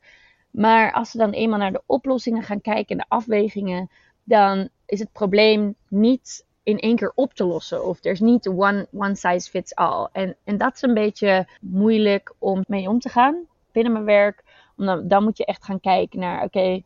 Maar 0.51 0.91
als 0.91 1.11
ze 1.11 1.17
dan 1.17 1.31
eenmaal 1.31 1.59
naar 1.59 1.71
de 1.71 1.83
oplossingen 1.85 2.43
gaan 2.43 2.61
kijken 2.61 2.87
en 2.87 2.97
de 2.97 3.15
afwegingen, 3.15 3.89
dan 4.23 4.69
is 4.85 4.99
het 4.99 5.11
probleem 5.11 5.75
niet 5.87 6.45
in 6.63 6.79
één 6.79 6.95
keer 6.95 7.11
op 7.15 7.33
te 7.33 7.45
lossen. 7.45 7.85
Of 7.85 8.03
er 8.05 8.11
is 8.11 8.19
niet 8.19 8.47
one, 8.47 8.87
one 8.93 9.15
size 9.15 9.49
fits 9.49 9.75
all. 9.75 10.07
En, 10.11 10.35
en 10.43 10.57
dat 10.57 10.75
is 10.75 10.81
een 10.81 10.93
beetje 10.93 11.47
moeilijk 11.61 12.33
om 12.37 12.63
mee 12.67 12.89
om 12.89 12.99
te 12.99 13.09
gaan 13.09 13.45
binnen 13.71 13.93
mijn 13.93 14.05
werk. 14.05 14.43
Omdat 14.77 15.09
dan 15.09 15.23
moet 15.23 15.37
je 15.37 15.45
echt 15.45 15.63
gaan 15.63 15.79
kijken 15.79 16.19
naar, 16.19 16.43
oké, 16.43 16.81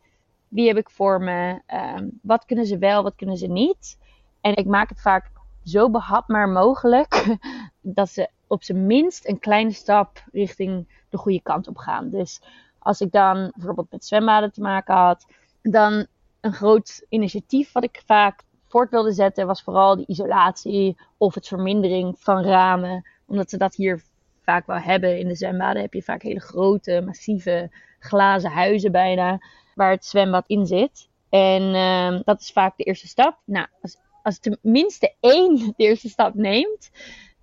wie 0.52 0.66
heb 0.66 0.76
ik 0.76 0.90
voor 0.90 1.20
me? 1.20 1.60
Um, 1.96 2.18
wat 2.22 2.44
kunnen 2.44 2.66
ze 2.66 2.78
wel, 2.78 3.02
wat 3.02 3.14
kunnen 3.14 3.36
ze 3.36 3.46
niet? 3.46 3.98
En 4.40 4.56
ik 4.56 4.66
maak 4.66 4.88
het 4.88 5.00
vaak 5.00 5.30
zo 5.64 5.90
behapbaar 5.90 6.48
mogelijk 6.48 7.36
dat 7.80 8.10
ze 8.10 8.28
op 8.46 8.62
zijn 8.62 8.86
minst 8.86 9.28
een 9.28 9.38
kleine 9.38 9.72
stap 9.72 10.24
richting 10.32 10.86
de 11.08 11.16
goede 11.16 11.42
kant 11.42 11.68
op 11.68 11.76
gaan. 11.76 12.10
Dus 12.10 12.42
als 12.78 13.00
ik 13.00 13.12
dan 13.12 13.52
bijvoorbeeld 13.54 13.90
met 13.90 14.04
zwembaden 14.04 14.52
te 14.52 14.60
maken 14.60 14.94
had, 14.94 15.26
dan 15.62 16.06
een 16.40 16.52
groot 16.52 17.06
initiatief 17.08 17.72
wat 17.72 17.84
ik 17.84 18.02
vaak 18.06 18.42
voort 18.66 18.90
wilde 18.90 19.12
zetten 19.12 19.46
was 19.46 19.62
vooral 19.62 19.96
de 19.96 20.06
isolatie 20.06 20.96
of 21.16 21.34
het 21.34 21.48
vermindering 21.48 22.14
van 22.18 22.44
ramen. 22.44 23.06
Omdat 23.26 23.50
ze 23.50 23.56
dat 23.56 23.74
hier 23.74 24.02
vaak 24.42 24.66
wel 24.66 24.78
hebben. 24.78 25.18
In 25.18 25.28
de 25.28 25.34
zwembaden 25.34 25.82
heb 25.82 25.92
je 25.92 26.02
vaak 26.02 26.22
hele 26.22 26.40
grote, 26.40 27.02
massieve 27.04 27.70
glazen 27.98 28.50
huizen 28.50 28.92
bijna 28.92 29.40
waar 29.74 29.90
het 29.90 30.04
zwembad 30.04 30.44
in 30.46 30.66
zit. 30.66 31.08
En 31.28 31.62
uh, 31.62 32.20
dat 32.24 32.40
is 32.40 32.50
vaak 32.50 32.76
de 32.76 32.84
eerste 32.84 33.06
stap. 33.06 33.38
Nou, 33.44 33.66
als, 33.82 33.96
als 34.22 34.38
tenminste 34.38 35.14
één 35.20 35.56
de 35.76 35.84
eerste 35.84 36.08
stap 36.08 36.34
neemt, 36.34 36.90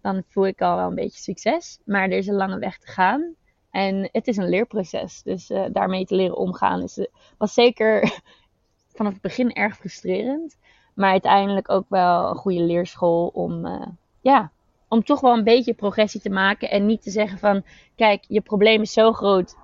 dan 0.01 0.23
voel 0.27 0.47
ik 0.47 0.61
al 0.61 0.75
wel 0.75 0.87
een 0.87 0.95
beetje 0.95 1.21
succes. 1.21 1.79
Maar 1.85 2.03
er 2.03 2.17
is 2.17 2.27
een 2.27 2.35
lange 2.35 2.59
weg 2.59 2.77
te 2.77 2.87
gaan. 2.87 3.35
En 3.71 4.09
het 4.11 4.27
is 4.27 4.37
een 4.37 4.49
leerproces. 4.49 5.21
Dus 5.23 5.49
uh, 5.49 5.65
daarmee 5.71 6.05
te 6.05 6.15
leren 6.15 6.37
omgaan 6.37 6.83
is, 6.83 6.97
uh, 6.97 7.05
was 7.37 7.53
zeker 7.53 8.19
vanaf 8.95 9.13
het 9.13 9.21
begin 9.21 9.53
erg 9.53 9.75
frustrerend. 9.75 10.57
Maar 10.93 11.11
uiteindelijk 11.11 11.69
ook 11.69 11.85
wel 11.89 12.29
een 12.29 12.35
goede 12.35 12.61
leerschool 12.63 13.27
om, 13.27 13.65
uh, 13.65 13.87
ja, 14.21 14.51
om 14.87 15.03
toch 15.03 15.19
wel 15.19 15.33
een 15.33 15.43
beetje 15.43 15.73
progressie 15.73 16.21
te 16.21 16.29
maken. 16.29 16.69
En 16.69 16.85
niet 16.85 17.01
te 17.01 17.11
zeggen 17.11 17.37
van, 17.37 17.63
kijk, 17.95 18.23
je 18.27 18.41
probleem 18.41 18.81
is 18.81 18.93
zo 18.93 19.13
groot 19.13 19.55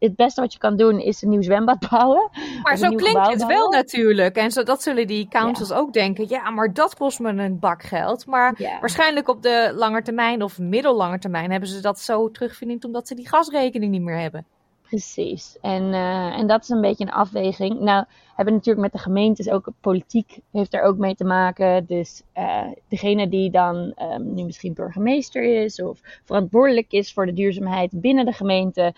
het 0.00 0.16
beste 0.16 0.40
wat 0.40 0.52
je 0.52 0.58
kan 0.58 0.76
doen 0.76 1.00
is 1.00 1.22
een 1.22 1.28
nieuw 1.28 1.42
zwembad 1.42 1.78
bouwen. 1.90 2.30
Maar 2.62 2.76
zo 2.76 2.88
klinkt 2.88 3.26
het 3.26 3.46
wel 3.46 3.70
natuurlijk. 3.70 4.36
En 4.36 4.50
zo, 4.50 4.62
dat 4.62 4.82
zullen 4.82 5.06
die 5.06 5.28
councils 5.28 5.72
ook 5.72 5.92
denken. 5.92 6.28
Ja, 6.28 6.50
maar 6.50 6.72
dat 6.72 6.96
kost 6.96 7.18
me 7.18 7.28
een 7.28 7.58
bak 7.58 7.82
geld. 7.82 8.26
Maar 8.26 8.76
waarschijnlijk 8.80 9.28
op 9.28 9.42
de 9.42 9.72
lange 9.74 10.02
termijn 10.02 10.42
of 10.42 10.58
middellange 10.58 11.18
termijn 11.18 11.50
hebben 11.50 11.68
ze 11.68 11.80
dat 11.80 12.00
zo 12.00 12.30
terugverdiend 12.30 12.84
omdat 12.84 13.08
ze 13.08 13.14
die 13.14 13.28
gasrekening 13.28 13.92
niet 13.92 14.02
meer 14.02 14.18
hebben. 14.18 14.46
Precies. 14.90 15.58
En, 15.60 15.82
uh, 15.82 16.38
en 16.38 16.46
dat 16.46 16.62
is 16.62 16.68
een 16.68 16.80
beetje 16.80 17.04
een 17.04 17.12
afweging. 17.12 17.80
Nou, 17.80 18.04
hebben 18.34 18.54
natuurlijk 18.54 18.84
met 18.84 18.92
de 18.92 18.98
gemeentes 18.98 19.50
ook 19.50 19.68
politiek 19.80 20.38
heeft 20.52 20.74
er 20.74 20.82
ook 20.82 20.96
mee 20.96 21.14
te 21.14 21.24
maken. 21.24 21.86
Dus 21.86 22.22
uh, 22.36 22.66
degene 22.88 23.28
die 23.28 23.50
dan 23.50 23.76
um, 23.76 24.34
nu 24.34 24.44
misschien 24.44 24.74
burgemeester 24.74 25.62
is 25.62 25.82
of 25.82 26.00
verantwoordelijk 26.24 26.92
is 26.92 27.12
voor 27.12 27.26
de 27.26 27.32
duurzaamheid 27.32 28.00
binnen 28.00 28.24
de 28.24 28.32
gemeente, 28.32 28.94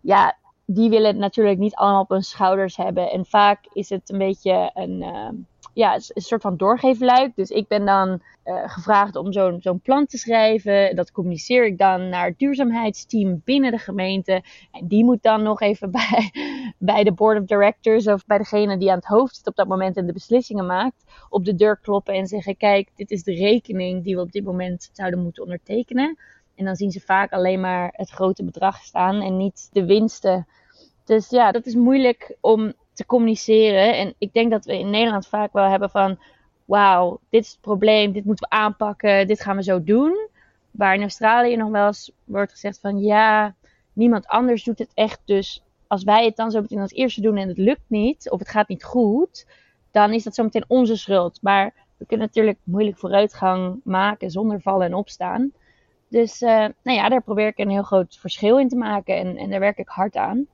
ja, 0.00 0.38
die 0.66 0.90
willen 0.90 1.06
het 1.06 1.16
natuurlijk 1.16 1.58
niet 1.58 1.74
allemaal 1.74 2.02
op 2.02 2.08
hun 2.08 2.22
schouders 2.22 2.76
hebben. 2.76 3.10
En 3.10 3.26
vaak 3.26 3.58
is 3.72 3.88
het 3.88 4.10
een 4.10 4.18
beetje 4.18 4.70
een, 4.74 5.02
uh, 5.02 5.28
ja, 5.74 5.94
een 5.94 6.22
soort 6.22 6.42
van 6.42 6.56
doorgeefluik. 6.56 7.36
Dus 7.36 7.50
ik 7.50 7.68
ben 7.68 7.86
dan 7.86 8.22
uh, 8.44 8.62
gevraagd 8.66 9.16
om 9.16 9.32
zo'n 9.32 9.56
zo'n 9.60 9.80
plan 9.80 10.06
te 10.06 10.18
schrijven. 10.18 10.96
Dat 10.96 11.12
communiceer 11.12 11.66
ik 11.66 11.78
dan 11.78 12.08
naar 12.08 12.26
het 12.26 12.38
duurzaamheidsteam 12.38 13.40
binnen 13.44 13.70
de 13.70 13.78
gemeente. 13.78 14.42
En 14.72 14.86
die 14.86 15.04
moet 15.04 15.22
dan 15.22 15.42
nog 15.42 15.60
even 15.60 15.90
bij, 16.00 16.32
bij 16.78 17.04
de 17.04 17.12
board 17.12 17.40
of 17.40 17.44
directors 17.44 18.06
of 18.06 18.26
bij 18.26 18.38
degene 18.38 18.78
die 18.78 18.90
aan 18.90 18.96
het 18.96 19.06
hoofd 19.06 19.36
zit 19.36 19.46
op 19.46 19.56
dat 19.56 19.68
moment 19.68 19.96
en 19.96 20.06
de 20.06 20.12
beslissingen 20.12 20.66
maakt, 20.66 21.04
op 21.28 21.44
de 21.44 21.54
deur 21.54 21.78
kloppen 21.78 22.14
en 22.14 22.26
zeggen: 22.26 22.56
Kijk, 22.56 22.90
dit 22.96 23.10
is 23.10 23.22
de 23.22 23.34
rekening 23.34 24.04
die 24.04 24.14
we 24.14 24.20
op 24.20 24.32
dit 24.32 24.44
moment 24.44 24.90
zouden 24.92 25.22
moeten 25.22 25.42
ondertekenen. 25.42 26.18
En 26.60 26.66
dan 26.66 26.76
zien 26.76 26.90
ze 26.90 27.00
vaak 27.00 27.32
alleen 27.32 27.60
maar 27.60 27.92
het 27.92 28.10
grote 28.10 28.44
bedrag 28.44 28.82
staan 28.82 29.20
en 29.20 29.36
niet 29.36 29.68
de 29.72 29.84
winsten. 29.84 30.46
Dus 31.04 31.28
ja, 31.30 31.52
dat 31.52 31.66
is 31.66 31.74
moeilijk 31.74 32.36
om 32.40 32.72
te 32.92 33.06
communiceren. 33.06 33.96
En 33.96 34.14
ik 34.18 34.32
denk 34.32 34.50
dat 34.50 34.64
we 34.64 34.78
in 34.78 34.90
Nederland 34.90 35.26
vaak 35.26 35.52
wel 35.52 35.68
hebben 35.68 35.90
van: 35.90 36.18
wauw, 36.64 37.20
dit 37.28 37.44
is 37.44 37.50
het 37.50 37.60
probleem, 37.60 38.12
dit 38.12 38.24
moeten 38.24 38.48
we 38.48 38.56
aanpakken, 38.56 39.26
dit 39.26 39.40
gaan 39.40 39.56
we 39.56 39.62
zo 39.62 39.84
doen. 39.84 40.28
Waar 40.70 40.94
in 40.94 41.00
Australië 41.00 41.56
nog 41.56 41.70
wel 41.70 41.86
eens 41.86 42.12
wordt 42.24 42.52
gezegd 42.52 42.80
van 42.80 42.98
ja, 42.98 43.54
niemand 43.92 44.26
anders 44.26 44.64
doet 44.64 44.78
het 44.78 44.90
echt. 44.94 45.20
Dus 45.24 45.62
als 45.86 46.04
wij 46.04 46.24
het 46.24 46.36
dan 46.36 46.50
zo 46.50 46.60
meteen 46.60 46.80
als 46.80 46.92
eerste 46.92 47.20
doen 47.20 47.36
en 47.36 47.48
het 47.48 47.58
lukt 47.58 47.84
niet, 47.86 48.30
of 48.30 48.38
het 48.38 48.48
gaat 48.48 48.68
niet 48.68 48.84
goed, 48.84 49.46
dan 49.90 50.12
is 50.12 50.22
dat 50.22 50.34
zo 50.34 50.42
meteen 50.42 50.64
onze 50.68 50.96
schuld. 50.96 51.38
Maar 51.42 51.72
we 51.96 52.06
kunnen 52.06 52.26
natuurlijk 52.26 52.58
moeilijk 52.62 52.98
vooruitgang 52.98 53.80
maken 53.84 54.30
zonder 54.30 54.60
vallen 54.60 54.86
en 54.86 54.94
opstaan. 54.94 55.52
Dus 56.10 56.42
uh, 56.42 56.48
nou 56.82 56.98
ja, 56.98 57.08
daar 57.08 57.22
probeer 57.22 57.46
ik 57.46 57.58
een 57.58 57.70
heel 57.70 57.82
groot 57.82 58.16
verschil 58.20 58.58
in 58.58 58.68
te 58.68 58.76
maken 58.76 59.16
en, 59.16 59.36
en 59.36 59.50
daar 59.50 59.60
werk 59.60 59.78
ik 59.78 59.88
hard 59.88 60.16
aan. 60.16 60.46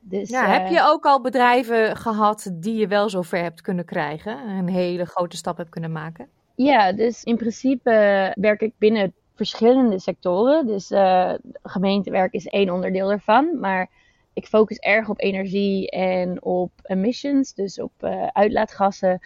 Dus, 0.00 0.28
ja, 0.28 0.46
heb 0.46 0.68
je 0.68 0.82
ook 0.86 1.04
al 1.04 1.20
bedrijven 1.20 1.96
gehad 1.96 2.50
die 2.54 2.74
je 2.74 2.86
wel 2.86 3.08
zo 3.08 3.22
ver 3.22 3.42
hebt 3.42 3.60
kunnen 3.60 3.84
krijgen? 3.84 4.48
Een 4.48 4.68
hele 4.68 5.04
grote 5.04 5.36
stap 5.36 5.56
hebt 5.56 5.70
kunnen 5.70 5.92
maken? 5.92 6.28
Ja, 6.54 6.92
dus 6.92 7.24
in 7.24 7.36
principe 7.36 7.90
werk 8.34 8.60
ik 8.60 8.72
binnen 8.78 9.14
verschillende 9.34 9.98
sectoren. 9.98 10.66
Dus 10.66 10.90
uh, 10.90 11.32
gemeentewerk 11.62 12.32
is 12.32 12.46
één 12.46 12.70
onderdeel 12.70 13.10
ervan. 13.10 13.58
Maar 13.60 13.90
ik 14.32 14.46
focus 14.46 14.78
erg 14.78 15.08
op 15.08 15.20
energie 15.20 15.90
en 15.90 16.42
op 16.44 16.70
emissions, 16.82 17.54
dus 17.54 17.80
op 17.80 17.92
uitlaatgassen. 18.32 19.20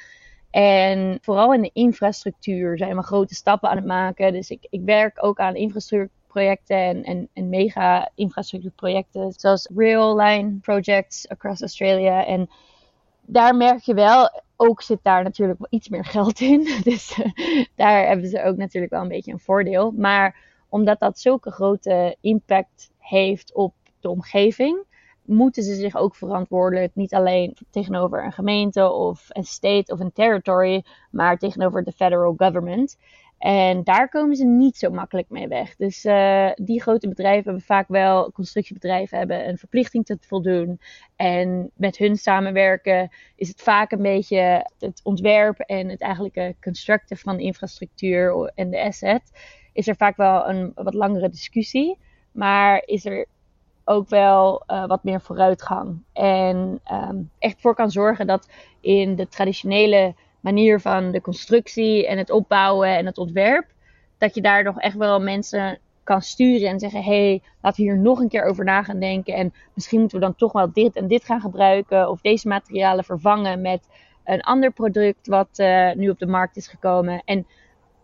En 0.57 1.19
vooral 1.23 1.55
in 1.55 1.63
de 1.63 1.71
infrastructuur 1.73 2.79
zijn 2.79 2.97
we 2.97 3.03
grote 3.03 3.35
stappen 3.35 3.69
aan 3.69 3.77
het 3.77 3.87
maken. 3.87 4.33
Dus 4.33 4.51
ik, 4.51 4.67
ik 4.71 4.81
werk 4.85 5.25
ook 5.25 5.39
aan 5.39 5.55
infrastructuur 5.55 6.11
projecten 6.27 7.05
en, 7.05 7.29
en, 7.33 7.49
mega 7.49 8.11
infrastructuurprojecten, 8.15 9.33
zoals 9.37 9.71
rail 9.75 10.17
line 10.17 10.59
projects 10.61 11.29
across 11.29 11.61
Australia. 11.61 12.27
En 12.27 12.51
daar 13.21 13.57
merk 13.57 13.81
je 13.81 13.95
wel, 13.95 14.43
ook 14.57 14.83
zit 14.83 14.99
daar 15.03 15.23
natuurlijk 15.23 15.59
wel 15.59 15.69
iets 15.71 15.89
meer 15.89 16.05
geld 16.05 16.41
in. 16.41 16.69
Dus 16.85 17.19
uh, 17.19 17.27
daar 17.75 18.07
hebben 18.07 18.29
ze 18.29 18.43
ook 18.43 18.57
natuurlijk 18.57 18.93
wel 18.93 19.03
een 19.03 19.09
beetje 19.09 19.33
een 19.33 19.39
voordeel. 19.39 19.93
Maar 19.97 20.37
omdat 20.69 21.01
dat 21.01 21.19
zulke 21.19 21.51
grote 21.51 22.17
impact 22.21 22.91
heeft 22.99 23.55
op 23.55 23.75
de 24.01 24.09
omgeving, 24.11 24.85
moeten 25.27 25.63
ze 25.63 25.75
zich 25.75 25.97
ook 25.97 26.17
verantwoordelijk, 26.17 26.95
niet 26.95 27.15
alleen 27.15 27.57
tegenover 27.71 28.25
een 28.25 28.33
gemeente 28.33 28.91
of 28.91 29.27
een 29.29 29.45
state 29.45 29.93
of 29.93 30.01
een 30.01 30.13
territory, 30.13 30.85
maar 31.11 31.39
tegenover 31.39 31.85
de 31.85 31.93
federal 31.93 32.35
government. 32.37 32.97
En 33.39 33.85
daar 33.85 34.09
komen 34.09 34.37
ze 34.37 34.45
niet 34.45 34.77
zo 34.77 34.91
makkelijk 34.91 35.31
mee 35.31 35.49
weg. 35.49 35.77
Dus 35.77 36.05
uh, 36.05 36.51
die 36.55 36.83
grote 36.83 37.09
bedrijven 37.09 37.45
hebben 37.45 37.63
vaak 37.63 37.89
wel, 37.89 38.33
constructiebedrijven 38.33 39.19
hebben 39.19 39.49
een 39.49 39.59
verplichting 39.59 40.05
te 40.05 40.19
voldoen. 40.21 40.81
En 41.17 41.71
met 41.75 41.97
hun 41.97 42.17
samenwerken 42.17 43.11
is 43.35 43.49
het 43.49 43.63
vaak 43.63 43.93
een 43.93 44.03
beetje 44.03 44.71
het 44.79 45.01
ontwerp 45.03 45.59
en 45.59 45.89
het 45.89 46.01
eigenlijke 46.01 46.55
constructen 46.61 47.17
van 47.17 47.39
infrastructuur 47.39 48.53
en 48.55 48.71
de 48.71 48.83
asset. 48.83 49.23
Is 49.73 49.89
er 49.89 49.97
vaak 49.97 50.17
wel 50.17 50.49
een 50.49 50.73
wat 50.75 50.95
langere 50.95 51.29
discussie. 51.29 51.99
Maar 52.33 52.83
is 52.85 53.05
er 53.05 53.27
ook 53.89 54.09
wel 54.09 54.63
uh, 54.67 54.87
wat 54.87 55.05
meer 55.05 55.21
vooruitgang. 55.21 56.03
En 56.13 56.81
um, 56.93 57.31
echt 57.39 57.61
voor 57.61 57.75
kan 57.75 57.91
zorgen 57.91 58.27
dat 58.27 58.49
in 58.81 59.17
de 59.17 59.29
traditionele 59.29 60.15
manier 60.41 60.81
van 60.81 61.11
de 61.11 61.21
constructie 61.21 62.07
en 62.07 62.19
het 62.19 62.31
opbouwen 62.31 62.97
en 62.97 63.07
het 63.07 63.19
ontwerp, 63.19 63.67
dat 64.19 64.35
je 64.35 64.41
daar 64.41 64.63
nog 64.63 64.79
echt 64.79 64.97
wel 64.97 65.21
mensen 65.21 65.79
kan 66.05 66.23
sturen 66.23 66.69
en 66.69 66.79
zeggen: 66.79 67.03
hey, 67.03 67.43
laten 67.63 67.85
we 67.85 67.91
hier 67.91 67.99
nog 67.99 68.21
een 68.21 68.29
keer 68.29 68.45
over 68.45 68.65
na 68.65 68.83
gaan 68.83 69.01
denken. 69.01 69.35
En 69.35 69.55
misschien 69.75 70.01
moeten 70.01 70.19
we 70.19 70.25
dan 70.25 70.35
toch 70.35 70.53
wel 70.53 70.73
dit 70.73 70.97
en 70.97 71.07
dit 71.07 71.25
gaan 71.25 71.41
gebruiken. 71.41 72.11
Of 72.11 72.21
deze 72.21 72.49
materialen 72.49 73.05
vervangen 73.05 73.61
met 73.61 73.89
een 74.25 74.41
ander 74.41 74.73
product 74.73 75.27
wat 75.27 75.49
uh, 75.57 75.93
nu 75.93 76.09
op 76.09 76.19
de 76.19 76.27
markt 76.27 76.57
is 76.57 76.69
gekomen. 76.69 77.23
En 77.25 77.47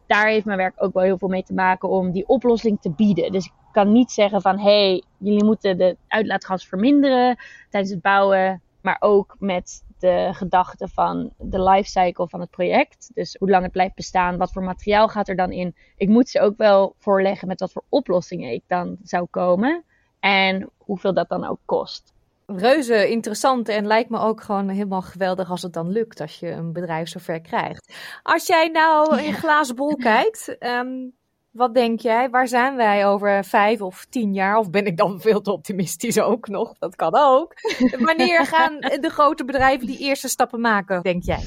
daar 0.07 0.27
heeft 0.27 0.45
mijn 0.45 0.59
werk 0.59 0.75
ook 0.77 0.93
wel 0.93 1.03
heel 1.03 1.19
veel 1.19 1.29
mee 1.29 1.43
te 1.43 1.55
maken 1.55 1.89
om 1.89 2.11
die 2.11 2.29
oplossing 2.29 2.81
te 2.81 2.91
bieden. 2.91 3.33
Dus 3.33 3.47
ik 3.47 3.53
kan 3.73 3.93
niet 3.93 4.11
zeggen 4.11 4.41
van 4.41 4.59
hé, 4.59 4.89
hey, 4.89 5.03
jullie 5.19 5.45
moeten 5.45 5.79
de 5.79 5.97
uitlaatgas 6.09 6.67
verminderen 6.67 7.37
tijdens 7.71 7.93
het 7.93 8.03
bouwen. 8.03 8.63
Maar 8.81 8.97
ook 9.01 9.37
met 9.39 9.83
de 9.99 10.31
gedachte 10.33 10.89
van 10.89 11.33
de 11.39 11.63
lifecycle 11.63 12.29
van 12.29 12.41
het 12.41 12.51
project. 12.51 13.11
Dus 13.15 13.37
hoe 13.39 13.51
lang 13.51 13.63
het 13.63 13.73
blijft 13.73 13.95
bestaan, 13.95 14.37
wat 14.37 14.53
voor 14.53 14.63
materiaal 14.63 15.09
gaat 15.09 15.29
er 15.29 15.37
dan 15.37 15.53
in. 15.53 15.75
Ik 15.97 16.09
moet 16.09 16.29
ze 16.29 16.41
ook 16.41 16.57
wel 16.57 16.95
voorleggen 16.99 17.49
met 17.49 17.61
wat 17.61 17.73
voor 17.73 17.85
oplossingen 17.89 18.53
ik 18.53 18.63
dan 18.67 18.97
zou 19.03 19.27
komen. 19.31 19.85
En 20.21 20.71
hoeveel 20.79 21.15
dat 21.15 21.29
dan 21.29 21.45
ook 21.45 21.61
kost. 21.65 22.13
Reuze 22.47 23.11
interessant 23.11 23.69
en 23.69 23.87
lijkt 23.87 24.11
me 24.11 24.19
ook 24.19 24.43
gewoon 24.43 24.69
helemaal 24.69 25.03
geweldig 25.03 25.51
als 25.51 25.63
het 25.63 25.73
dan 25.73 25.91
lukt 25.91 26.21
als 26.21 26.39
je 26.39 26.51
een 26.51 26.73
bedrijf 26.73 27.09
zover 27.09 27.41
krijgt. 27.41 27.95
Als 28.23 28.47
jij 28.47 28.69
nou 28.69 29.21
in 29.21 29.33
glazen 29.33 29.77
bol 29.77 29.97
kijkt, 29.97 30.57
um, 30.61 31.13
wat 31.53 31.75
denk 31.75 32.01
jij? 32.01 32.31
Waar 32.31 32.49
zijn 32.49 32.77
wij 32.77 33.07
over 33.07 33.45
vijf 33.45 33.81
of 33.81 34.07
tien 34.09 34.35
jaar? 34.35 34.57
Of 34.57 34.71
ben 34.71 34.87
ik 34.87 34.97
dan 34.97 35.21
veel 35.21 35.41
te 35.41 35.53
optimistisch 35.53 36.21
ook 36.21 36.49
nog? 36.49 36.75
Dat 36.79 36.97
kan 36.97 37.15
ook. 37.15 37.55
Wanneer 38.07 38.47
gaan 38.47 38.79
de 38.81 39.11
grote 39.11 39.45
bedrijven 39.45 39.87
die 39.87 39.99
eerste 39.99 40.29
stappen 40.29 40.61
maken, 40.61 41.03
denk 41.03 41.23
jij? 41.23 41.43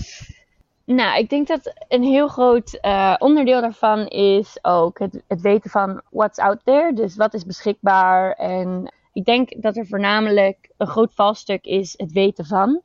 Nou, 0.86 1.20
ik 1.20 1.30
denk 1.30 1.48
dat 1.48 1.74
een 1.88 2.04
heel 2.04 2.28
groot 2.28 2.80
uh, 2.82 3.16
onderdeel 3.18 3.62
daarvan 3.62 4.08
is 4.08 4.58
ook 4.62 5.00
het, 5.00 5.24
het, 5.28 5.42
weten 5.42 5.70
van 5.70 6.02
what's 6.10 6.40
out 6.40 6.60
there. 6.64 6.94
Dus 6.94 7.16
wat 7.16 7.34
is 7.34 7.46
beschikbaar. 7.46 8.32
En 8.32 8.94
ik 9.14 9.26
denk 9.26 9.62
dat 9.62 9.78
er 9.78 9.86
voornamelijk 9.86 10.70
een 10.78 10.88
groot 10.88 11.14
valstuk 11.14 11.66
is 11.66 11.94
het 11.98 12.12
weten 12.12 12.46
van. 12.46 12.82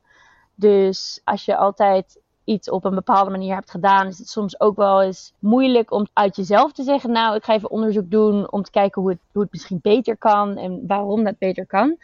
Dus 0.55 1.21
als 1.23 1.45
je 1.45 1.55
altijd 1.55 2.20
iets 2.43 2.69
op 2.69 2.85
een 2.85 2.95
bepaalde 2.95 3.31
manier 3.31 3.53
hebt 3.53 3.71
gedaan, 3.71 4.07
is 4.07 4.17
het 4.17 4.29
soms 4.29 4.59
ook 4.59 4.75
wel 4.75 5.01
eens 5.01 5.33
moeilijk 5.39 5.91
om 5.91 6.07
uit 6.13 6.35
jezelf 6.35 6.71
te 6.71 6.83
zeggen: 6.83 7.11
Nou, 7.11 7.35
ik 7.35 7.43
ga 7.43 7.53
even 7.53 7.71
onderzoek 7.71 8.11
doen 8.11 8.51
om 8.51 8.63
te 8.63 8.71
kijken 8.71 9.01
hoe 9.01 9.11
het, 9.11 9.19
hoe 9.31 9.41
het 9.41 9.51
misschien 9.51 9.79
beter 9.81 10.17
kan 10.17 10.57
en 10.57 10.83
waarom 10.87 11.23
dat 11.23 11.37
beter 11.37 11.65
kan. 11.65 11.97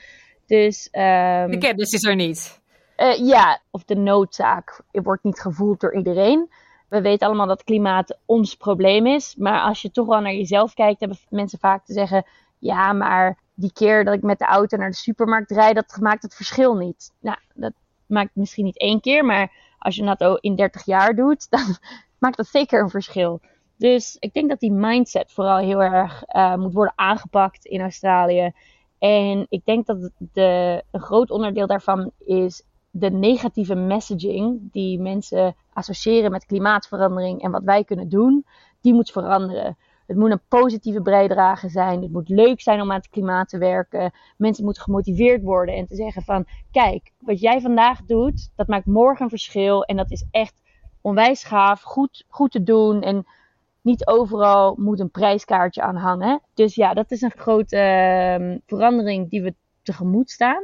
Dus, 0.45 0.89
um, 0.91 1.51
de 1.51 1.57
kennis 1.59 1.91
is 1.91 2.03
er 2.03 2.15
niet. 2.15 2.59
Uh, 2.97 3.27
ja, 3.27 3.59
of 3.71 3.83
de 3.83 3.95
noodzaak 3.95 4.81
wordt 4.91 5.23
niet 5.23 5.39
gevoeld 5.39 5.79
door 5.79 5.95
iedereen. 5.95 6.49
We 6.89 7.01
weten 7.01 7.27
allemaal 7.27 7.47
dat 7.47 7.63
klimaat 7.63 8.17
ons 8.25 8.55
probleem 8.55 9.07
is. 9.07 9.35
Maar 9.37 9.59
als 9.59 9.81
je 9.81 9.91
toch 9.91 10.07
wel 10.07 10.19
naar 10.19 10.33
jezelf 10.33 10.73
kijkt, 10.73 10.99
hebben 10.99 11.17
mensen 11.29 11.59
vaak 11.59 11.85
te 11.85 11.93
zeggen: 11.93 12.25
Ja, 12.59 12.93
maar 12.93 13.37
die 13.53 13.71
keer 13.73 14.03
dat 14.03 14.13
ik 14.13 14.21
met 14.21 14.39
de 14.39 14.45
auto 14.45 14.77
naar 14.77 14.89
de 14.89 14.95
supermarkt 14.95 15.51
rijd, 15.51 15.75
dat 15.75 15.97
maakt 16.01 16.21
het 16.21 16.35
verschil 16.35 16.75
niet. 16.75 17.11
Nou, 17.19 17.37
dat 17.53 17.73
maakt 18.05 18.29
misschien 18.33 18.65
niet 18.65 18.79
één 18.79 19.01
keer, 19.01 19.25
maar 19.25 19.51
als 19.77 19.95
je 19.95 20.15
dat 20.15 20.37
in 20.41 20.55
30 20.55 20.85
jaar 20.85 21.15
doet, 21.15 21.47
dan 21.51 21.75
maakt 22.19 22.37
dat 22.37 22.47
zeker 22.47 22.81
een 22.81 22.89
verschil. 22.89 23.41
Dus 23.77 24.17
ik 24.19 24.33
denk 24.33 24.49
dat 24.49 24.59
die 24.59 24.71
mindset 24.71 25.31
vooral 25.31 25.57
heel 25.57 25.83
erg 25.83 26.23
uh, 26.27 26.55
moet 26.55 26.73
worden 26.73 26.93
aangepakt 26.95 27.65
in 27.65 27.81
Australië. 27.81 28.51
En 28.99 29.45
ik 29.49 29.65
denk 29.65 29.85
dat 29.85 30.11
de, 30.17 30.83
een 30.91 31.01
groot 31.01 31.31
onderdeel 31.31 31.67
daarvan 31.67 32.11
is 32.25 32.63
de 32.89 33.11
negatieve 33.11 33.75
messaging 33.75 34.71
die 34.71 34.99
mensen 34.99 35.55
associëren 35.73 36.31
met 36.31 36.45
klimaatverandering 36.45 37.41
en 37.41 37.51
wat 37.51 37.63
wij 37.63 37.83
kunnen 37.83 38.09
doen, 38.09 38.45
die 38.81 38.93
moet 38.93 39.11
veranderen. 39.11 39.77
Het 40.07 40.17
moet 40.17 40.31
een 40.31 40.41
positieve 40.47 41.01
bijdrage 41.01 41.69
zijn. 41.69 42.01
Het 42.01 42.11
moet 42.11 42.29
leuk 42.29 42.61
zijn 42.61 42.81
om 42.81 42.91
aan 42.91 42.97
het 42.97 43.09
klimaat 43.09 43.49
te 43.49 43.57
werken. 43.57 44.11
Mensen 44.37 44.63
moeten 44.63 44.83
gemotiveerd 44.83 45.43
worden 45.43 45.75
en 45.75 45.87
te 45.87 45.95
zeggen 45.95 46.21
van... 46.21 46.45
Kijk, 46.71 47.11
wat 47.19 47.39
jij 47.39 47.61
vandaag 47.61 48.01
doet, 48.05 48.51
dat 48.55 48.67
maakt 48.67 48.85
morgen 48.85 49.23
een 49.23 49.29
verschil. 49.29 49.83
En 49.83 49.97
dat 49.97 50.11
is 50.11 50.25
echt 50.31 50.61
onwijs 51.01 51.43
gaaf, 51.43 51.81
goed, 51.81 52.25
goed 52.27 52.51
te 52.51 52.63
doen. 52.63 53.01
En 53.01 53.25
niet 53.81 54.07
overal 54.07 54.75
moet 54.77 54.99
een 54.99 55.11
prijskaartje 55.11 55.81
aan 55.81 55.95
hangen. 55.95 56.41
Dus 56.53 56.75
ja, 56.75 56.93
dat 56.93 57.11
is 57.11 57.21
een 57.21 57.31
grote 57.35 57.77
uh, 58.39 58.57
verandering 58.65 59.29
die 59.29 59.41
we 59.41 59.55
tegemoet 59.83 60.29
staan. 60.29 60.63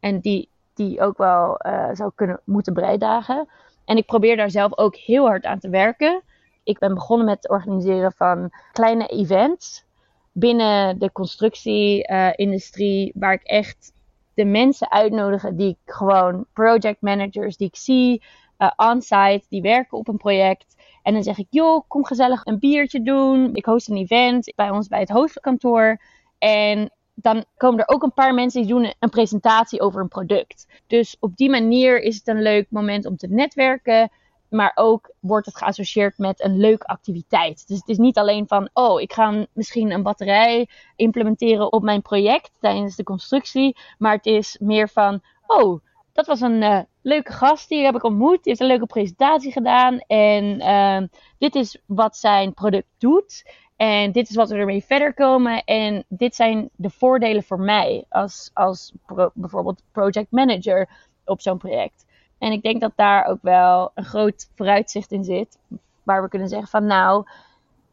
En 0.00 0.20
die, 0.20 0.48
die 0.74 1.00
ook 1.00 1.18
wel 1.18 1.66
uh, 1.66 1.88
zou 1.92 2.10
kunnen 2.14 2.40
moeten 2.44 2.74
bijdragen. 2.74 3.48
En 3.84 3.96
ik 3.96 4.06
probeer 4.06 4.36
daar 4.36 4.50
zelf 4.50 4.78
ook 4.78 4.96
heel 4.96 5.26
hard 5.26 5.44
aan 5.44 5.58
te 5.58 5.68
werken. 5.68 6.22
Ik 6.64 6.78
ben 6.78 6.94
begonnen 6.94 7.26
met 7.26 7.36
het 7.36 7.50
organiseren 7.50 8.12
van 8.12 8.50
kleine 8.72 9.06
events 9.06 9.84
binnen 10.32 10.98
de 10.98 11.12
constructieindustrie, 11.12 13.06
uh, 13.06 13.12
waar 13.14 13.32
ik 13.32 13.42
echt 13.42 13.92
de 14.34 14.44
mensen 14.44 14.90
uitnodigen 14.90 15.56
die 15.56 15.68
ik 15.68 15.92
gewoon 15.94 16.46
project 16.52 17.00
managers 17.00 17.56
die 17.56 17.68
ik 17.68 17.76
zie 17.76 18.22
uh, 18.58 18.70
on-site, 18.76 19.42
die 19.48 19.62
werken 19.62 19.98
op 19.98 20.08
een 20.08 20.16
project. 20.16 20.74
En 21.02 21.12
dan 21.12 21.22
zeg 21.22 21.38
ik, 21.38 21.46
joh, 21.50 21.82
kom 21.88 22.04
gezellig 22.04 22.44
een 22.44 22.58
biertje 22.58 23.02
doen. 23.02 23.54
Ik 23.54 23.64
host 23.64 23.88
een 23.88 23.96
event 23.96 24.52
bij 24.56 24.70
ons 24.70 24.88
bij 24.88 25.00
het 25.00 25.08
hoofdkantoor. 25.08 26.00
En 26.38 26.90
dan 27.14 27.44
komen 27.56 27.80
er 27.80 27.94
ook 27.94 28.02
een 28.02 28.12
paar 28.12 28.34
mensen 28.34 28.60
die 28.60 28.70
doen 28.70 28.94
een 28.98 29.10
presentatie 29.10 29.80
over 29.80 30.00
een 30.00 30.08
product. 30.08 30.66
Dus 30.86 31.16
op 31.20 31.36
die 31.36 31.50
manier 31.50 32.00
is 32.00 32.16
het 32.16 32.28
een 32.28 32.42
leuk 32.42 32.66
moment 32.70 33.06
om 33.06 33.16
te 33.16 33.26
netwerken. 33.26 34.10
Maar 34.54 34.72
ook 34.74 35.14
wordt 35.20 35.46
het 35.46 35.56
geassocieerd 35.56 36.18
met 36.18 36.44
een 36.44 36.56
leuke 36.56 36.86
activiteit. 36.86 37.68
Dus 37.68 37.78
het 37.78 37.88
is 37.88 37.98
niet 37.98 38.18
alleen 38.18 38.46
van, 38.46 38.68
oh, 38.72 39.00
ik 39.00 39.12
ga 39.12 39.46
misschien 39.52 39.90
een 39.90 40.02
batterij 40.02 40.68
implementeren 40.96 41.72
op 41.72 41.82
mijn 41.82 42.02
project 42.02 42.50
tijdens 42.60 42.96
de 42.96 43.02
constructie. 43.02 43.76
Maar 43.98 44.12
het 44.12 44.26
is 44.26 44.56
meer 44.60 44.88
van, 44.88 45.20
oh, 45.46 45.80
dat 46.12 46.26
was 46.26 46.40
een 46.40 46.62
uh, 46.62 46.80
leuke 47.02 47.32
gast, 47.32 47.68
die 47.68 47.84
heb 47.84 47.94
ik 47.94 48.02
ontmoet. 48.02 48.34
Die 48.34 48.40
heeft 48.42 48.60
een 48.60 48.66
leuke 48.66 48.86
presentatie 48.86 49.52
gedaan. 49.52 49.98
En 49.98 50.44
uh, 50.60 51.08
dit 51.38 51.54
is 51.54 51.78
wat 51.86 52.16
zijn 52.16 52.54
product 52.54 52.88
doet. 52.98 53.52
En 53.76 54.12
dit 54.12 54.28
is 54.28 54.36
wat 54.36 54.48
we 54.48 54.56
ermee 54.56 54.84
verder 54.84 55.14
komen. 55.14 55.64
En 55.64 56.04
dit 56.08 56.34
zijn 56.34 56.70
de 56.76 56.90
voordelen 56.90 57.42
voor 57.42 57.60
mij 57.60 58.04
als, 58.08 58.50
als 58.52 58.92
bijvoorbeeld 59.34 59.82
project 59.92 60.30
manager 60.30 60.88
op 61.24 61.40
zo'n 61.40 61.58
project. 61.58 62.04
En 62.44 62.52
ik 62.52 62.62
denk 62.62 62.80
dat 62.80 62.92
daar 62.94 63.24
ook 63.24 63.42
wel 63.42 63.90
een 63.94 64.04
groot 64.04 64.50
vooruitzicht 64.54 65.12
in 65.12 65.24
zit. 65.24 65.58
Waar 66.02 66.22
we 66.22 66.28
kunnen 66.28 66.48
zeggen 66.48 66.68
van 66.68 66.86
nou, 66.86 67.26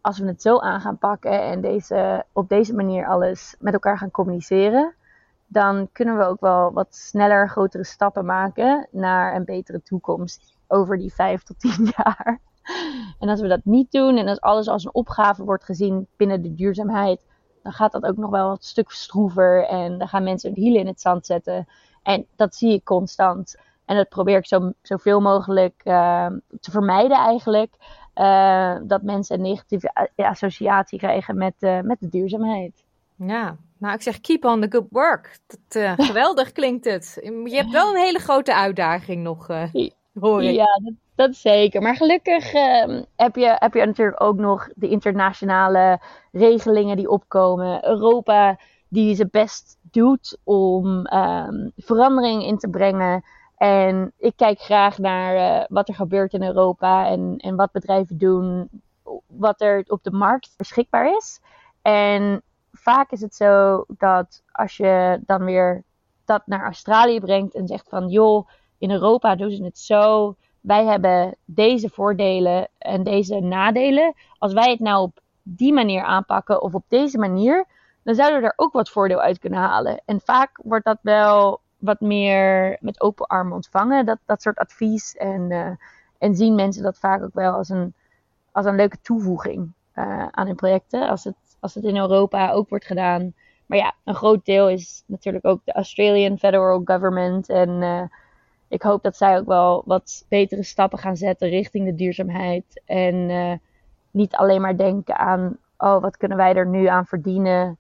als 0.01 0.19
we 0.19 0.27
het 0.27 0.41
zo 0.41 0.59
aan 0.59 0.81
gaan 0.81 0.97
pakken 0.97 1.41
en 1.41 1.61
deze, 1.61 2.25
op 2.31 2.49
deze 2.49 2.73
manier 2.73 3.07
alles 3.07 3.55
met 3.59 3.73
elkaar 3.73 3.97
gaan 3.97 4.11
communiceren. 4.11 4.93
Dan 5.47 5.89
kunnen 5.91 6.17
we 6.17 6.23
ook 6.23 6.39
wel 6.39 6.71
wat 6.71 6.95
sneller 6.95 7.49
grotere 7.49 7.83
stappen 7.83 8.25
maken 8.25 8.87
naar 8.91 9.35
een 9.35 9.45
betere 9.45 9.81
toekomst 9.81 10.57
over 10.67 10.97
die 10.97 11.13
vijf 11.13 11.43
tot 11.43 11.59
tien 11.59 11.91
jaar. 11.97 12.39
En 13.19 13.29
als 13.29 13.41
we 13.41 13.47
dat 13.47 13.65
niet 13.65 13.91
doen 13.91 14.17
en 14.17 14.27
als 14.27 14.41
alles 14.41 14.67
als 14.67 14.85
een 14.85 14.93
opgave 14.93 15.43
wordt 15.43 15.63
gezien 15.63 16.07
binnen 16.15 16.41
de 16.41 16.55
duurzaamheid, 16.55 17.19
dan 17.63 17.71
gaat 17.71 17.91
dat 17.91 18.05
ook 18.05 18.17
nog 18.17 18.29
wel 18.29 18.51
een 18.51 18.57
stuk 18.59 18.89
stroever 18.89 19.67
en 19.67 19.97
dan 19.97 20.07
gaan 20.07 20.23
mensen 20.23 20.51
hun 20.53 20.63
hielen 20.63 20.81
in 20.81 20.87
het 20.87 21.01
zand 21.01 21.25
zetten. 21.25 21.67
En 22.03 22.25
dat 22.35 22.55
zie 22.55 22.73
ik 22.73 22.83
constant. 22.83 23.55
En 23.91 23.97
dat 23.97 24.09
probeer 24.09 24.37
ik 24.37 24.45
zo, 24.45 24.71
zoveel 24.81 25.19
mogelijk 25.19 25.81
uh, 25.83 26.27
te 26.59 26.71
vermijden 26.71 27.17
eigenlijk. 27.17 27.73
Uh, 28.15 28.75
dat 28.83 29.01
mensen 29.01 29.35
een 29.35 29.41
negatieve 29.41 30.09
associatie 30.15 30.99
krijgen 30.99 31.37
met, 31.37 31.53
uh, 31.59 31.79
met 31.79 31.99
de 31.99 32.09
duurzaamheid. 32.09 32.83
Ja, 33.15 33.57
nou 33.77 33.93
ik 33.93 34.01
zeg 34.01 34.21
keep 34.21 34.45
on 34.45 34.61
the 34.61 34.67
good 34.69 34.87
work. 34.89 35.39
Dat, 35.47 35.83
geweldig 36.07 36.51
klinkt 36.51 36.85
het. 36.85 37.17
Je 37.45 37.55
hebt 37.55 37.71
wel 37.71 37.89
een 37.89 38.01
hele 38.01 38.19
grote 38.19 38.55
uitdaging 38.55 39.23
nog, 39.23 39.47
hoor 40.19 40.43
ik. 40.43 40.55
Ja, 40.55 40.79
dat, 40.83 40.93
dat 41.15 41.35
zeker. 41.35 41.81
Maar 41.81 41.95
gelukkig 41.95 42.53
uh, 42.53 43.01
heb, 43.15 43.35
je, 43.35 43.55
heb 43.59 43.73
je 43.73 43.85
natuurlijk 43.85 44.23
ook 44.23 44.37
nog 44.37 44.69
de 44.75 44.89
internationale 44.89 45.99
regelingen 46.31 46.95
die 46.95 47.09
opkomen. 47.09 47.85
Europa 47.85 48.57
die 48.87 49.15
zijn 49.15 49.29
best 49.31 49.77
doet 49.81 50.37
om 50.43 50.85
um, 51.13 51.71
verandering 51.77 52.43
in 52.43 52.57
te 52.57 52.69
brengen. 52.69 53.23
En 53.62 54.14
ik 54.18 54.34
kijk 54.36 54.59
graag 54.59 54.97
naar 54.97 55.36
uh, 55.36 55.66
wat 55.70 55.88
er 55.88 55.95
gebeurt 55.95 56.34
in 56.34 56.43
Europa 56.43 57.07
en, 57.07 57.38
en 57.38 57.55
wat 57.55 57.72
bedrijven 57.72 58.18
doen, 58.18 58.70
wat 59.28 59.62
er 59.62 59.84
op 59.88 60.03
de 60.03 60.12
markt 60.12 60.53
beschikbaar 60.57 61.16
is. 61.16 61.41
En 61.82 62.41
vaak 62.72 63.12
is 63.12 63.22
het 63.22 63.36
zo 63.36 63.84
dat 63.88 64.43
als 64.51 64.78
je 64.78 65.20
dan 65.26 65.43
weer 65.43 65.84
dat 66.26 66.41
naar 66.45 66.64
Australië 66.64 67.20
brengt 67.20 67.55
en 67.55 67.68
zegt 67.68 67.89
van 67.89 68.09
joh, 68.09 68.47
in 68.78 68.91
Europa 68.91 69.36
doen 69.36 69.51
ze 69.51 69.64
het 69.64 69.80
zo 69.80 70.36
wij 70.62 70.86
hebben 70.86 71.36
deze 71.45 71.89
voordelen 71.89 72.68
en 72.78 73.03
deze 73.03 73.39
nadelen. 73.39 74.14
Als 74.38 74.53
wij 74.53 74.72
het 74.72 74.80
nou 74.80 75.01
op 75.01 75.20
die 75.43 75.74
manier 75.74 76.03
aanpakken 76.03 76.62
of 76.62 76.74
op 76.74 76.84
deze 76.88 77.18
manier, 77.18 77.66
dan 78.03 78.16
zouden 78.16 78.41
we 78.41 78.45
er 78.45 78.53
ook 78.55 78.74
wat 78.74 78.89
voordeel 78.89 79.20
uit 79.20 79.39
kunnen 79.39 79.59
halen. 79.59 80.01
En 80.05 80.20
vaak 80.20 80.59
wordt 80.64 80.86
dat 80.86 80.99
wel 81.01 81.62
wat 81.82 81.99
meer 81.99 82.77
met 82.79 83.01
open 83.01 83.27
armen 83.27 83.53
ontvangen, 83.53 84.05
dat, 84.05 84.17
dat 84.25 84.41
soort 84.41 84.57
advies. 84.57 85.15
En, 85.15 85.51
uh, 85.51 85.69
en 86.17 86.36
zien 86.36 86.55
mensen 86.55 86.84
dat 86.84 86.97
vaak 86.97 87.23
ook 87.23 87.34
wel 87.34 87.53
als 87.53 87.69
een, 87.69 87.93
als 88.51 88.65
een 88.65 88.75
leuke 88.75 89.01
toevoeging 89.01 89.71
uh, 89.95 90.27
aan 90.32 90.45
hun 90.45 90.55
projecten. 90.55 91.09
Als 91.09 91.23
het, 91.23 91.36
als 91.59 91.75
het 91.75 91.84
in 91.84 91.97
Europa 91.97 92.51
ook 92.51 92.69
wordt 92.69 92.86
gedaan. 92.86 93.34
Maar 93.65 93.77
ja, 93.77 93.93
een 94.03 94.15
groot 94.15 94.45
deel 94.45 94.69
is 94.69 95.03
natuurlijk 95.05 95.45
ook 95.45 95.61
de 95.63 95.73
Australian 95.73 96.38
Federal 96.38 96.82
Government 96.86 97.49
en 97.49 97.69
uh, 97.69 98.03
ik 98.67 98.82
hoop 98.82 99.03
dat 99.03 99.17
zij 99.17 99.38
ook 99.38 99.47
wel 99.47 99.84
wat 99.86 100.25
betere 100.29 100.63
stappen 100.63 100.99
gaan 100.99 101.17
zetten 101.17 101.49
richting 101.49 101.86
de 101.86 101.95
duurzaamheid. 101.95 102.82
En 102.86 103.59
niet 104.11 104.36
alleen 104.36 104.61
maar 104.61 104.77
denken 104.77 105.17
aan, 105.17 105.57
oh, 105.77 106.01
wat 106.01 106.17
kunnen 106.17 106.38
wij 106.38 106.55
er 106.55 106.67
nu 106.67 106.86
aan 106.86 107.05
verdienen? 107.05 107.77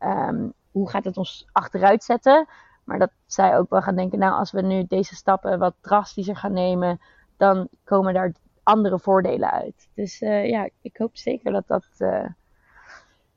Um, 0.00 0.52
hoe 0.70 0.90
gaat 0.90 1.04
het 1.04 1.16
ons 1.16 1.46
achteruit 1.52 2.04
zetten? 2.04 2.46
Maar 2.90 2.98
dat 2.98 3.10
zij 3.26 3.58
ook 3.58 3.70
wel 3.70 3.82
gaan 3.82 3.96
denken, 3.96 4.18
nou, 4.18 4.38
als 4.38 4.50
we 4.50 4.62
nu 4.62 4.84
deze 4.88 5.14
stappen 5.14 5.58
wat 5.58 5.74
drastischer 5.80 6.36
gaan 6.36 6.52
nemen, 6.52 7.00
dan 7.36 7.68
komen 7.84 8.14
daar 8.14 8.32
andere 8.62 8.98
voordelen 8.98 9.50
uit. 9.50 9.88
Dus 9.94 10.20
uh, 10.20 10.48
ja, 10.48 10.68
ik 10.80 10.96
hoop 10.96 11.16
zeker 11.16 11.52
dat 11.52 11.66
dat, 11.66 11.86
uh, 11.98 12.26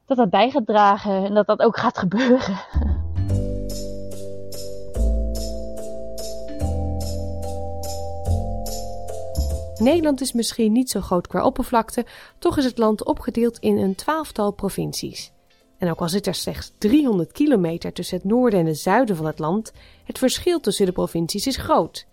dat 0.05 0.17
dat 0.17 0.29
bij 0.29 0.49
gaat 0.49 0.65
dragen 0.65 1.25
en 1.25 1.33
dat 1.33 1.47
dat 1.47 1.61
ook 1.61 1.77
gaat 1.77 1.97
gebeuren. 1.97 2.57
Nederland 9.77 10.21
is 10.21 10.33
misschien 10.33 10.71
niet 10.71 10.89
zo 10.89 11.01
groot 11.01 11.27
qua 11.27 11.45
oppervlakte, 11.45 12.05
toch 12.39 12.57
is 12.57 12.65
het 12.65 12.77
land 12.77 13.05
opgedeeld 13.05 13.57
in 13.57 13.77
een 13.77 13.95
twaalftal 13.95 14.51
provincies. 14.51 15.32
En 15.83 15.89
ook 15.89 16.01
al 16.01 16.09
zit 16.09 16.27
er 16.27 16.35
slechts 16.35 16.73
300 16.77 17.31
kilometer 17.31 17.93
tussen 17.93 18.17
het 18.17 18.25
noorden 18.25 18.59
en 18.59 18.65
het 18.65 18.77
zuiden 18.77 19.15
van 19.15 19.25
het 19.25 19.39
land, 19.39 19.71
het 20.03 20.17
verschil 20.17 20.59
tussen 20.59 20.85
de 20.85 20.91
provincies 20.91 21.47
is 21.47 21.57
groot. 21.57 22.05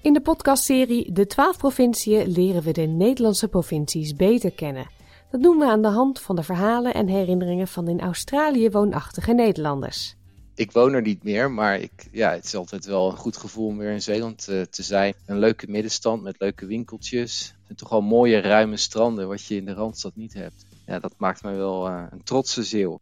In 0.00 0.12
de 0.12 0.20
podcastserie 0.20 1.12
De 1.12 1.26
12 1.26 1.58
provinciën 1.58 2.32
leren 2.32 2.62
we 2.62 2.72
de 2.72 2.82
Nederlandse 2.82 3.48
provincies 3.48 4.16
beter 4.16 4.52
kennen. 4.52 4.86
Dat 5.30 5.42
doen 5.42 5.58
we 5.58 5.64
aan 5.64 5.82
de 5.82 5.88
hand 5.88 6.20
van 6.20 6.36
de 6.36 6.42
verhalen 6.42 6.94
en 6.94 7.08
herinneringen 7.08 7.68
van 7.68 7.88
in 7.88 8.00
Australië 8.00 8.70
woonachtige 8.70 9.32
Nederlanders 9.32 10.16
ik 10.54 10.72
woon 10.72 10.92
er 10.92 11.02
niet 11.02 11.22
meer, 11.22 11.50
maar 11.50 11.80
ik, 11.80 12.08
ja, 12.10 12.32
het 12.32 12.44
is 12.44 12.54
altijd 12.54 12.84
wel 12.84 13.10
een 13.10 13.16
goed 13.16 13.36
gevoel 13.36 13.66
om 13.66 13.78
weer 13.78 13.90
in 13.90 14.02
Zeeland 14.02 14.46
uh, 14.50 14.62
te 14.62 14.82
zijn. 14.82 15.14
Een 15.26 15.38
leuke 15.38 15.70
middenstand 15.70 16.22
met 16.22 16.34
leuke 16.38 16.66
winkeltjes. 16.66 17.54
En 17.68 17.76
toch 17.76 17.88
wel 17.88 18.00
mooie 18.00 18.40
ruime 18.40 18.76
stranden, 18.76 19.28
wat 19.28 19.44
je 19.44 19.56
in 19.56 19.64
de 19.64 19.72
Randstad 19.72 20.16
niet 20.16 20.34
hebt. 20.34 20.66
Ja, 20.86 20.98
dat 20.98 21.14
maakt 21.16 21.42
mij 21.42 21.56
wel 21.56 21.88
uh, 21.88 22.04
een 22.10 22.22
trotse 22.22 22.62
zeeuw. 22.62 23.00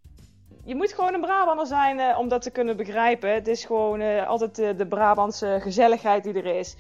Je 0.71 0.77
moet 0.77 0.93
gewoon 0.93 1.15
een 1.15 1.21
Brabander 1.21 1.67
zijn 1.67 1.99
uh, 1.99 2.19
om 2.19 2.29
dat 2.29 2.43
te 2.43 2.51
kunnen 2.51 2.77
begrijpen. 2.77 3.35
Het 3.35 3.49
is 3.49 3.65
gewoon 3.65 4.27
altijd 4.27 4.55
de, 4.55 4.87
Brabantse 4.89 5.59
gezelligheid 5.61 6.25
die 6.25 6.35
er 6.35 6.59
is. 6.59 6.77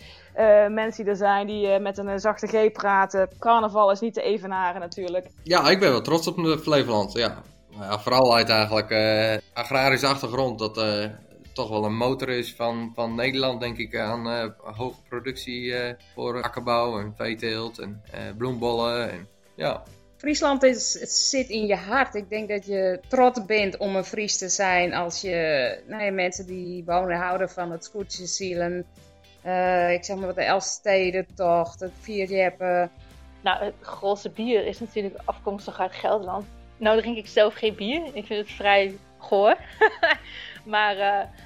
mensen 0.68 1.04
die 1.04 1.12
er 1.12 1.16
zijn 1.16 1.46
die 1.46 1.78
met 1.78 1.98
een 1.98 2.20
zachte 2.20 2.46
G 2.46 2.72
praten. 2.72 3.28
Carnaval 3.38 3.90
is 3.90 4.00
niet 4.00 4.14
te 4.14 4.22
evenaren 4.22 4.80
natuurlijk. 4.80 5.26
Ja, 5.42 5.70
ik 5.70 5.80
ben 5.80 5.90
wel 5.90 6.00
trots 6.00 6.26
op 6.26 6.58
Flevoland, 6.60 7.12
ja 7.12 7.42
ja, 7.70 7.98
vooral 7.98 8.34
uit 8.34 8.48
eigenlijk 8.48 8.90
agrarische 9.52 10.06
achtergrond. 10.06 10.58
Dat 10.58 10.74
toch 11.52 11.68
wel 11.68 11.84
een 11.84 11.96
motor 11.96 12.28
is 12.28 12.54
van, 12.54 12.92
van 12.94 13.14
Nederland, 13.14 13.60
denk 13.60 13.78
ik, 13.78 13.96
aan 13.96 14.54
hoge 14.62 15.00
productie 15.08 15.74
voor 16.14 16.42
akkerbouw 16.42 16.98
en 16.98 17.14
veeteelt 17.16 17.78
en 17.78 18.02
bloembollen. 18.36 19.10
En, 19.10 19.28
ja. 19.54 19.82
Friesland 20.20 20.62
is, 20.62 21.00
het 21.00 21.10
zit 21.10 21.48
in 21.48 21.66
je 21.66 21.76
hart. 21.76 22.14
Ik 22.14 22.28
denk 22.28 22.48
dat 22.48 22.66
je 22.66 23.00
trots 23.08 23.44
bent 23.44 23.76
om 23.76 23.96
een 23.96 24.04
Fries 24.04 24.38
te 24.38 24.48
zijn 24.48 24.94
als 24.94 25.20
je 25.20 25.78
nou 25.86 26.02
ja, 26.02 26.12
mensen 26.12 26.46
die 26.46 26.84
wonen 26.84 27.16
houden 27.16 27.50
van 27.50 27.70
het 27.70 27.84
scootjesielen. 27.84 28.78
ik 29.90 30.04
zeg 30.04 30.16
maar 30.16 30.26
wat 30.26 30.34
de 30.34 30.42
Elfstedentocht, 30.42 31.80
het 31.80 31.92
Vierjeppen. 32.00 32.90
Nou, 33.42 33.64
het 33.64 33.74
grootste 33.80 34.30
bier 34.30 34.66
is 34.66 34.80
natuurlijk 34.80 35.20
afkomstig 35.24 35.80
uit 35.80 35.94
Gelderland 35.94 36.44
nou 36.80 37.00
drink 37.00 37.16
ik 37.16 37.26
zelf 37.26 37.54
geen 37.54 37.74
bier. 37.74 38.04
Ik 38.12 38.26
vind 38.26 38.40
het 38.40 38.50
vrij 38.50 38.96
goor. 39.18 39.56
maar 40.64 40.94
uh, 40.94 41.00